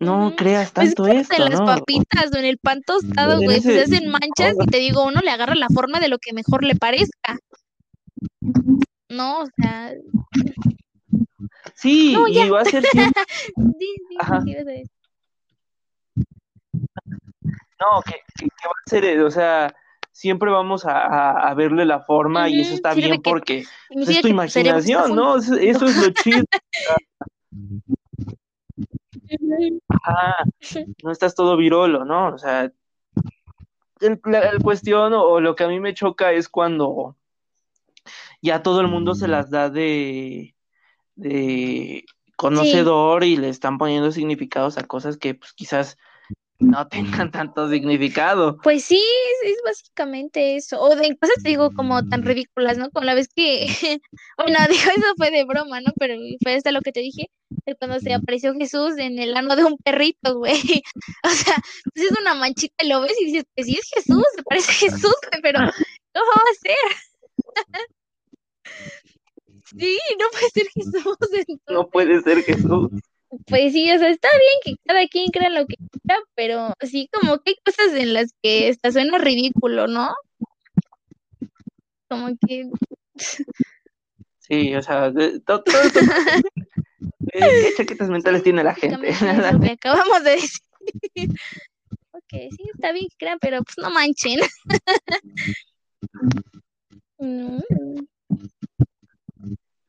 no 0.00 0.34
creas 0.36 0.72
pues 0.72 0.94
tanto 0.94 1.06
esto, 1.06 1.36
en 1.36 1.50
las 1.50 1.60
papitas 1.60 2.30
o 2.34 2.38
en 2.38 2.44
el 2.44 2.58
pan 2.58 2.82
tostado, 2.82 3.40
güey, 3.40 3.60
se 3.60 3.80
hacen 3.80 4.08
manchas 4.08 4.56
y 4.60 4.66
te 4.66 4.78
digo, 4.78 5.04
uno 5.04 5.20
le 5.20 5.30
agarra 5.30 5.54
la 5.54 5.68
forma 5.68 6.00
de 6.00 6.08
lo 6.08 6.18
que 6.18 6.32
mejor 6.32 6.64
le 6.64 6.74
parezca. 6.74 7.38
No, 9.08 9.42
o 9.42 9.46
sea, 9.56 9.92
Sí, 11.74 12.12
No, 12.14 12.26
y 12.28 12.48
va 12.48 12.62
a 12.62 12.64
ser 12.64 12.82
siempre, 12.84 13.22
Ajá. 14.18 14.40
no, 17.80 18.02
que, 18.04 18.12
que- 18.36 18.46
que 18.46 18.66
va 18.68 18.72
a 18.86 18.90
ser, 18.90 19.04
eh, 19.04 19.22
o 19.22 19.30
sea, 19.30 19.74
siempre 20.10 20.50
vamos 20.50 20.84
a, 20.84 20.98
a- 20.98 21.48
a 21.50 21.54
verle 21.54 21.84
la 21.84 22.00
forma 22.00 22.48
y 22.48 22.60
eso 22.60 22.74
está 22.74 22.92
sirve 22.94 23.08
bien 23.08 23.22
que- 23.22 23.30
porque 23.30 23.64
pues, 23.88 24.08
es 24.08 24.20
tu 24.20 24.28
imaginación, 24.28 25.14
¿no? 25.14 25.36
Eso, 25.36 25.54
eso 25.54 25.86
es 25.86 25.96
lo 25.96 26.10
chido. 26.10 26.44
Ajá, 29.88 30.36
no 31.02 31.10
estás 31.10 31.34
todo 31.34 31.56
virolo, 31.56 32.04
¿no? 32.04 32.34
O 32.34 32.38
sea, 32.38 32.70
el, 34.00 34.20
la- 34.24 34.50
el 34.50 34.62
cuestión 34.62 35.12
o, 35.14 35.22
o 35.22 35.40
lo 35.40 35.54
que 35.54 35.64
a 35.64 35.68
mí 35.68 35.80
me 35.80 35.94
choca 35.94 36.32
es 36.32 36.48
cuando 36.48 37.16
ya 38.40 38.62
todo 38.62 38.80
el 38.80 38.88
mundo 38.88 39.14
se 39.14 39.28
las 39.28 39.50
da 39.50 39.70
de, 39.70 40.54
de 41.18 42.04
conocedor 42.36 43.24
y 43.24 43.36
le 43.36 43.48
están 43.48 43.78
poniendo 43.78 44.12
significados 44.12 44.78
a 44.78 44.84
cosas 44.84 45.16
que 45.16 45.34
pues 45.34 45.52
quizás 45.52 45.96
no 46.60 46.88
tengan 46.88 47.30
tanto 47.30 47.68
significado. 47.70 48.58
Pues 48.62 48.84
sí, 48.84 49.00
es, 49.44 49.50
es 49.50 49.58
básicamente 49.64 50.56
eso. 50.56 50.80
O 50.80 50.96
de 50.96 51.16
cosas, 51.16 51.42
te 51.42 51.50
digo, 51.50 51.70
como 51.72 52.06
tan 52.08 52.24
ridículas, 52.24 52.78
¿no? 52.78 52.90
Como 52.90 53.04
la 53.06 53.14
vez 53.14 53.28
que, 53.34 53.66
bueno, 54.36 54.58
digo, 54.68 54.90
eso 54.96 55.14
fue 55.16 55.30
de 55.30 55.44
broma, 55.44 55.80
¿no? 55.80 55.92
Pero 55.98 56.14
fue 56.42 56.54
hasta 56.54 56.72
lo 56.72 56.80
que 56.80 56.92
te 56.92 57.00
dije, 57.00 57.26
de 57.66 57.74
cuando 57.76 58.00
se 58.00 58.12
apareció 58.12 58.54
Jesús 58.54 58.94
en 58.98 59.18
el 59.18 59.36
ano 59.36 59.54
de 59.54 59.64
un 59.64 59.76
perrito, 59.78 60.38
güey. 60.38 60.60
O 61.24 61.30
sea, 61.30 61.56
pues 61.94 62.10
es 62.10 62.18
una 62.20 62.34
manchita 62.34 62.84
y 62.84 62.88
lo 62.88 63.00
ves 63.00 63.20
y 63.20 63.26
dices, 63.26 63.44
pues 63.54 63.66
sí 63.66 63.76
es 63.76 63.90
Jesús, 63.94 64.24
se 64.34 64.42
parece 64.42 64.70
a 64.70 64.74
Jesús, 64.74 65.14
güey, 65.30 65.42
pero 65.42 65.58
¿cómo 65.60 66.26
va 66.26 66.42
a 66.42 66.54
ser? 66.62 66.76
Sí, 69.76 69.98
no 70.18 70.26
puede 70.30 70.50
ser 70.50 70.66
Jesús. 70.74 70.94
entonces. 71.20 71.46
No 71.68 71.88
puede 71.88 72.20
ser 72.22 72.42
Jesús. 72.42 72.90
Pues 73.46 73.72
sí, 73.72 73.90
o 73.90 73.98
sea, 73.98 74.08
está 74.08 74.28
bien 74.38 74.52
que 74.64 74.82
cada 74.86 75.06
quien 75.06 75.30
crea 75.30 75.50
lo 75.50 75.66
que 75.66 75.76
quiera, 75.76 76.18
pero 76.34 76.72
sí, 76.80 77.08
como 77.12 77.38
que 77.40 77.50
hay 77.50 77.56
cosas 77.64 77.92
en 77.94 78.14
las 78.14 78.32
que 78.42 78.70
hasta 78.70 78.90
suena 78.90 79.18
ridículo, 79.18 79.86
¿no? 79.86 80.14
Como 82.08 82.28
que, 82.46 82.70
Sí, 84.38 84.74
o 84.74 84.82
sea, 84.82 85.12
todo, 85.44 85.62
esto- 85.66 86.00
Eh, 87.32 87.40
¿Qué 87.40 87.74
chaquetas 87.76 88.08
mentales 88.08 88.42
tiene 88.42 88.64
la 88.64 88.74
gente? 88.74 89.08
eso 89.10 89.60
que 89.60 89.70
acabamos 89.72 90.24
de 90.24 90.30
decir. 90.30 91.28
Ok, 92.12 92.30
sí, 92.30 92.70
está 92.74 92.92
bien 92.92 93.06
que 93.08 93.16
crean, 93.18 93.38
pero 93.38 93.62
pues 93.62 93.76
no 93.76 93.90
manchen. 93.90 94.40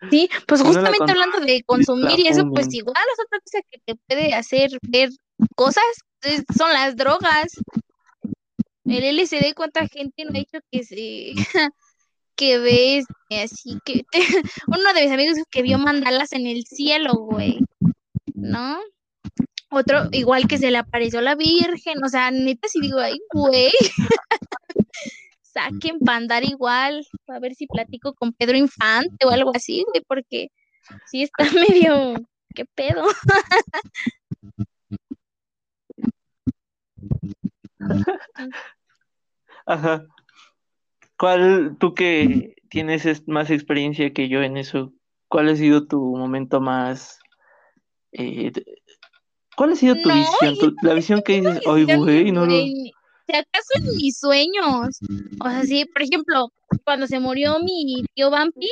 Sí, 0.10 0.30
pues 0.47 0.62
Si 0.62 0.66
no 0.66 0.74
justamente 0.74 1.12
hablando 1.12 1.39
de 1.41 1.64
consumir 1.64 2.20
y 2.20 2.28
eso, 2.28 2.50
pues 2.54 2.74
igual 2.74 2.95
es 2.95 3.26
otra 3.26 3.39
cosa 3.39 3.60
que 3.70 3.80
te 3.86 3.95
puede 4.08 4.34
hacer 4.34 4.72
ver 4.82 5.10
cosas, 5.56 5.84
son 6.58 6.72
las 6.72 6.95
drogas. 6.95 7.52
El 8.86 9.18
LSD, 9.18 9.54
¿cuánta 9.56 9.88
gente 9.88 10.24
no 10.24 10.32
ha 10.32 10.39
dicho 10.39 10.60
que 10.72 10.84
se 10.84 11.34
que 12.36 12.58
ves 12.58 13.06
así 13.30 13.78
que 13.84 14.06
uno 14.68 14.93
de 14.93 15.04
mis 15.04 15.12
amigos 15.12 15.38
que 15.52 15.62
vio 15.62 15.78
mandalas 15.78 16.32
en 16.32 16.47
el 16.47 16.64
cielo, 16.66 17.14
güey, 17.14 17.60
¿no? 18.34 18.80
Otro 19.70 20.08
igual 20.12 20.47
que 20.47 20.58
se 20.58 20.72
le 20.72 20.78
apareció 20.78 21.22
la 21.22 21.36
Virgen, 21.36 22.04
o 22.04 22.08
sea, 22.08 22.32
neta 22.32 22.68
sí 22.70 22.80
digo, 22.82 23.00
ay, 23.00 23.20
güey. 23.34 23.72
Saquen 25.52 26.00
para 26.00 26.18
andar 26.18 26.43
igual, 26.43 27.06
a 27.28 27.39
ver 27.39 27.56
si 27.56 27.66
platico 27.66 28.14
con 28.14 28.34
Pedro 28.34 28.56
Infante 28.58 29.26
o 29.26 29.30
algo 29.32 29.52
así, 29.56 29.84
güey, 29.88 30.04
porque 30.08 30.50
sí 31.06 31.24
está 31.24 31.43
medio, 31.88 32.16
¿qué 32.54 32.66
pedo? 32.76 33.04
Ajá. 39.66 40.06
¿Cuál, 41.18 41.76
tú 41.80 41.93
que 41.93 42.56
tienes 42.70 43.06
es- 43.06 43.28
más 43.28 43.50
experiencia 43.50 44.14
que 44.14 44.30
yo 44.30 44.41
en 44.41 44.58
eso, 44.58 44.93
cuál 45.28 45.50
ha 45.50 45.56
sido 45.56 45.88
tu 45.88 46.16
momento 46.16 46.62
más... 46.62 47.20
eh, 48.12 48.52
¿cuál 49.56 49.74
ha 49.74 49.76
sido 49.76 49.95
tu 49.95 50.10
No, 50.10 50.16
visión? 50.16 50.58
Tu- 50.60 50.76
la 50.82 50.93
visión 50.93 51.22
que 51.24 51.41
dices, 51.41 51.62
ay, 51.66 51.84
güey, 51.84 52.32
no 52.32 52.45
lo... 52.45 52.64
Si 53.30 53.38
acaso 53.38 53.69
en 53.75 53.95
mis 53.97 54.17
sueños. 54.17 54.99
O 55.39 55.49
sea, 55.49 55.63
sí, 55.63 55.86
por 55.86 56.01
ejemplo, 56.01 56.51
cuando 56.84 57.05
se 57.05 57.19
murió 57.19 57.59
mi 57.59 58.03
tío 58.15 58.32
Vampi. 58.32 58.69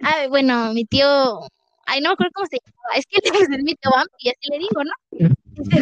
Ah, 0.00 0.26
bueno, 0.28 0.72
mi 0.72 0.84
tío. 0.86 1.40
Ay, 1.84 2.00
no 2.00 2.08
me 2.08 2.12
acuerdo 2.14 2.32
cómo 2.34 2.46
se 2.46 2.58
llamaba. 2.64 2.94
Es 2.96 3.04
que 3.06 3.18
es 3.58 3.62
mi 3.62 3.74
tío 3.74 3.90
Vampi, 3.94 4.30
así 4.30 4.50
le 4.50 4.58
digo, 4.58 4.82
¿no? 4.84 4.92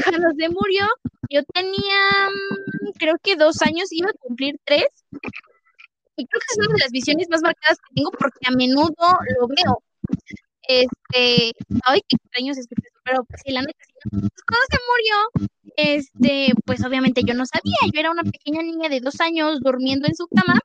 Cuando 0.05 0.29
se 0.37 0.49
murió, 0.49 0.87
yo 1.31 1.43
tenía, 1.55 2.31
mm, 2.31 2.91
creo 2.99 3.15
que 3.23 3.37
dos 3.37 3.63
años, 3.63 3.93
iba 3.93 4.11
a 4.11 4.19
cumplir 4.19 4.59
tres. 4.65 4.89
Y 6.17 6.27
creo 6.27 6.41
que 6.41 6.47
es 6.51 6.59
una 6.59 6.75
de 6.75 6.81
las 6.81 6.91
visiones 6.91 7.29
más 7.31 7.43
marcadas 7.43 7.79
que 7.79 7.95
tengo 7.95 8.11
porque 8.11 8.49
a 8.49 8.51
menudo 8.51 8.93
lo 9.39 9.47
veo. 9.47 9.83
Este, 10.63 11.53
ay, 11.85 12.01
qué 12.09 12.17
extraño 12.17 12.55
se 12.55 12.61
escucha 12.61 12.89
pero 13.09 13.27
sí, 13.43 13.53
la 13.53 13.63
neta, 13.63 13.85
cuando 14.03 14.67
se 14.71 14.79
murió, 14.89 15.49
este, 15.77 16.53
pues 16.65 16.85
obviamente 16.85 17.23
yo 17.27 17.35
no 17.35 17.45
sabía, 17.47 17.77
yo 17.93 18.01
era 18.01 18.11
una 18.11 18.23
pequeña 18.23 18.63
niña 18.63 18.89
de 18.89 19.01
dos 19.01 19.21
años 19.21 19.61
durmiendo 19.61 20.07
en 20.07 20.15
su 20.15 20.27
cama 20.29 20.59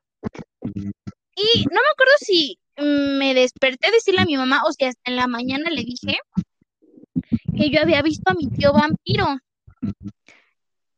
y 1.36 1.64
no 1.66 1.80
me 1.82 1.92
acuerdo 1.94 2.14
si 2.20 2.58
mm, 2.78 3.18
me 3.18 3.34
desperté 3.34 3.88
a 3.88 3.92
decirle 3.92 4.22
a 4.22 4.26
mi 4.26 4.38
mamá 4.38 4.62
o 4.66 4.72
si 4.72 4.86
hasta 4.86 5.12
en 5.12 5.16
la 5.16 5.28
mañana 5.28 5.70
le 5.70 5.84
dije 5.84 6.18
que 7.56 7.70
yo 7.70 7.82
había 7.82 8.02
visto 8.02 8.32
a 8.32 8.34
mi 8.34 8.50
tío 8.50 8.74
vampiro. 8.74 9.38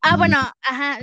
Ah, 0.08 0.18
bueno, 0.18 0.38
ajá, 0.62 1.00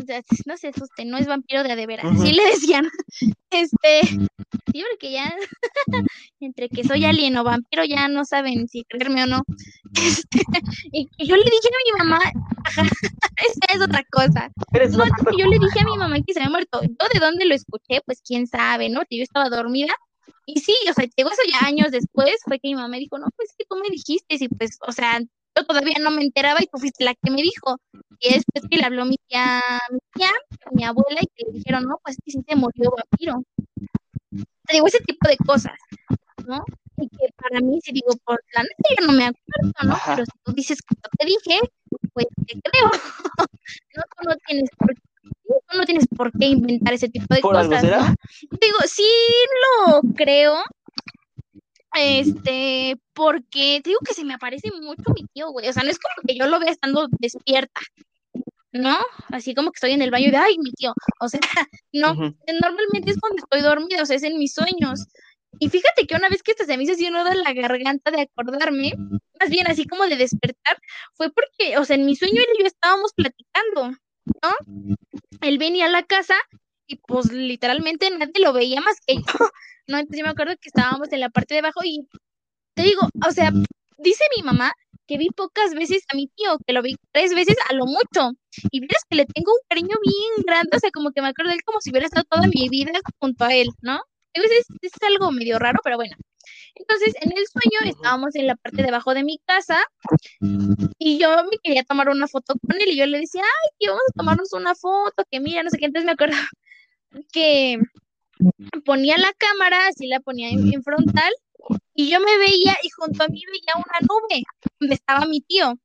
no 0.47 0.57
se 0.57 0.69
asusten, 0.69 1.11
no 1.11 1.19
es 1.19 1.27
vampiro 1.27 1.65
de 1.65 1.75
de 1.75 1.87
veras, 1.87 2.07
así 2.07 2.33
le 2.33 2.45
decían. 2.45 2.89
Este, 3.51 4.01
sí, 4.07 4.83
porque 4.91 5.13
ya 5.13 5.31
entre 6.41 6.71
que 6.71 6.85
soy 6.85 7.05
alien 7.05 7.37
o 7.37 7.45
vampiro 7.45 7.85
ya 7.85 8.09
no 8.09 8.25
saben 8.25 8.67
si 8.67 8.83
creerme 8.85 9.25
o 9.25 9.27
no. 9.27 9.43
Este, 9.95 10.39
y 10.91 11.07
yo 11.19 11.37
le 11.37 11.45
dije 11.45 11.69
a 11.69 11.85
mi 11.85 11.99
mamá, 11.99 12.21
ajá, 12.65 12.83
esa 13.47 13.75
es 13.75 13.83
otra 13.83 14.03
cosa. 14.11 14.51
No, 14.73 15.05
yo 15.37 15.47
le 15.49 15.59
dije 15.59 15.81
a 15.81 15.85
mi 15.85 15.99
mamá 15.99 16.17
que 16.27 16.33
se 16.33 16.39
había 16.41 16.51
muerto. 16.51 16.81
Yo 16.83 17.07
de 17.13 17.21
dónde 17.21 17.45
lo 17.45 17.55
escuché, 17.55 18.01
pues 18.07 18.23
quién 18.25 18.47
sabe, 18.47 18.89
¿no? 18.89 19.03
Yo 19.11 19.23
estaba 19.23 19.51
dormida. 19.51 19.95
Y 20.47 20.61
sí, 20.61 20.75
o 20.89 20.95
sea, 20.95 21.07
llegó 21.15 21.31
eso 21.31 21.43
ya 21.53 21.67
años 21.67 21.91
después, 21.91 22.37
fue 22.45 22.59
que 22.59 22.69
mi 22.69 22.75
mamá 22.75 22.89
me 22.89 23.01
dijo, 23.01 23.19
no, 23.19 23.27
pues 23.37 23.51
que 23.59 23.67
tú 23.69 23.77
me 23.77 23.91
dijiste, 23.91 24.37
y 24.37 24.49
pues, 24.49 24.79
o 24.87 24.93
sea, 24.93 25.21
yo 25.57 25.65
todavía 25.65 25.97
no 26.01 26.11
me 26.11 26.23
enteraba 26.23 26.61
y 26.63 26.67
tú 26.67 26.79
fuiste 26.79 27.05
la 27.05 27.15
que 27.15 27.31
me 27.31 27.43
dijo. 27.43 27.79
Y 28.21 28.35
después 28.35 28.65
que 28.71 28.79
le 28.79 28.85
habló 28.85 29.05
mi 29.05 29.17
tía, 29.29 29.61
mi 29.91 29.99
tía, 30.15 30.31
mi 30.73 30.85
abuela, 30.85 31.21
y 31.21 31.27
que 31.35 31.47
le 31.47 31.59
dijeron, 31.59 31.85
no, 31.85 31.99
pues 32.03 32.17
que 32.25 32.33
sí 32.33 32.39
se 32.47 32.57
murió 32.57 32.91
vampiro. 32.91 33.43
Te 34.31 34.75
digo, 34.75 34.87
ese 34.87 35.01
tipo 35.01 35.29
de 35.29 35.37
cosas, 35.39 35.77
¿no? 36.47 36.65
Y 36.97 37.09
que 37.09 37.33
para 37.37 37.61
mí, 37.61 37.81
si 37.83 37.93
digo, 37.93 38.13
por 38.25 38.41
la 38.55 38.63
neta 38.63 39.01
yo 39.01 39.07
no 39.07 39.13
me 39.13 39.25
acuerdo, 39.25 39.73
¿no? 39.85 39.95
Ajá. 39.95 40.15
Pero 40.15 40.27
si 40.27 40.39
tú 40.45 40.53
dices 40.53 40.79
que 40.83 40.95
yo 40.95 41.11
te 41.19 41.27
dije, 41.27 41.61
pues 42.13 42.27
te 42.47 42.61
creo. 42.61 42.91
no, 43.97 44.03
tú 44.17 44.29
no 44.29 44.35
tienes 44.47 44.71
por 44.79 44.95
tú 45.73 45.79
no 45.79 45.85
tienes 45.85 46.07
por 46.17 46.33
qué 46.33 46.47
inventar 46.47 46.95
ese 46.95 47.09
tipo 47.09 47.35
de 47.35 47.41
¿Por 47.41 47.57
algo 47.57 47.71
cosas, 47.71 47.85
será? 47.85 47.99
¿no? 47.99 48.15
Digo, 48.61 48.79
sí 48.87 49.07
lo 49.87 50.01
creo, 50.15 50.55
este, 51.95 52.99
porque 53.13 53.81
te 53.83 53.91
digo 53.91 54.01
que 54.05 54.15
se 54.15 54.25
me 54.25 54.35
aparece 54.35 54.71
mucho 54.81 55.03
mi 55.15 55.27
tío, 55.35 55.51
güey, 55.51 55.69
o 55.69 55.73
sea, 55.73 55.83
no 55.83 55.91
es 55.91 55.99
como 55.99 56.27
que 56.27 56.35
yo 56.35 56.47
lo 56.47 56.59
vea 56.59 56.71
estando 56.71 57.07
despierta, 57.19 57.81
¿no? 58.73 58.97
Así 59.29 59.55
como 59.55 59.71
que 59.71 59.77
estoy 59.77 59.93
en 59.93 60.03
el 60.03 60.11
baño 60.11 60.29
y 60.29 60.31
de, 60.31 60.37
ay, 60.37 60.59
mi 60.59 60.73
tío, 60.73 60.95
o 61.21 61.29
sea, 61.29 61.41
no, 61.93 62.13
Ujú. 62.13 62.37
normalmente 62.61 63.11
es 63.11 63.19
cuando 63.19 63.43
estoy 63.43 63.61
dormida, 63.61 64.03
o 64.03 64.07
sea, 64.07 64.17
es 64.17 64.23
en 64.23 64.39
mis 64.39 64.55
sueños. 64.55 65.07
Y 65.59 65.69
fíjate 65.69 66.07
que 66.07 66.17
una 66.17 66.29
vez 66.29 66.43
que 66.43 66.53
hasta 66.53 66.65
se 66.65 66.77
me 66.77 66.85
hizo 66.85 66.95
así 66.95 67.07
un 67.07 67.13
nudo 67.13 67.31
en 67.31 67.43
la 67.43 67.53
garganta 67.53 68.11
de 68.11 68.23
acordarme, 68.23 68.95
más 69.39 69.51
bien 69.51 69.67
así 69.67 69.87
como 69.87 70.07
de 70.07 70.17
despertar, 70.17 70.79
fue 71.15 71.31
porque, 71.31 71.77
o 71.79 71.85
sea, 71.85 71.97
en 71.97 72.07
mi 72.07 72.17
sueño 72.17 72.35
él 72.35 72.57
y 72.59 72.63
yo 72.63 72.67
estábamos 72.67 73.13
platicando, 73.15 73.91
¿no? 74.43 74.97
Él 75.43 75.59
venía 75.59 75.87
a 75.87 75.91
la 75.91 76.03
casa 76.05 76.35
y 76.93 76.97
pues 76.97 77.33
literalmente 77.33 78.11
nadie 78.11 78.45
lo 78.45 78.53
veía 78.53 78.81
más 78.81 78.97
que 79.07 79.17
yo, 79.17 79.23
¿no? 79.89 79.99
Entonces 79.99 80.19
yo 80.19 80.25
me 80.25 80.31
acuerdo 80.31 80.55
que 80.61 80.69
estábamos 80.69 81.11
en 81.13 81.21
la 81.21 81.31
parte 81.31 81.55
de 81.55 81.61
abajo 81.61 81.81
y 81.85 82.07
te 82.75 82.83
digo, 82.83 83.09
o 83.27 83.31
sea, 83.33 83.51
dice 83.99 84.25
mi 84.37 84.43
mamá 84.43 84.73
que 85.07 85.19
vi 85.19 85.29
pocas 85.31 85.75
veces 85.75 86.05
a 86.13 86.17
mi 86.17 86.29
tío, 86.29 86.59
que 86.67 86.73
lo 86.73 86.83
vi 86.83 86.97
tres 87.13 87.35
veces 87.35 87.57
a 87.69 87.75
lo 87.75 87.87
mucho. 87.87 88.33
Y 88.71 88.81
vieras 88.81 89.03
que 89.09 89.17
le 89.17 89.27
tengo 89.27 89.53
un 89.53 89.61
cariño 89.69 89.97
bien 90.03 90.45
grande, 90.47 90.77
o 90.77 90.81
sea, 90.81 90.91
como 90.91 91.11
que 91.13 91.23
me 91.23 91.29
acuerdo 91.29 91.51
de 91.51 91.57
él 91.57 91.63
como 91.65 91.81
si 91.81 91.91
hubiera 91.91 92.07
estado 92.07 92.25
toda 92.31 92.47
mi 92.47 92.69
vida 92.69 92.93
junto 93.19 93.45
a 93.45 93.55
él, 93.55 93.69
¿no? 93.81 94.01
Digo, 94.35 94.47
Es, 94.47 94.67
es 94.81 94.93
algo 95.03 95.33
medio 95.33 95.59
raro, 95.59 95.81
pero 95.83 95.97
bueno. 95.97 96.15
Entonces, 96.75 97.15
en 97.21 97.33
el 97.33 97.45
sueño 97.47 97.91
estábamos 97.91 98.35
en 98.35 98.47
la 98.47 98.57
parte 98.57 98.83
de 98.83 98.89
abajo 98.89 99.15
de 99.15 99.25
mi 99.25 99.39
casa 99.47 99.79
y 100.99 101.19
yo 101.19 101.29
me 101.45 101.59
quería 101.63 101.85
tomar 101.85 102.09
una 102.09 102.27
foto 102.29 102.55
con 102.67 102.81
él 102.81 102.89
y 102.89 102.97
yo 102.97 103.07
le 103.07 103.19
decía, 103.21 103.43
ay, 103.43 103.71
que 103.79 103.89
vamos 103.89 104.03
a 104.09 104.19
tomarnos 104.19 104.53
una 104.53 104.75
foto, 104.75 105.25
que 105.31 105.41
mira, 105.41 105.63
no 105.63 105.71
sé 105.71 105.79
qué. 105.79 105.87
Entonces 105.87 106.07
me 106.07 106.13
acuerdo 106.13 106.37
que 107.33 107.79
ponía 108.85 109.17
la 109.19 109.33
cámara, 109.39 109.89
así 109.89 110.07
la 110.07 110.21
ponía 110.21 110.51
en, 110.51 110.73
en 110.73 110.83
frontal 110.83 111.33
y 111.95 112.11
yo 112.11 112.21
me 112.21 112.39
veía 112.39 112.77
y 112.83 112.91
junto 112.91 113.23
a 113.23 113.29
mí 113.29 113.43
veía 113.47 113.75
una 113.77 113.99
nube 114.01 114.43
donde 114.81 114.95
estaba 114.95 115.27
mi 115.27 115.41
tío. 115.41 115.79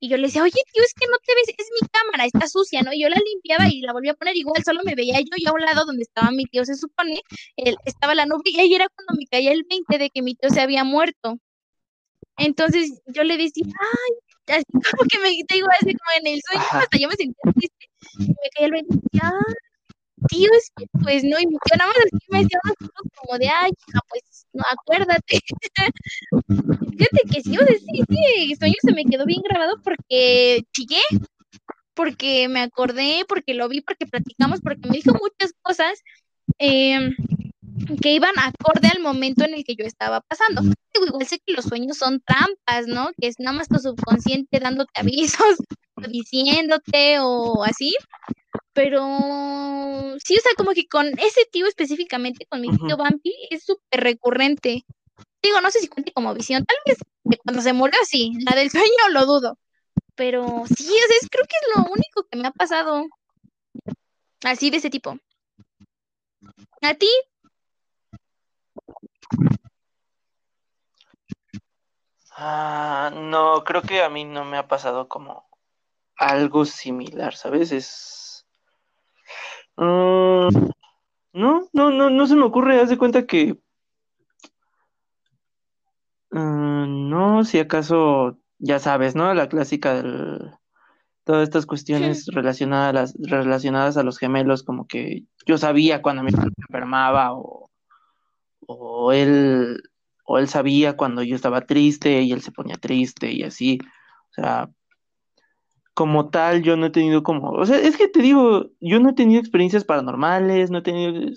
Y 0.00 0.08
yo 0.08 0.16
le 0.16 0.28
decía, 0.28 0.44
oye, 0.44 0.52
tío, 0.72 0.82
es 0.84 0.94
que 0.94 1.06
no 1.10 1.18
te 1.18 1.34
ves, 1.34 1.48
es 1.58 1.68
mi 1.80 1.88
cámara, 1.88 2.24
está 2.24 2.46
sucia, 2.46 2.82
¿no? 2.82 2.92
Y 2.92 3.02
yo 3.02 3.08
la 3.08 3.20
limpiaba 3.32 3.68
y 3.68 3.80
la 3.80 3.92
volví 3.92 4.08
a 4.08 4.14
poner 4.14 4.36
igual, 4.36 4.62
solo 4.64 4.80
me 4.84 4.94
veía 4.94 5.18
yo, 5.18 5.34
y 5.36 5.46
a 5.46 5.52
un 5.52 5.60
lado 5.60 5.84
donde 5.86 6.02
estaba 6.02 6.30
mi 6.30 6.44
tío, 6.44 6.64
se 6.64 6.76
supone, 6.76 7.20
él, 7.56 7.76
estaba 7.84 8.14
la 8.14 8.24
nube, 8.24 8.42
y 8.44 8.60
ahí 8.60 8.72
era 8.74 8.88
cuando 8.88 9.14
me 9.18 9.26
caía 9.26 9.50
el 9.50 9.64
20 9.68 9.98
de 9.98 10.10
que 10.10 10.22
mi 10.22 10.36
tío 10.36 10.50
se 10.50 10.60
había 10.60 10.84
muerto. 10.84 11.38
Entonces 12.36 13.00
yo 13.06 13.24
le 13.24 13.36
decía, 13.36 13.64
ay, 13.66 14.56
así 14.58 14.64
como 14.70 15.08
que 15.10 15.18
me 15.18 15.30
digo 15.30 15.66
así 15.80 15.92
como 15.94 16.10
en 16.20 16.26
el 16.28 16.40
sueño, 16.48 16.64
hasta 16.70 16.98
yo 16.98 17.08
me 17.08 17.16
sentía 17.16 17.52
triste, 17.52 17.90
y 18.20 18.28
me 18.28 18.50
caía 18.54 18.66
el 18.66 18.72
20 18.72 18.94
y 18.94 19.00
decía, 19.00 19.32
ay, 19.34 19.54
tío, 20.28 20.48
es 20.56 20.70
que 20.76 20.86
pues 21.02 21.24
no, 21.24 21.38
y 21.38 21.46
mi 21.46 21.56
tío 21.64 21.76
nada 21.78 21.88
más 21.88 21.96
así 21.98 22.26
me 22.28 22.38
decía 22.42 22.58
como 23.16 23.38
de, 23.38 23.48
ay, 23.48 23.70
pues 24.08 24.46
no, 24.52 24.64
acuérdate. 24.70 25.40
Fíjate 26.98 27.20
que 27.32 27.40
sí, 27.42 27.56
o 27.56 27.66
sea, 27.66 27.76
sí, 27.78 28.02
sí, 28.08 28.56
sueño 28.56 28.74
se 28.82 28.92
me 28.92 29.04
quedó 29.04 29.24
bien 29.26 29.42
grabado 29.42 29.80
porque 29.82 30.62
chillé, 30.72 31.00
porque 31.94 32.48
me 32.48 32.60
acordé, 32.60 33.24
porque 33.28 33.54
lo 33.54 33.68
vi, 33.68 33.80
porque 33.80 34.06
platicamos, 34.06 34.60
porque 34.60 34.88
me 34.88 34.96
dijo 34.96 35.12
muchas 35.12 35.52
cosas 35.62 36.00
eh, 36.58 37.10
que 38.00 38.12
iban 38.12 38.32
acorde 38.38 38.88
al 38.88 39.02
momento 39.02 39.44
en 39.44 39.54
el 39.54 39.64
que 39.64 39.74
yo 39.76 39.84
estaba 39.84 40.20
pasando. 40.20 40.62
igual 40.94 41.26
sé 41.26 41.40
que 41.44 41.54
los 41.54 41.64
sueños 41.64 41.98
son 41.98 42.20
trampas, 42.20 42.86
¿no? 42.86 43.10
Que 43.20 43.28
es 43.28 43.36
nada 43.38 43.56
más 43.56 43.68
tu 43.68 43.78
subconsciente 43.78 44.60
dándote 44.60 44.92
avisos, 45.00 45.58
diciéndote 46.08 47.18
o 47.20 47.64
así, 47.64 47.94
pero 48.78 50.14
sí, 50.24 50.36
o 50.36 50.40
sea, 50.40 50.52
como 50.56 50.70
que 50.70 50.86
con 50.86 51.08
ese 51.18 51.44
tío 51.50 51.66
específicamente, 51.66 52.46
con 52.46 52.60
mi 52.60 52.68
tío 52.70 52.96
Bampi, 52.96 53.34
es 53.50 53.64
súper 53.64 54.04
recurrente. 54.04 54.84
Digo, 55.42 55.60
no 55.60 55.68
sé 55.72 55.80
si 55.80 55.88
cuente 55.88 56.12
como 56.12 56.32
visión, 56.32 56.64
tal 56.64 56.76
vez 56.86 56.98
de 57.24 57.38
cuando 57.38 57.60
se 57.60 57.72
murió, 57.72 57.98
sí, 58.04 58.34
la 58.46 58.54
del 58.54 58.70
sueño 58.70 58.86
lo 59.10 59.26
dudo. 59.26 59.58
Pero 60.14 60.62
sí, 60.76 60.84
o 60.84 61.08
sea, 61.08 61.28
creo 61.28 61.44
que 61.44 61.56
es 61.56 61.76
lo 61.76 61.90
único 61.90 62.24
que 62.30 62.38
me 62.38 62.46
ha 62.46 62.52
pasado. 62.52 63.04
Así 64.44 64.70
de 64.70 64.76
ese 64.76 64.90
tipo. 64.90 65.18
¿A 66.80 66.94
ti? 66.94 67.10
Ah, 72.30 73.10
no, 73.12 73.64
creo 73.64 73.82
que 73.82 74.02
a 74.02 74.08
mí 74.08 74.24
no 74.24 74.44
me 74.44 74.56
ha 74.56 74.68
pasado 74.68 75.08
como 75.08 75.48
algo 76.14 76.64
similar, 76.64 77.34
¿sabes? 77.34 77.72
Es 77.72 78.27
Mm, 79.76 80.48
no, 81.32 81.68
no, 81.72 81.90
no, 81.90 82.10
no 82.10 82.26
se 82.26 82.36
me 82.36 82.42
ocurre, 82.42 82.80
haz 82.80 82.90
de 82.90 82.98
cuenta 82.98 83.26
que 83.26 83.58
mm, 86.30 87.08
no, 87.08 87.44
si 87.44 87.58
acaso 87.58 88.38
ya 88.58 88.78
sabes, 88.78 89.14
¿no? 89.14 89.32
La 89.34 89.48
clásica 89.48 90.02
de 90.02 90.50
todas 91.24 91.44
estas 91.44 91.66
cuestiones 91.66 92.26
relacionadas, 92.26 93.14
relacionadas 93.18 93.96
a 93.96 94.02
los 94.02 94.18
gemelos, 94.18 94.62
como 94.62 94.86
que 94.86 95.24
yo 95.46 95.58
sabía 95.58 96.02
cuando 96.02 96.22
mi 96.22 96.32
padre 96.32 96.52
enfermaba 96.56 97.34
o, 97.34 97.70
o 98.66 99.12
él 99.12 99.82
o 100.24 100.38
él 100.38 100.48
sabía 100.48 100.96
cuando 100.96 101.22
yo 101.22 101.34
estaba 101.34 101.62
triste 101.62 102.20
y 102.20 102.32
él 102.32 102.42
se 102.42 102.52
ponía 102.52 102.76
triste 102.76 103.32
y 103.32 103.42
así. 103.42 103.78
O 104.30 104.32
sea, 104.34 104.70
como 105.98 106.30
tal, 106.30 106.62
yo 106.62 106.76
no 106.76 106.86
he 106.86 106.90
tenido 106.90 107.24
como, 107.24 107.50
o 107.50 107.66
sea, 107.66 107.76
es 107.80 107.96
que 107.96 108.06
te 108.06 108.22
digo, 108.22 108.70
yo 108.80 109.00
no 109.00 109.10
he 109.10 109.14
tenido 109.14 109.40
experiencias 109.40 109.84
paranormales, 109.84 110.70
no 110.70 110.78
he 110.78 110.82
tenido 110.82 111.32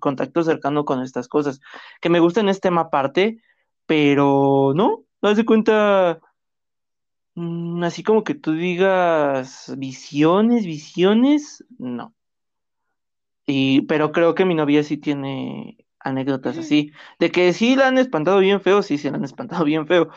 contacto 0.00 0.42
cercano 0.42 0.84
con 0.84 1.00
estas 1.00 1.28
cosas, 1.28 1.60
que 2.00 2.08
me 2.10 2.18
gustan 2.18 2.48
este 2.48 2.62
tema 2.62 2.80
aparte, 2.82 3.40
pero 3.86 4.72
no, 4.74 5.04
no 5.22 5.34
de 5.34 5.44
cuenta, 5.44 6.18
mm, 7.36 7.84
así 7.84 8.02
como 8.02 8.24
que 8.24 8.34
tú 8.34 8.54
digas 8.54 9.72
visiones, 9.78 10.66
visiones, 10.66 11.64
no. 11.78 12.12
Y, 13.46 13.82
pero 13.82 14.10
creo 14.10 14.34
que 14.34 14.44
mi 14.44 14.56
novia 14.56 14.82
sí 14.82 14.96
tiene 14.96 15.86
anécdotas 16.00 16.58
así, 16.58 16.90
de 17.20 17.30
que 17.30 17.52
sí 17.52 17.76
la 17.76 17.86
han 17.86 17.98
espantado 17.98 18.40
bien 18.40 18.60
feo, 18.60 18.82
sí, 18.82 18.98
sí 18.98 19.08
la 19.08 19.18
han 19.18 19.24
espantado 19.24 19.64
bien 19.64 19.86
feo, 19.86 20.10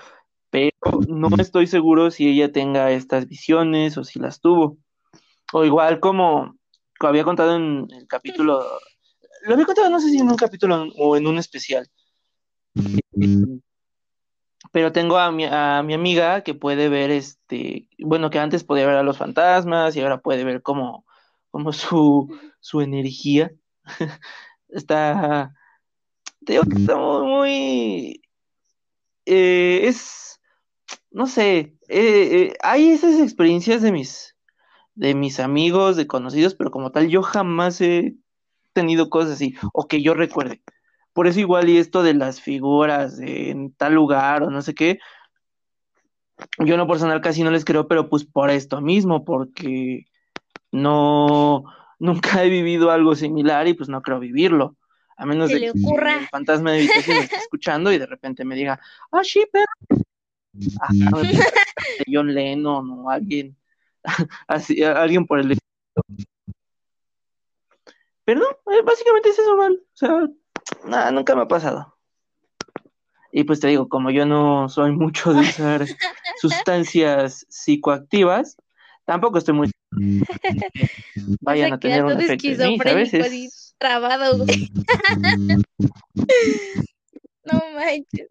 no 1.08 1.30
estoy 1.40 1.68
seguro 1.68 2.12
si 2.12 2.28
ella 2.28 2.52
tenga 2.52 2.92
estas 2.92 3.28
visiones 3.28 3.98
o 3.98 4.04
si 4.04 4.20
las 4.20 4.40
tuvo. 4.40 4.78
O 5.52 5.64
igual 5.66 6.00
como, 6.00 6.58
había 7.00 7.24
contado 7.24 7.56
en 7.56 7.88
el 7.92 8.08
capítulo, 8.08 8.64
lo 9.44 9.54
había 9.54 9.66
contado 9.66 9.90
no 9.90 10.00
sé 10.00 10.10
si 10.10 10.20
en 10.20 10.30
un 10.30 10.36
capítulo 10.36 10.88
o 10.98 11.18
en 11.18 11.28
un 11.28 11.38
especial. 11.38 11.88
Pero 14.72 14.92
tengo 14.92 15.18
a 15.18 15.32
mi, 15.32 15.46
a 15.46 15.84
mi 15.84 15.94
amiga 15.94 16.42
que 16.42 16.56
puede 16.56 16.90
ver 16.90 17.12
este, 17.12 17.88
bueno, 18.00 18.30
que 18.30 18.40
antes 18.40 18.64
podía 18.64 18.88
ver 18.88 18.96
a 18.96 19.04
los 19.04 19.18
fantasmas 19.18 19.96
y 19.96 20.02
ahora 20.02 20.22
puede 20.22 20.44
ver 20.44 20.62
como, 20.62 21.06
como 21.52 21.74
su, 21.74 22.36
su 22.60 22.82
energía. 22.82 23.52
está, 24.70 25.54
te 26.46 26.54
digo 26.54 26.64
que 26.64 26.78
está 26.78 26.96
muy, 26.98 28.22
eh, 29.26 29.82
es 29.84 30.40
no 31.14 31.28
sé, 31.28 31.58
eh, 31.60 31.78
eh, 31.90 32.54
hay 32.64 32.90
esas 32.90 33.22
experiencias 33.22 33.84
de 33.84 33.92
mis, 33.92 34.36
de 34.96 35.14
mis 35.14 35.40
amigos, 35.40 35.96
de 35.96 36.08
conocidos, 36.08 36.56
pero 36.56 36.72
como 36.72 36.92
tal 36.92 37.08
yo 37.08 37.22
jamás 37.22 37.80
he 37.82 38.16
tenido 38.74 39.10
cosas 39.12 39.34
así, 39.34 39.56
o 39.74 39.88
que 39.88 40.02
yo 40.02 40.16
recuerde. 40.16 40.64
Por 41.14 41.28
eso 41.28 41.40
igual 41.40 41.70
y 41.70 41.78
esto 41.78 42.02
de 42.02 42.16
las 42.16 42.42
figuras 42.42 43.20
en 43.20 43.72
tal 43.74 43.94
lugar 43.94 44.42
o 44.42 44.50
no 44.50 44.64
sé 44.64 44.74
qué, 44.74 45.00
yo 46.58 46.78
no 46.78 46.88
personal 46.88 47.22
casi 47.22 47.44
no 47.44 47.52
les 47.52 47.64
creo, 47.64 47.88
pero 47.88 48.10
pues 48.10 48.26
por 48.26 48.50
esto 48.50 48.82
mismo, 48.82 49.24
porque 49.24 50.08
no, 50.72 51.64
nunca 52.00 52.44
he 52.44 52.50
vivido 52.50 52.90
algo 52.90 53.16
similar 53.16 53.68
y 53.68 53.76
pues 53.76 53.88
no 53.88 54.02
creo 54.02 54.20
vivirlo. 54.20 54.78
A 55.16 55.28
menos 55.28 55.52
de 55.52 55.60
que 55.60 55.66
el 55.68 56.28
fantasma 56.32 56.72
de 56.72 56.80
habitación 56.80 57.18
me 57.18 57.24
esté 57.26 57.36
escuchando 57.38 57.92
y 57.92 58.00
de 58.00 58.08
repente 58.08 58.44
me 58.44 58.56
diga, 58.56 58.80
ah, 59.12 59.24
sí, 59.24 59.46
pero 59.52 59.66
John 62.08 62.34
Lennon 62.34 62.90
o 62.92 63.10
alguien, 63.10 63.56
así, 64.48 64.84
alguien 64.84 65.26
por 65.26 65.40
el 65.40 65.58
Pero 68.26 68.40
no, 68.40 68.74
eh, 68.74 68.82
básicamente 68.84 69.30
es 69.30 69.40
eso, 69.40 69.56
mal. 69.58 69.74
O 69.74 69.98
sea, 69.98 70.30
nada, 70.86 71.12
nunca 71.12 71.36
me 71.36 71.42
ha 71.42 71.48
pasado. 71.48 71.98
Y 73.32 73.44
pues 73.46 73.60
te 73.60 73.68
digo, 73.68 73.90
como 73.90 74.12
yo 74.12 74.26
no 74.26 74.70
soy 74.70 74.92
mucho 74.96 75.34
de 75.34 75.42
usar 75.42 75.86
sustancias 76.40 77.46
psicoactivas, 77.50 78.58
tampoco 79.06 79.40
estoy 79.40 79.56
muy 79.56 79.72
vayan 81.42 81.74
a 81.74 81.80
tener 81.80 82.04
un 82.04 82.20
efecto 82.20 82.48
en 82.48 82.70
mí, 82.72 82.80
Trabado, 83.78 84.46
no 87.44 87.62
manches 87.76 88.30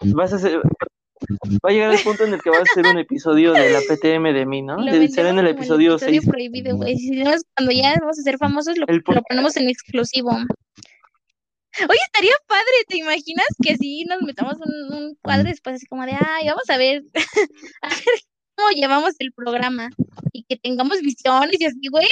vas 0.00 0.32
a 0.32 0.36
hacer, 0.36 0.60
va 0.60 1.70
a 1.70 1.72
llegar 1.72 1.92
el 1.92 2.00
punto 2.00 2.24
en 2.24 2.34
el 2.34 2.42
que 2.42 2.50
vas 2.50 2.60
a 2.60 2.62
hacer 2.62 2.86
un 2.86 2.98
episodio 2.98 3.52
de 3.52 3.70
la 3.70 3.80
PTM 3.80 4.32
de 4.32 4.46
mí, 4.46 4.62
¿no? 4.62 4.84
De, 4.84 5.08
ser 5.08 5.26
en 5.26 5.38
el 5.38 5.48
episodio, 5.48 5.94
el 5.94 6.00
6. 6.00 6.26
prohibido, 6.26 6.76
güey. 6.76 6.96
Si 6.96 7.22
cuando 7.56 7.72
ya 7.72 7.96
vamos 8.00 8.18
a 8.18 8.22
ser 8.22 8.38
famosos, 8.38 8.76
lo, 8.76 8.86
ponemos 8.86 9.56
en 9.56 9.68
exclusivo. 9.68 10.30
Oye, 10.30 12.00
estaría 12.06 12.32
padre, 12.46 12.64
¿te 12.88 12.98
imaginas 12.98 13.46
que 13.62 13.76
si 13.76 14.04
nos 14.04 14.20
metamos 14.22 14.54
un, 14.54 14.96
un 14.96 15.14
cuadro 15.22 15.48
después 15.48 15.76
así 15.76 15.86
como 15.86 16.04
de, 16.06 16.12
ay, 16.12 16.48
vamos 16.48 16.68
a 16.68 16.76
ver, 16.76 17.04
a 17.82 17.88
ver 17.88 18.20
cómo 18.56 18.70
llevamos 18.70 19.14
el 19.20 19.32
programa 19.32 19.88
y 20.32 20.42
que 20.44 20.56
tengamos 20.56 21.00
visiones 21.00 21.60
y 21.60 21.66
así, 21.66 21.88
güey? 21.88 22.08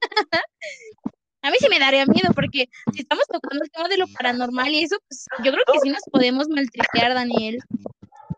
A 1.44 1.50
mí 1.50 1.58
sí 1.60 1.68
me 1.68 1.78
daría 1.78 2.06
miedo 2.06 2.32
porque 2.34 2.70
si 2.94 3.02
estamos 3.02 3.26
tocando 3.26 3.62
el 3.62 3.70
tema 3.70 3.86
de 3.88 3.98
lo 3.98 4.08
paranormal 4.08 4.70
y 4.70 4.84
eso, 4.84 4.96
pues 5.06 5.26
yo 5.44 5.52
creo 5.52 5.64
que 5.70 5.78
sí 5.80 5.90
nos 5.90 6.02
podemos 6.10 6.48
maltripear, 6.48 7.12
Daniel. 7.12 7.58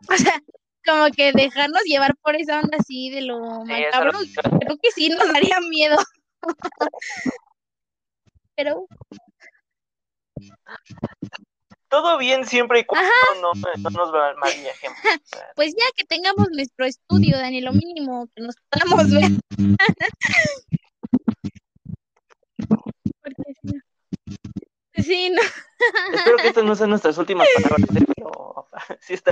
O 0.09 0.17
sea, 0.17 0.43
como 0.85 1.09
que 1.15 1.31
dejarnos 1.31 1.83
llevar 1.85 2.17
por 2.17 2.35
esa 2.35 2.59
onda 2.59 2.77
así 2.77 3.09
de 3.09 3.21
lo 3.21 3.63
macabro, 3.63 4.19
creo 4.41 4.77
que 4.81 4.91
sí 4.91 5.07
nos 5.07 5.25
daría 5.31 5.57
miedo. 5.69 5.95
Pero 8.57 8.87
todo 11.87 12.17
bien 12.17 12.45
siempre 12.45 12.81
y 12.81 12.83
cuando 12.83 13.09
no, 13.41 13.53
no, 13.53 13.89
nos 13.89 14.11
mal 14.11 14.53
viajemos. 14.61 14.97
Pues 15.55 15.73
ya 15.73 15.85
que 15.95 16.03
tengamos 16.03 16.49
nuestro 16.51 16.85
estudio, 16.85 17.37
Daniel, 17.37 17.63
lo 17.65 17.71
mínimo 17.71 18.27
que 18.35 18.43
nos 18.43 18.55
podamos 18.69 19.09
ver. 19.11 19.31
Sí, 24.95 25.29
no. 25.29 25.41
Espero 26.13 26.37
que 26.37 26.47
estas 26.47 26.63
no 26.63 26.75
sean 26.75 26.89
nuestras 26.89 27.17
últimas 27.17 27.47
palabras, 27.55 27.89
¿eh? 27.95 28.05
pero 28.15 28.67
sí 28.99 29.13
está. 29.13 29.31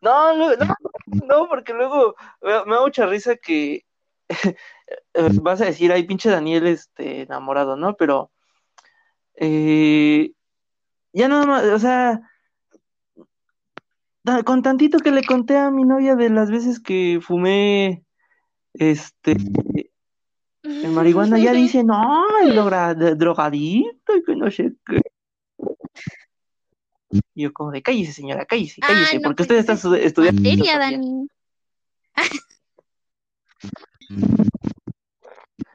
No, 0.00 0.36
no, 0.36 0.56
no, 1.26 1.48
porque 1.48 1.74
luego 1.74 2.14
me 2.40 2.50
da 2.50 2.80
mucha 2.80 3.06
risa 3.06 3.36
que 3.36 3.84
vas 5.42 5.60
a 5.60 5.66
decir, 5.66 5.92
ay, 5.92 6.04
pinche 6.04 6.30
Daniel, 6.30 6.66
este, 6.66 7.22
enamorado, 7.22 7.76
¿no? 7.76 7.94
Pero 7.96 8.30
Eh, 9.34 10.32
ya 11.12 11.28
nada 11.28 11.46
más, 11.46 11.64
o 11.64 11.78
sea, 11.78 12.20
con 14.44 14.62
tantito 14.62 14.98
que 14.98 15.10
le 15.10 15.24
conté 15.24 15.56
a 15.56 15.70
mi 15.70 15.84
novia 15.84 16.16
de 16.16 16.30
las 16.30 16.50
veces 16.50 16.80
que 16.80 17.18
fumé, 17.20 18.04
este, 18.74 19.36
el 20.82 20.90
marihuana, 20.90 21.38
ya 21.38 21.52
dice, 21.52 21.84
no, 21.84 22.24
el 22.42 23.18
drogadicto 23.18 24.16
y 24.16 24.22
que 24.22 24.36
no 24.36 24.50
sé 24.50 24.72
qué. 24.86 25.00
Y 27.34 27.42
yo 27.42 27.52
como 27.52 27.70
de, 27.70 27.82
cállese, 27.82 28.12
señora, 28.12 28.44
cállese, 28.46 28.80
Ay, 28.82 28.94
cállese, 28.94 29.16
no, 29.16 29.22
porque 29.22 29.44
pues 29.44 29.50
usted 29.60 29.72
está 29.72 29.96
estudiando. 29.98 30.40
materia, 30.40 30.64
filosofía". 30.64 30.98
Dani. 30.98 31.28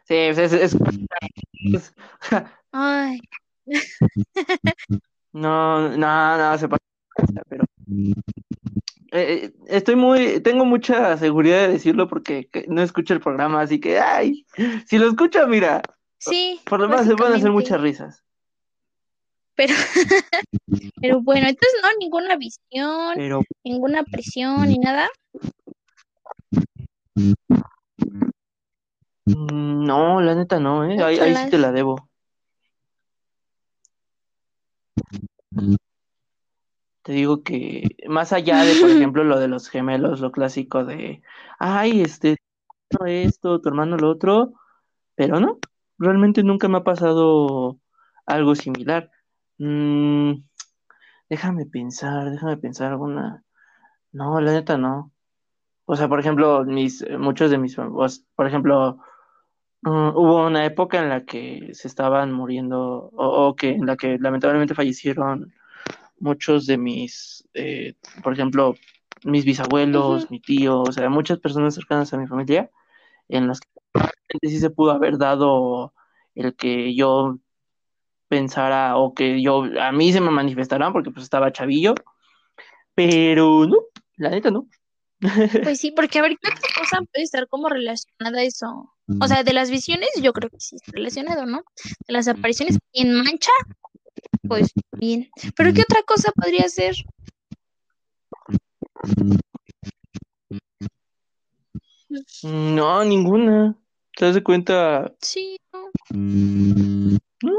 Sí, 0.08 0.14
es, 0.16 0.38
es- 0.38 0.54
es- 0.54 0.78
es- 1.74 1.94
Ay, 2.72 3.20
no, 5.34 5.90
no, 5.98 6.38
no, 6.38 6.58
se 6.58 6.68
pasa, 6.70 6.84
pero 7.50 7.66
eh, 9.12 9.54
estoy 9.68 9.96
muy, 9.96 10.40
tengo 10.42 10.66
mucha 10.66 11.18
seguridad 11.18 11.62
de 11.68 11.74
decirlo 11.74 12.08
porque 12.08 12.48
que- 12.50 12.66
no 12.68 12.82
escucho 12.82 13.14
el 13.14 13.22
programa, 13.22 13.62
así 13.62 13.80
que, 13.80 14.00
ay, 14.00 14.46
si 14.88 14.98
lo 14.98 15.08
escucha, 15.08 15.46
mira, 15.46 15.82
sí, 16.18 16.60
por 16.66 16.80
lo 16.80 16.88
menos 16.90 17.06
se 17.06 17.14
van 17.14 17.34
a 17.34 17.36
hacer 17.36 17.52
muchas 17.52 17.82
risas. 17.82 18.24
Pero, 19.56 19.74
pero 21.02 21.22
bueno, 21.22 21.48
entonces 21.48 21.80
no, 21.82 21.90
ninguna 22.00 22.36
visión, 22.36 23.14
Pero 23.16 23.44
ninguna 23.64 24.04
presión 24.04 24.68
ni 24.68 24.78
nada. 24.78 25.10
mm, 29.26 29.86
no, 29.86 30.22
la 30.22 30.36
neta 30.36 30.60
no, 30.60 30.86
¿eh? 30.86 31.02
Ahí, 31.04 31.20
ahí 31.20 31.36
sí 31.36 31.50
te 31.50 31.58
la 31.58 31.72
debo. 31.72 32.10
Te 37.08 37.14
digo 37.14 37.42
que 37.42 37.84
más 38.10 38.34
allá 38.34 38.64
de, 38.66 38.82
por 38.82 38.90
ejemplo, 38.90 39.24
lo 39.24 39.40
de 39.40 39.48
los 39.48 39.70
gemelos, 39.70 40.20
lo 40.20 40.34
clásico 40.34 40.84
de, 40.84 41.22
ay, 41.58 42.02
este, 42.02 42.36
esto, 43.06 43.62
tu 43.62 43.70
hermano 43.70 43.96
lo 43.96 44.10
otro, 44.10 44.54
pero 45.16 45.40
no, 45.40 45.58
realmente 45.98 46.44
nunca 46.44 46.68
me 46.68 46.80
ha 46.80 46.84
pasado 46.84 47.80
algo 48.26 48.56
similar. 48.56 49.10
Mm, 49.58 50.34
déjame 51.30 51.66
pensar, 51.66 52.30
déjame 52.32 52.58
pensar 52.58 52.92
alguna. 52.92 53.46
No, 54.12 54.42
la 54.42 54.52
neta 54.52 54.78
no. 54.78 55.14
O 55.86 55.96
sea, 55.96 56.10
por 56.10 56.20
ejemplo, 56.20 56.66
mis, 56.66 57.02
eh, 57.04 57.18
muchos 57.18 57.52
de 57.52 57.58
mis, 57.58 57.78
por 57.78 58.48
ejemplo, 58.48 59.00
mm, 59.84 60.10
hubo 60.16 60.46
una 60.48 60.66
época 60.66 61.02
en 61.02 61.10
la 61.10 61.26
que 61.26 61.70
se 61.74 61.88
estaban 61.88 62.34
muriendo, 62.34 63.12
o, 63.14 63.48
o 63.48 63.56
que 63.56 63.72
en 63.72 63.86
la 63.86 63.96
que 63.98 64.18
lamentablemente 64.20 64.76
fallecieron 64.76 65.54
muchos 66.20 66.66
de 66.66 66.78
mis, 66.78 67.48
eh, 67.54 67.96
por 68.24 68.34
ejemplo, 68.34 68.76
mis 69.24 69.46
bisabuelos, 69.46 70.30
mi 70.32 70.40
tío, 70.40 70.82
o 70.82 70.92
sea, 70.92 71.10
muchas 71.10 71.40
personas 71.40 71.76
cercanas 71.76 72.14
a 72.14 72.18
mi 72.18 72.28
familia, 72.28 72.70
en 73.28 73.48
las 73.48 73.60
que 73.60 74.50
sí 74.50 74.60
se 74.60 74.70
pudo 74.70 74.92
haber 74.92 75.18
dado 75.18 75.94
el 76.36 76.56
que 76.56 76.96
yo 76.96 77.40
pensara 78.28 78.98
o 78.98 79.14
que 79.14 79.42
yo, 79.42 79.64
a 79.80 79.92
mí 79.92 80.12
se 80.12 80.22
me 80.22 80.32
manifestaran 80.32 80.94
porque 80.94 81.12
pues 81.12 81.24
estaba 81.24 81.52
chavillo, 81.52 81.96
pero 82.94 83.66
no, 83.66 83.78
la 84.18 84.30
neta 84.30 84.52
no. 84.52 84.68
Pues 85.64 85.80
sí, 85.80 85.92
porque 85.92 86.20
a 86.20 86.22
ver, 86.22 86.38
¿qué 86.40 86.50
otra 86.50 86.70
cosa 86.78 86.98
puede 87.12 87.24
estar 87.24 87.48
como 87.48 87.70
relacionada 87.70 88.40
a 88.40 88.44
eso? 88.44 88.94
O 89.22 89.28
sea, 89.28 89.44
de 89.44 89.54
las 89.54 89.72
visiones, 89.72 90.10
yo 90.22 90.34
creo 90.34 90.50
que 90.50 90.60
sí 90.60 90.76
está 90.76 90.92
relacionado, 90.92 91.46
¿no? 91.46 91.64
De 92.08 92.14
las 92.14 92.28
apariciones 92.28 92.78
en 92.92 93.16
mancha, 93.16 93.52
pues 94.48 94.72
bien. 94.94 95.30
Pero 95.56 95.74
¿qué 95.74 95.82
otra 95.82 96.04
cosa 96.04 96.32
podría 96.32 96.68
ser? 96.70 96.96
No, 102.44 103.04
ninguna. 103.04 103.76
¿Te 104.16 104.26
das 104.26 104.36
de 104.36 104.44
cuenta? 104.44 105.14
Sí, 105.22 105.60
¿no? 105.74 105.92
No. 107.44 107.58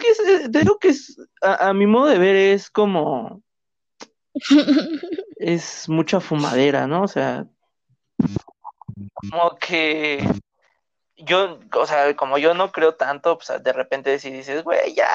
Que 0.00 0.08
es, 0.08 0.50
te 0.50 0.60
digo 0.60 0.78
que 0.78 0.88
es, 0.88 1.16
a, 1.42 1.68
a 1.68 1.74
mi 1.74 1.86
modo 1.86 2.06
de 2.06 2.18
ver 2.18 2.36
es 2.36 2.70
como, 2.70 3.42
es 5.36 5.88
mucha 5.88 6.20
fumadera, 6.20 6.86
¿no? 6.86 7.02
O 7.02 7.08
sea, 7.08 7.46
como 9.14 9.56
que 9.56 10.26
yo, 11.24 11.58
o 11.74 11.86
sea, 11.86 12.14
como 12.16 12.38
yo 12.38 12.54
no 12.54 12.72
creo 12.72 12.94
tanto, 12.94 13.38
pues 13.38 13.62
de 13.62 13.72
repente 13.72 14.18
si 14.18 14.30
dices, 14.30 14.64
güey, 14.64 14.94
ya, 14.94 15.06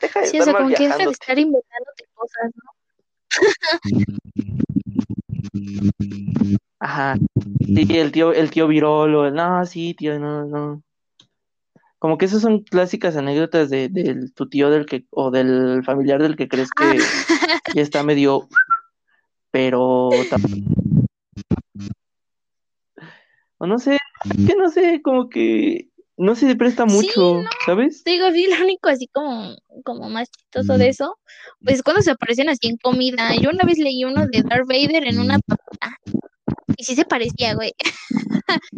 deja 0.00 0.20
de 0.20 0.26
Sí, 0.26 0.38
o 0.38 0.42
estar 0.42 0.44
sea, 0.44 0.52
mal 0.52 0.62
como 0.62 0.74
que 0.74 0.82
de 0.82 0.88
viajándote. 0.88 1.12
estar 1.12 1.38
inventándote 1.38 2.04
cosas, 2.14 2.50
¿no? 2.54 2.70
Ajá. 6.80 7.16
Sí, 7.64 7.86
el 7.98 8.12
tío, 8.12 8.32
el 8.32 8.50
tío 8.50 8.68
Virolo, 8.68 9.30
no, 9.30 9.64
sí, 9.66 9.94
tío, 9.94 10.18
no, 10.18 10.44
no. 10.44 10.82
Como 11.98 12.18
que 12.18 12.26
esas 12.26 12.42
son 12.42 12.62
clásicas 12.62 13.16
anécdotas 13.16 13.70
de, 13.70 13.88
del 13.88 14.32
tu 14.34 14.48
tío 14.48 14.70
del 14.70 14.86
que, 14.86 15.06
o 15.10 15.30
del 15.30 15.82
familiar 15.84 16.22
del 16.22 16.36
que 16.36 16.48
crees 16.48 16.68
Ah, 16.78 16.92
que 16.92 16.98
ya 17.74 17.82
está 17.82 18.02
medio, 18.02 18.48
pero 19.50 20.10
o 23.58 23.66
no 23.66 23.78
sé, 23.78 23.98
que 24.46 24.54
no 24.56 24.70
sé, 24.70 25.02
como 25.02 25.28
que 25.28 25.88
no 26.16 26.34
se 26.34 26.56
presta 26.56 26.88
Sí, 26.88 26.94
mucho, 26.94 27.42
¿sabes? 27.66 28.02
te 28.02 28.12
digo, 28.12 28.30
sí, 28.32 28.46
lo 28.46 28.64
único 28.64 28.88
así 28.88 29.06
como, 29.08 29.54
como 29.84 30.08
más 30.08 30.30
chistoso 30.30 30.78
de 30.78 30.88
eso, 30.88 31.18
pues 31.62 31.82
cuando 31.82 32.00
se 32.02 32.12
aparecen 32.12 32.48
así 32.48 32.68
en 32.68 32.78
comida. 32.78 33.34
Yo 33.40 33.50
una 33.50 33.64
vez 33.66 33.78
leí 33.78 34.04
uno 34.04 34.26
de 34.26 34.42
Darth 34.42 34.66
Vader 34.66 35.06
en 35.06 35.18
una 35.20 35.38
papita 35.40 35.96
y 36.78 36.84
sí 36.84 36.94
se 36.94 37.04
parecía, 37.04 37.54
güey. 37.54 37.72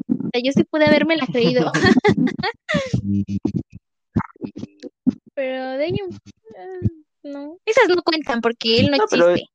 O 0.08 0.12
sea, 0.32 0.42
yo 0.42 0.52
sí 0.52 0.64
pude 0.64 0.86
haberme 0.86 1.16
la 1.16 1.26
creído, 1.26 1.70
pero 5.34 5.70
de 5.78 5.84
ahí, 5.84 5.94
eh, 5.94 6.88
no. 7.22 7.56
Esas 7.64 7.88
no 7.88 8.02
cuentan 8.02 8.40
porque 8.40 8.80
él 8.80 8.90
no 8.90 8.96
No, 8.98 9.04
pero- 9.10 9.30
existe. 9.30 9.50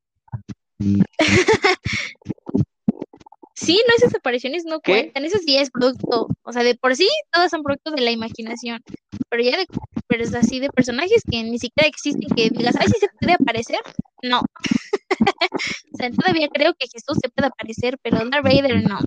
Sí, 3.63 3.81
no, 3.87 3.93
esas 3.95 4.13
apariciones 4.15 4.65
no 4.65 4.81
¿Qué? 4.81 4.91
cuentan, 4.91 5.23
eso 5.23 5.37
sí 5.37 5.55
es 5.55 5.71
producto, 5.71 6.27
o 6.41 6.51
sea, 6.51 6.63
de 6.63 6.75
por 6.75 6.97
sí 6.97 7.07
todas 7.31 7.49
son 7.49 7.63
productos 7.63 7.95
de 7.95 8.01
la 8.01 8.11
imaginación, 8.11 8.81
pero 9.29 9.41
ya 9.41 9.57
de, 9.57 9.65
pero 10.07 10.23
es 10.23 10.35
así 10.35 10.59
de 10.59 10.69
personajes 10.69 11.23
que 11.29 11.43
ni 11.43 11.57
siquiera 11.59 11.87
existen, 11.87 12.27
que 12.35 12.49
digas, 12.49 12.75
ay, 12.77 12.87
sí 12.87 12.99
se 12.99 13.07
puede 13.19 13.33
aparecer, 13.33 13.79
no. 14.21 14.41
o 15.93 15.97
sea, 15.97 16.11
todavía 16.11 16.49
creo 16.49 16.73
que 16.73 16.87
Jesús 16.87 17.17
se 17.21 17.29
puede 17.29 17.47
aparecer, 17.47 17.97
pero 18.01 18.17
Darth 18.29 18.43
Vader 18.43 18.83
no. 18.83 18.99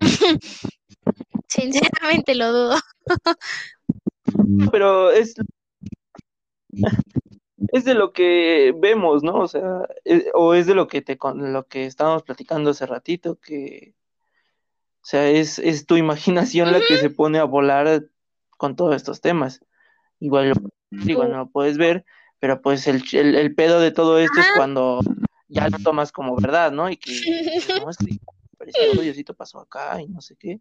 Sinceramente 1.48 2.34
lo 2.34 2.52
dudo. 2.52 2.76
pero 4.70 5.10
es 5.10 5.34
es 7.72 7.84
de 7.84 7.94
lo 7.94 8.12
que 8.12 8.74
vemos, 8.78 9.22
¿no? 9.22 9.34
O 9.40 9.48
sea, 9.48 9.86
es- 10.04 10.26
o 10.34 10.54
es 10.54 10.66
de 10.66 10.74
lo 10.74 10.86
que 10.88 11.02
te 11.02 11.18
con 11.18 11.52
lo 11.52 11.66
que 11.66 11.86
estábamos 11.86 12.22
platicando 12.22 12.70
hace 12.70 12.86
ratito, 12.86 13.36
que 13.36 13.94
o 15.02 15.06
sea, 15.06 15.28
es, 15.28 15.58
es 15.58 15.86
tu 15.86 15.96
imaginación 15.96 16.72
la 16.72 16.80
que 16.80 16.98
se 16.98 17.10
pone 17.10 17.38
a 17.38 17.44
volar 17.44 18.04
con 18.56 18.76
todos 18.76 18.94
estos 18.96 19.20
temas. 19.20 19.60
Igual, 20.18 20.52
no 21.30 21.38
lo 21.38 21.46
puedes 21.48 21.78
ver, 21.78 22.04
pero 22.38 22.60
pues 22.60 22.86
el, 22.86 23.02
el, 23.12 23.34
el 23.34 23.54
pedo 23.54 23.80
de 23.80 23.90
todo 23.90 24.18
esto 24.18 24.40
es 24.40 24.46
cuando 24.54 25.00
ya 25.48 25.68
lo 25.68 25.78
tomas 25.78 26.12
como 26.12 26.36
verdad, 26.36 26.70
¿no? 26.72 26.90
Y 26.90 26.96
que 26.98 27.10
no, 27.78 27.88
es 27.90 27.96
que 27.96 28.18
parecía 28.58 28.82
que 28.92 29.00
Diosito 29.02 29.34
pasó 29.34 29.60
acá 29.60 30.00
y 30.02 30.08
no 30.08 30.20
sé 30.20 30.36
qué. 30.36 30.60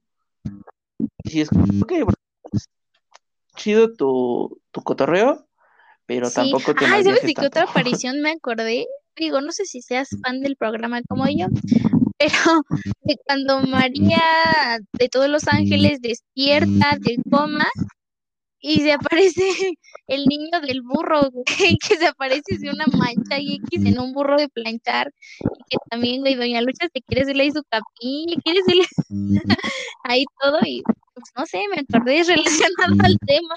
Y 1.24 1.30
si 1.30 1.42
es 1.42 1.50
como, 1.50 1.64
ok, 1.82 1.94
pues, 2.44 2.70
chido 3.58 3.94
tu, 3.94 4.62
tu 4.72 4.82
cotorreo, 4.82 5.46
pero 6.10 6.28
Sí. 6.28 6.36
tampoco 6.38 6.74
te 6.74 6.86
Ay, 6.88 7.04
¿sabes 7.04 7.22
de 7.22 7.36
qué 7.36 7.46
otra 7.46 7.64
aparición 8.02 8.20
me 8.20 8.32
acordé? 8.32 8.88
Digo, 9.16 9.42
no 9.42 9.52
sé 9.52 9.66
si 9.66 9.82
seas 9.84 10.10
fan 10.24 10.42
del 10.42 10.56
programa 10.56 11.02
como 11.08 11.26
yo, 11.28 11.46
pero 12.18 12.62
de 13.02 13.16
cuando 13.28 13.62
María 13.62 14.20
de 14.98 15.08
todos 15.08 15.30
los 15.30 15.48
ángeles 15.48 16.02
despierta 16.02 16.98
del 17.00 17.22
coma 17.30 17.68
y 18.60 18.82
se 18.82 18.92
aparece 18.92 19.44
el 20.08 20.26
niño 20.26 20.60
del 20.62 20.82
burro, 20.82 21.30
güey, 21.30 21.78
que 21.88 21.96
se 21.98 22.08
aparece 22.08 22.58
de 22.58 22.72
una 22.72 22.86
mancha 22.88 23.40
y 23.40 23.58
X 23.68 23.86
en 23.86 24.00
un 24.00 24.12
burro 24.12 24.38
de 24.38 24.50
planchar, 24.50 25.14
y 25.42 25.64
que 25.70 25.78
también, 25.92 26.22
güey, 26.22 26.34
Doña 26.34 26.62
Lucha 26.62 26.88
se 26.92 27.02
quiere 27.02 27.22
hacerle 27.22 27.44
ahí 27.44 27.52
su 27.52 27.62
capilla, 27.70 28.36
quiere 28.44 28.62
hacerle 28.62 28.86
ahí 30.06 30.26
todo, 30.42 30.58
y 30.66 30.82
pues 31.14 31.30
no 31.38 31.46
sé, 31.46 31.62
me 31.70 31.82
acordé 31.82 32.24
relacionado 32.24 32.96
al 33.04 33.18
tema. 33.28 33.56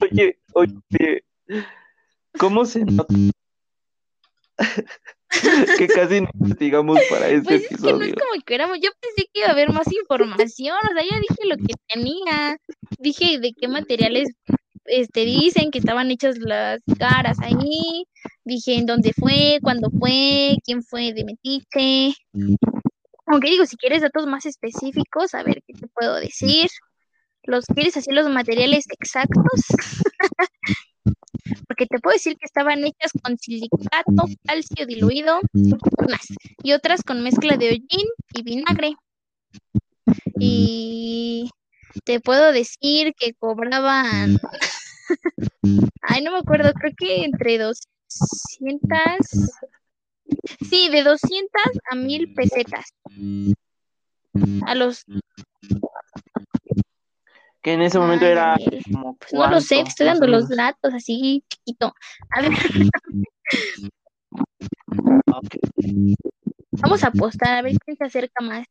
Oye, 0.00 0.38
oye, 0.54 1.24
¿cómo 2.38 2.64
se 2.64 2.84
nota? 2.84 3.14
que 5.78 5.88
casi 5.88 6.20
no 6.20 6.28
investigamos 6.40 6.98
para 7.10 7.28
este 7.28 7.44
Pues 7.44 7.62
es 7.62 7.68
que 7.68 7.74
no 7.74 7.88
episodio. 7.88 8.06
es 8.06 8.14
como 8.14 8.42
que 8.44 8.54
éramos, 8.54 8.78
yo 8.80 8.90
pensé 9.00 9.28
que 9.32 9.40
iba 9.40 9.48
a 9.48 9.52
haber 9.52 9.72
más 9.72 9.86
información, 9.92 10.76
o 10.76 10.94
sea, 10.94 11.02
ya 11.02 11.20
dije 11.20 11.48
lo 11.48 11.56
que 11.56 11.74
tenía, 11.88 12.56
dije 12.98 13.38
de 13.38 13.52
qué 13.52 13.68
materiales 13.68 14.28
este 14.88 15.24
dicen 15.24 15.70
que 15.70 15.78
estaban 15.78 16.10
hechas 16.10 16.38
las 16.38 16.80
caras 16.98 17.38
ahí, 17.40 18.04
dije 18.44 18.74
en 18.74 18.86
dónde 18.86 19.12
fue, 19.12 19.58
cuándo 19.62 19.90
fue, 19.90 20.56
quién 20.64 20.82
fue 20.82 21.12
de 21.12 21.24
Metiche. 21.24 22.14
Aunque 23.26 23.50
digo, 23.50 23.66
si 23.66 23.76
quieres 23.76 24.00
datos 24.00 24.26
más 24.26 24.46
específicos, 24.46 25.34
a 25.34 25.42
ver 25.42 25.62
qué 25.66 25.74
te 25.74 25.86
puedo 25.88 26.14
decir. 26.16 26.68
¿Los 27.48 27.64
quieres 27.64 27.96
así 27.96 28.12
los 28.12 28.28
materiales 28.28 28.84
exactos? 29.00 29.64
Porque 31.66 31.86
te 31.86 31.98
puedo 31.98 32.12
decir 32.12 32.36
que 32.36 32.44
estaban 32.44 32.84
hechas 32.84 33.10
con 33.22 33.38
silicato, 33.38 34.26
calcio 34.44 34.84
diluido, 34.84 35.40
y 36.62 36.72
otras 36.74 37.02
con 37.02 37.22
mezcla 37.22 37.56
de 37.56 37.68
hollín 37.68 38.06
y 38.34 38.42
vinagre. 38.42 38.96
Y 40.38 41.48
te 42.04 42.20
puedo 42.20 42.52
decir 42.52 43.14
que 43.18 43.32
cobraban, 43.32 44.38
ay, 46.02 46.22
no 46.22 46.32
me 46.32 46.38
acuerdo, 46.40 46.74
creo 46.74 46.92
que 46.98 47.24
entre 47.24 47.56
200, 47.56 47.80
sí, 50.68 50.90
de 50.90 51.02
200 51.02 51.62
a 51.90 51.94
1000 51.94 52.34
pesetas. 52.34 52.92
A 54.66 54.74
los, 54.74 55.06
Que 57.62 57.72
en 57.72 57.82
ese 57.82 57.98
momento 57.98 58.24
Ay, 58.24 58.32
era 58.32 58.56
como 58.92 59.16
pues 59.16 59.32
no 59.32 59.50
lo 59.50 59.60
sé, 59.60 59.82
te 59.82 59.90
estoy 59.90 60.06
dando 60.06 60.26
los 60.26 60.48
datos 60.48 60.94
así 60.94 61.44
chiquito. 61.48 61.94
A 62.30 62.42
ver, 62.42 62.50
vamos 66.72 67.04
a 67.04 67.08
apostar, 67.08 67.58
a 67.58 67.62
ver 67.62 67.76
quién 67.84 67.96
se 67.96 68.04
acerca 68.04 68.44
más. 68.44 68.66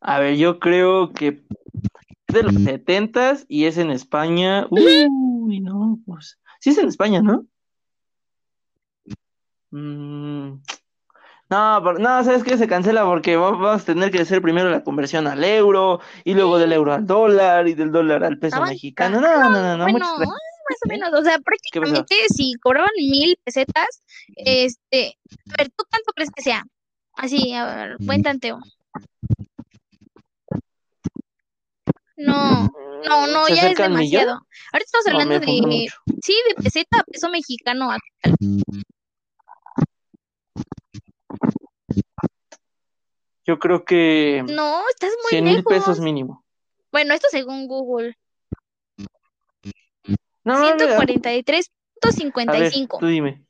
A 0.00 0.18
ver, 0.18 0.36
yo 0.36 0.58
creo 0.58 1.12
que 1.12 1.44
es 2.26 2.34
de 2.34 2.42
los 2.42 2.54
setentas 2.54 3.46
y 3.48 3.64
es 3.64 3.78
en 3.78 3.90
España. 3.90 4.66
Uy, 4.70 5.60
no, 5.60 5.98
pues. 6.04 6.38
Sí 6.60 6.70
es 6.70 6.78
en 6.78 6.88
España, 6.88 7.22
¿no? 7.22 7.46
Mm, 9.70 10.60
No, 11.54 11.80
por- 11.84 12.00
no, 12.00 12.24
¿sabes 12.24 12.42
qué? 12.42 12.58
Se 12.58 12.66
cancela 12.66 13.04
porque 13.04 13.36
va- 13.36 13.52
vamos 13.52 13.82
a 13.82 13.84
tener 13.84 14.10
que 14.10 14.20
hacer 14.22 14.42
primero 14.42 14.70
la 14.70 14.82
conversión 14.82 15.28
al 15.28 15.44
euro 15.44 16.00
y 16.24 16.34
luego 16.34 16.58
del 16.58 16.72
euro 16.72 16.92
al 16.94 17.06
dólar 17.06 17.68
y 17.68 17.74
del 17.74 17.92
dólar 17.92 18.24
al 18.24 18.38
peso 18.38 18.60
mexicano. 18.64 19.20
caros. 19.20 19.38
No, 19.40 19.50
no, 19.50 19.62
no, 19.62 19.76
no, 19.76 19.84
Bueno, 19.84 20.16
más 20.18 20.78
o 20.84 20.88
menos, 20.88 21.12
o 21.12 21.22
sea, 21.22 21.38
prácticamente 21.38 22.16
si 22.34 22.54
cobraban 22.54 22.90
mil 22.96 23.38
pesetas, 23.44 24.02
este, 24.36 25.16
a 25.50 25.54
ver, 25.58 25.68
¿tú 25.76 25.84
cuánto 25.88 26.12
crees 26.12 26.30
que 26.34 26.42
sea? 26.42 26.64
Así, 27.16 27.52
a 27.54 27.66
ver, 27.66 27.96
buen 28.00 28.22
tanteo. 28.24 28.58
No, 32.16 32.68
no, 33.08 33.26
no, 33.28 33.46
¿Se 33.46 33.54
ya 33.54 33.70
es 33.70 33.76
demasiado. 33.76 34.40
Ahorita 34.72 34.90
estamos 34.98 35.06
No, 35.06 35.12
hablando 35.12 35.46
fumé 35.46 35.60
de, 35.76 35.82
mucho. 35.82 35.94
sí, 36.20 36.34
de 36.48 36.62
peseta 36.64 36.98
a 36.98 37.04
peso 37.04 37.28
mexicano 37.28 37.90
actual. 37.92 38.62
Yo 43.46 43.58
creo 43.58 43.84
que 43.84 44.42
No, 44.48 44.80
estás 44.88 45.10
muy 45.22 45.28
100 45.30 45.44
mil 45.44 45.62
pesos 45.64 46.00
mínimo. 46.00 46.42
Bueno, 46.90 47.12
esto 47.14 47.28
según 47.30 47.66
Google. 47.66 48.16
No, 50.44 50.60
mira, 50.60 50.72
a 50.72 50.76
ver, 50.76 50.98
143.55. 51.08 52.98
tú 53.00 53.06
dime. 53.06 53.44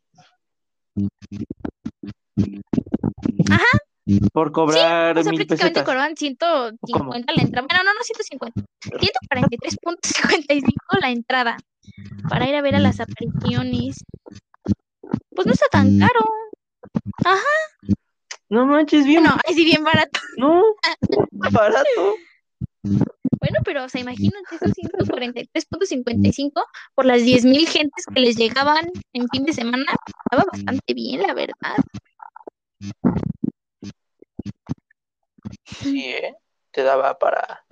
Ajá. 3.51 3.67
Por 4.33 4.53
cobrar 4.53 5.19
O 5.19 5.23
sea, 5.23 5.31
mil 5.31 5.39
prácticamente 5.39 5.47
pesetas. 5.47 5.85
cobraban 5.85 6.17
150 6.17 7.33
la 7.33 7.43
entrada. 7.43 7.67
Bueno, 7.69 7.85
no, 7.85 7.95
no 7.95 8.03
150. 8.03 8.63
143.55 8.83 11.01
la 11.01 11.11
entrada 11.11 11.57
para 12.29 12.49
ir 12.49 12.55
a 12.55 12.63
ver 12.63 12.77
a 12.77 12.81
las 12.81 13.01
apariciones. 13.01 14.05
Pues 15.35 15.47
no 15.47 15.53
está 15.53 15.67
tan 15.71 15.99
caro. 15.99 16.21
No 18.51 18.67
manches, 18.67 19.05
bien. 19.07 19.23
Bueno, 19.23 19.39
es 19.49 19.57
bien 19.57 19.83
barato. 19.85 20.21
No, 20.37 20.63
barato. 21.51 22.15
Bueno, 22.83 23.59
pero, 23.65 23.85
o 23.85 23.89
sea, 23.89 24.01
imagínate 24.01 24.57
esos 24.57 24.73
143.55 24.73 26.65
por 26.95 27.05
las 27.07 27.23
10.000 27.23 27.67
gentes 27.69 28.05
que 28.13 28.21
les 28.21 28.37
llegaban 28.37 28.87
en 29.13 29.29
fin 29.29 29.45
de 29.45 29.53
semana. 29.53 29.85
Estaba 30.25 30.45
bastante 30.51 30.95
bien, 30.95 31.23
la 31.23 31.35
verdad. 31.35 31.77
Sí, 35.67 36.05
¿eh? 36.11 36.35
Te 36.73 36.83
daba 36.83 37.19
para. 37.19 37.65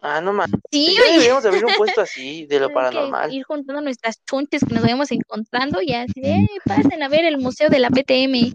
Ah, 0.00 0.20
no 0.20 0.32
mames. 0.32 0.60
Sí, 0.70 0.96
oye. 1.02 1.12
deberíamos 1.12 1.44
abrir 1.46 1.64
un 1.64 1.74
puesto 1.76 2.02
así 2.02 2.44
de 2.50 2.60
lo 2.60 2.68
que 2.68 2.74
paranormal. 2.74 3.32
ir 3.32 3.44
juntando 3.44 3.80
nuestras 3.80 4.22
chunches 4.24 4.62
que 4.66 4.74
nos 4.74 4.82
vayamos 4.82 5.10
encontrando 5.12 5.80
y 5.80 5.94
así 5.94 6.20
de, 6.20 6.32
"Eh, 6.40 6.48
pasen 6.66 7.02
a 7.02 7.08
ver 7.08 7.24
el 7.24 7.38
museo 7.38 7.70
de 7.70 7.78
la 7.78 7.88
PTM. 7.90 8.54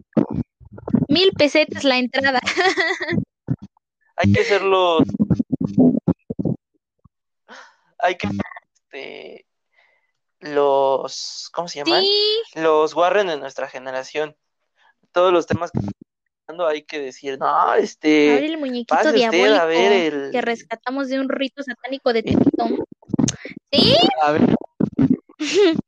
Mil 1.10 1.32
pesetas 1.34 1.84
la 1.84 1.98
entrada. 1.98 2.40
Hay 4.16 4.32
que 4.32 4.42
hacer 4.42 4.62
los. 4.62 5.02
Hay 7.98 8.16
que. 8.16 8.30
Este, 8.74 9.46
los. 10.40 11.50
¿Cómo 11.54 11.68
se 11.68 11.80
llaman? 11.80 12.02
Sí, 12.04 12.62
Los 12.62 12.94
Warren 12.96 13.28
de 13.28 13.38
nuestra 13.38 13.68
generación. 13.68 14.36
Todos 15.12 15.34
los 15.34 15.48
temas 15.48 15.72
que 15.72 15.80
hay 16.68 16.84
que 16.84 17.00
decir, 17.00 17.38
no, 17.40 17.74
este. 17.76 18.46
el 18.46 18.58
muñequito 18.58 18.96
Pase 18.96 19.10
usted 19.10 19.20
diabólico 19.20 19.62
a 19.62 19.66
ver 19.66 20.14
el. 20.14 20.32
que 20.32 20.42
rescatamos 20.42 21.08
de 21.08 21.20
un 21.20 21.30
rito 21.30 21.64
satánico 21.64 22.14
de 22.14 22.24
Tepito. 22.24 22.68
Sí, 23.72 23.96
A 24.24 24.32
ver. 24.32 24.56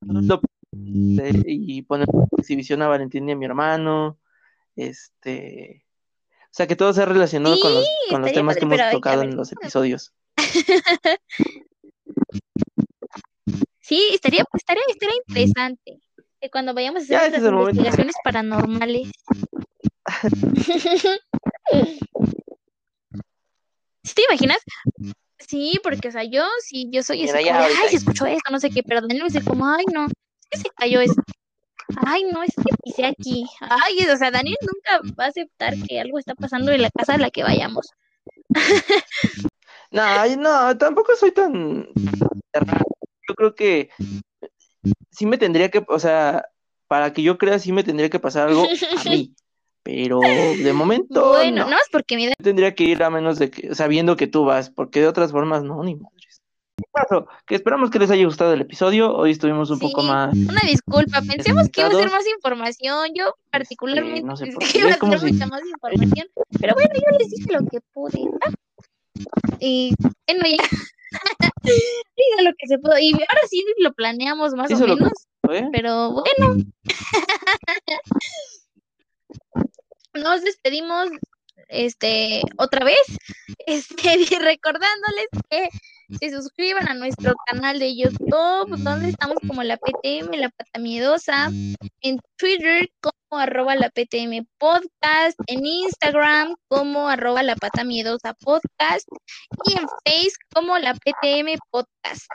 Lo- 0.00 0.40
y 0.76 1.82
poner 1.82 2.08
exhibición 2.38 2.82
a 2.82 2.88
Valentín 2.88 3.28
y 3.28 3.32
a 3.32 3.36
mi 3.36 3.44
hermano. 3.44 4.18
Este. 4.76 5.84
O 6.44 6.56
sea, 6.56 6.66
que 6.66 6.76
todo 6.76 6.92
sea 6.92 7.04
relacionado 7.06 7.58
con 7.60 7.74
los, 7.74 7.84
con 8.10 8.22
los 8.22 8.32
temas 8.32 8.56
que 8.56 8.64
hemos 8.64 8.78
tocado 8.92 9.20
ver. 9.20 9.30
en 9.30 9.36
los 9.36 9.50
episodios. 9.52 10.12
sí, 13.80 14.08
estaría, 14.12 14.44
estaría, 14.52 14.82
estaría 14.88 15.16
interesante. 15.26 15.98
Que 16.40 16.50
cuando 16.50 16.74
vayamos 16.74 17.00
a 17.00 17.04
hacer 17.04 17.16
Ya, 17.16 17.28
nuestras 17.28 17.52
momento. 17.52 17.70
investigaciones 17.70 18.14
paranormales. 18.22 19.10
¿Sí 24.04 24.14
te 24.14 24.22
imaginas? 24.28 24.58
Sí, 25.38 25.80
porque, 25.82 26.08
o 26.08 26.12
sea, 26.12 26.24
yo, 26.24 26.44
sí, 26.62 26.88
yo 26.92 27.02
soy 27.02 27.22
Mira, 27.22 27.38
así 27.38 27.48
como 27.48 27.58
ay, 27.58 27.94
escucho 27.94 28.26
esto, 28.26 28.50
no 28.50 28.60
sé 28.60 28.70
qué, 28.70 28.82
pero 28.82 29.00
Daniel 29.00 29.22
me 29.24 29.28
dice 29.28 29.44
como, 29.44 29.66
ay, 29.66 29.84
no, 29.92 30.06
que 30.54 30.60
se 30.60 30.70
cayó 30.76 31.00
esto. 31.00 31.22
Ay, 32.06 32.24
no, 32.24 32.42
es 32.42 32.54
que 32.54 32.74
pisé 32.82 33.06
aquí. 33.06 33.46
Ay, 33.60 33.98
o 34.06 34.16
sea, 34.16 34.30
Daniel 34.30 34.56
nunca 34.62 35.14
va 35.18 35.26
a 35.26 35.28
aceptar 35.28 35.74
que 35.86 36.00
algo 36.00 36.18
está 36.18 36.34
pasando 36.34 36.72
en 36.72 36.82
la 36.82 36.90
casa 36.90 37.14
a 37.14 37.18
la 37.18 37.30
que 37.30 37.42
vayamos. 37.42 37.88
No, 39.90 40.36
no, 40.36 40.76
tampoco 40.76 41.14
soy 41.14 41.30
tan. 41.30 41.86
Yo 43.28 43.34
creo 43.36 43.54
que 43.54 43.90
sí 45.12 45.24
me 45.24 45.38
tendría 45.38 45.70
que, 45.70 45.84
o 45.86 45.98
sea, 46.00 46.46
para 46.88 47.12
que 47.12 47.22
yo 47.22 47.38
crea 47.38 47.60
sí 47.60 47.72
me 47.72 47.84
tendría 47.84 48.10
que 48.10 48.18
pasar 48.18 48.48
algo 48.48 48.64
a 48.64 49.08
mí. 49.08 49.34
Pero 49.84 50.20
de 50.20 50.72
momento 50.72 51.28
Bueno, 51.28 51.64
no. 51.64 51.70
no 51.70 51.76
es 51.76 51.88
porque 51.92 52.28
da 52.28 52.34
Tendría 52.42 52.74
que 52.74 52.84
ir 52.84 53.02
a 53.02 53.10
menos 53.10 53.38
de 53.38 53.50
que, 53.50 53.74
sabiendo 53.74 54.16
que 54.16 54.26
tú 54.26 54.44
vas, 54.44 54.70
porque 54.70 55.00
de 55.00 55.08
otras 55.08 55.30
formas 55.30 55.62
no, 55.62 55.82
ni 55.84 55.94
madres. 55.94 56.13
Que 57.46 57.54
esperamos 57.56 57.90
que 57.90 57.98
les 57.98 58.10
haya 58.10 58.24
gustado 58.24 58.52
el 58.52 58.60
episodio. 58.62 59.14
Hoy 59.14 59.30
estuvimos 59.32 59.70
un 59.70 59.78
Sí. 59.78 59.86
poco 59.86 60.02
más. 60.02 60.34
Una 60.34 60.60
disculpa, 60.66 61.20
pensemos 61.22 61.68
que 61.68 61.80
iba 61.82 61.90
a 61.90 61.92
ser 61.92 62.10
más 62.10 62.26
información. 62.26 63.08
Yo 63.14 63.34
particularmente 63.50 64.22
no 64.22 64.36
sé 64.36 64.46
pensé 64.46 64.72
que 64.72 64.78
iba 64.78 64.88
a 64.90 64.98
ser 64.98 65.20
si- 65.20 65.32
mucha 65.32 65.46
más 65.46 65.62
información. 65.64 66.26
Pero 66.60 66.74
bueno, 66.74 66.90
yo 66.94 67.18
les 67.18 67.30
dije 67.30 67.52
lo 67.52 67.60
que 67.70 67.80
pude. 67.92 68.20
¿ah? 68.46 68.50
Y 69.60 69.94
bueno, 70.26 70.42
ya. 70.48 70.64
Diga 71.62 72.42
lo 72.42 72.50
que 72.58 72.66
se 72.66 72.78
pudo. 72.78 72.98
Y 72.98 73.12
ahora 73.12 73.40
sí 73.48 73.64
lo 73.78 73.92
planeamos 73.92 74.54
más 74.54 74.70
o 74.72 74.78
menos. 74.86 75.12
¿eh? 75.50 75.68
Pero 75.72 76.12
bueno. 76.12 76.56
Nos 80.14 80.42
despedimos 80.42 81.08
este 81.68 82.42
otra 82.56 82.84
vez. 82.84 82.98
Este, 83.66 84.16
recordándoles 84.40 85.28
que 85.50 85.68
se 86.20 86.30
suscriban 86.30 86.88
a 86.88 86.94
nuestro 86.94 87.34
canal 87.46 87.78
de 87.78 87.96
YouTube, 87.96 88.76
donde 88.78 89.10
estamos 89.10 89.36
como 89.46 89.62
la 89.62 89.76
PTM, 89.76 90.34
la 90.36 90.50
Pata 90.50 90.78
Miedosa, 90.78 91.50
en 92.00 92.20
Twitter 92.36 92.88
como 93.00 93.40
arroba 93.40 93.74
la 93.74 93.90
PTM 93.90 94.46
Podcast, 94.58 95.38
en 95.46 95.64
Instagram 95.64 96.54
como 96.68 97.08
arroba 97.08 97.42
la 97.42 97.56
Pata 97.56 97.84
Miedosa 97.84 98.34
Podcast 98.34 99.06
y 99.66 99.72
en 99.72 99.86
Facebook 100.04 100.44
como 100.54 100.78
la 100.78 100.94
PTM 100.94 101.58
Podcast. 101.70 102.26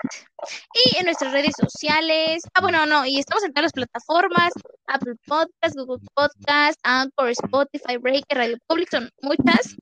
Y 0.74 0.98
en 0.98 1.06
nuestras 1.06 1.32
redes 1.32 1.54
sociales, 1.60 2.44
ah 2.54 2.62
bueno, 2.62 2.86
no, 2.86 3.06
y 3.06 3.20
estamos 3.20 3.44
en 3.44 3.54
todas 3.54 3.66
las 3.66 3.74
plataformas, 3.74 4.52
Apple 4.88 5.16
Podcast, 5.26 5.76
Google 5.76 6.06
Podcast, 6.14 6.80
Anchor, 6.84 7.30
Spotify, 7.30 7.98
Breaker, 7.98 8.38
Radio 8.38 8.58
Public, 8.68 8.90
son 8.90 9.10
muchas. 9.22 9.76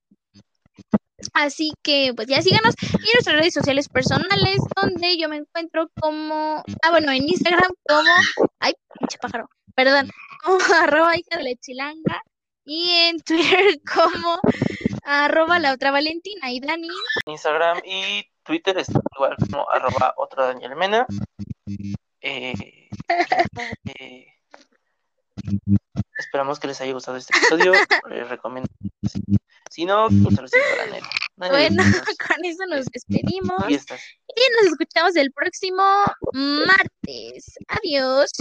Así 1.34 1.72
que, 1.84 2.14
pues 2.16 2.28
ya 2.28 2.42
síganos 2.42 2.76
y 2.84 3.14
nuestras 3.14 3.38
redes 3.38 3.54
sociales 3.54 3.90
personales, 3.90 4.58
donde 4.82 5.18
yo 5.18 5.30
me 5.30 5.38
encuentro 5.38 5.90
como, 6.00 6.64
ah, 6.82 6.92
bueno, 6.92 7.12
en 7.12 7.28
Instagram 7.28 7.72
como, 7.88 8.10
ay, 8.60 8.74
pinche 9.00 9.18
pájaro, 9.20 9.50
perdón, 9.76 10.10
como 10.44 10.60
arroba 10.82 11.18
hija 11.18 11.38
de 11.38 11.44
la 11.44 11.56
chilanga 11.56 12.22
y 12.66 12.90
en 12.92 13.20
Twitter 13.26 13.80
como 13.94 14.40
arroba 15.04 15.60
la 15.60 15.74
otra 15.74 15.92
Valentina 15.92 16.52
y 16.52 16.60
Dani. 16.60 16.90
Instagram 17.26 17.80
y 17.86 18.26
Twitter 18.44 18.78
es 18.78 18.90
igual 18.90 19.36
como 19.38 19.70
arroba 19.70 20.14
otra 20.18 20.48
Daniel 20.48 20.76
Mena. 20.76 21.08
Eh, 22.22 22.90
eh, 24.00 24.28
esperamos 26.18 26.60
que 26.60 26.68
les 26.68 26.82
haya 26.82 26.94
gustado 26.94 27.18
este 27.18 27.38
episodio. 27.38 27.74
Les 28.10 28.28
recomiendo. 28.28 28.70
Si 29.70 29.86
no, 29.86 30.08
pues 30.24 30.36
se 30.36 30.42
los 30.42 30.52
Nadie 31.38 31.52
Bueno, 31.52 31.84
con 32.28 32.46
eso 32.46 32.66
nos 32.68 32.86
despedimos. 32.86 33.64
Y 33.70 33.74
nos 33.74 34.72
escuchamos 34.72 35.16
el 35.16 35.32
próximo 35.32 35.84
martes. 36.34 37.56
Adiós. 37.68 38.32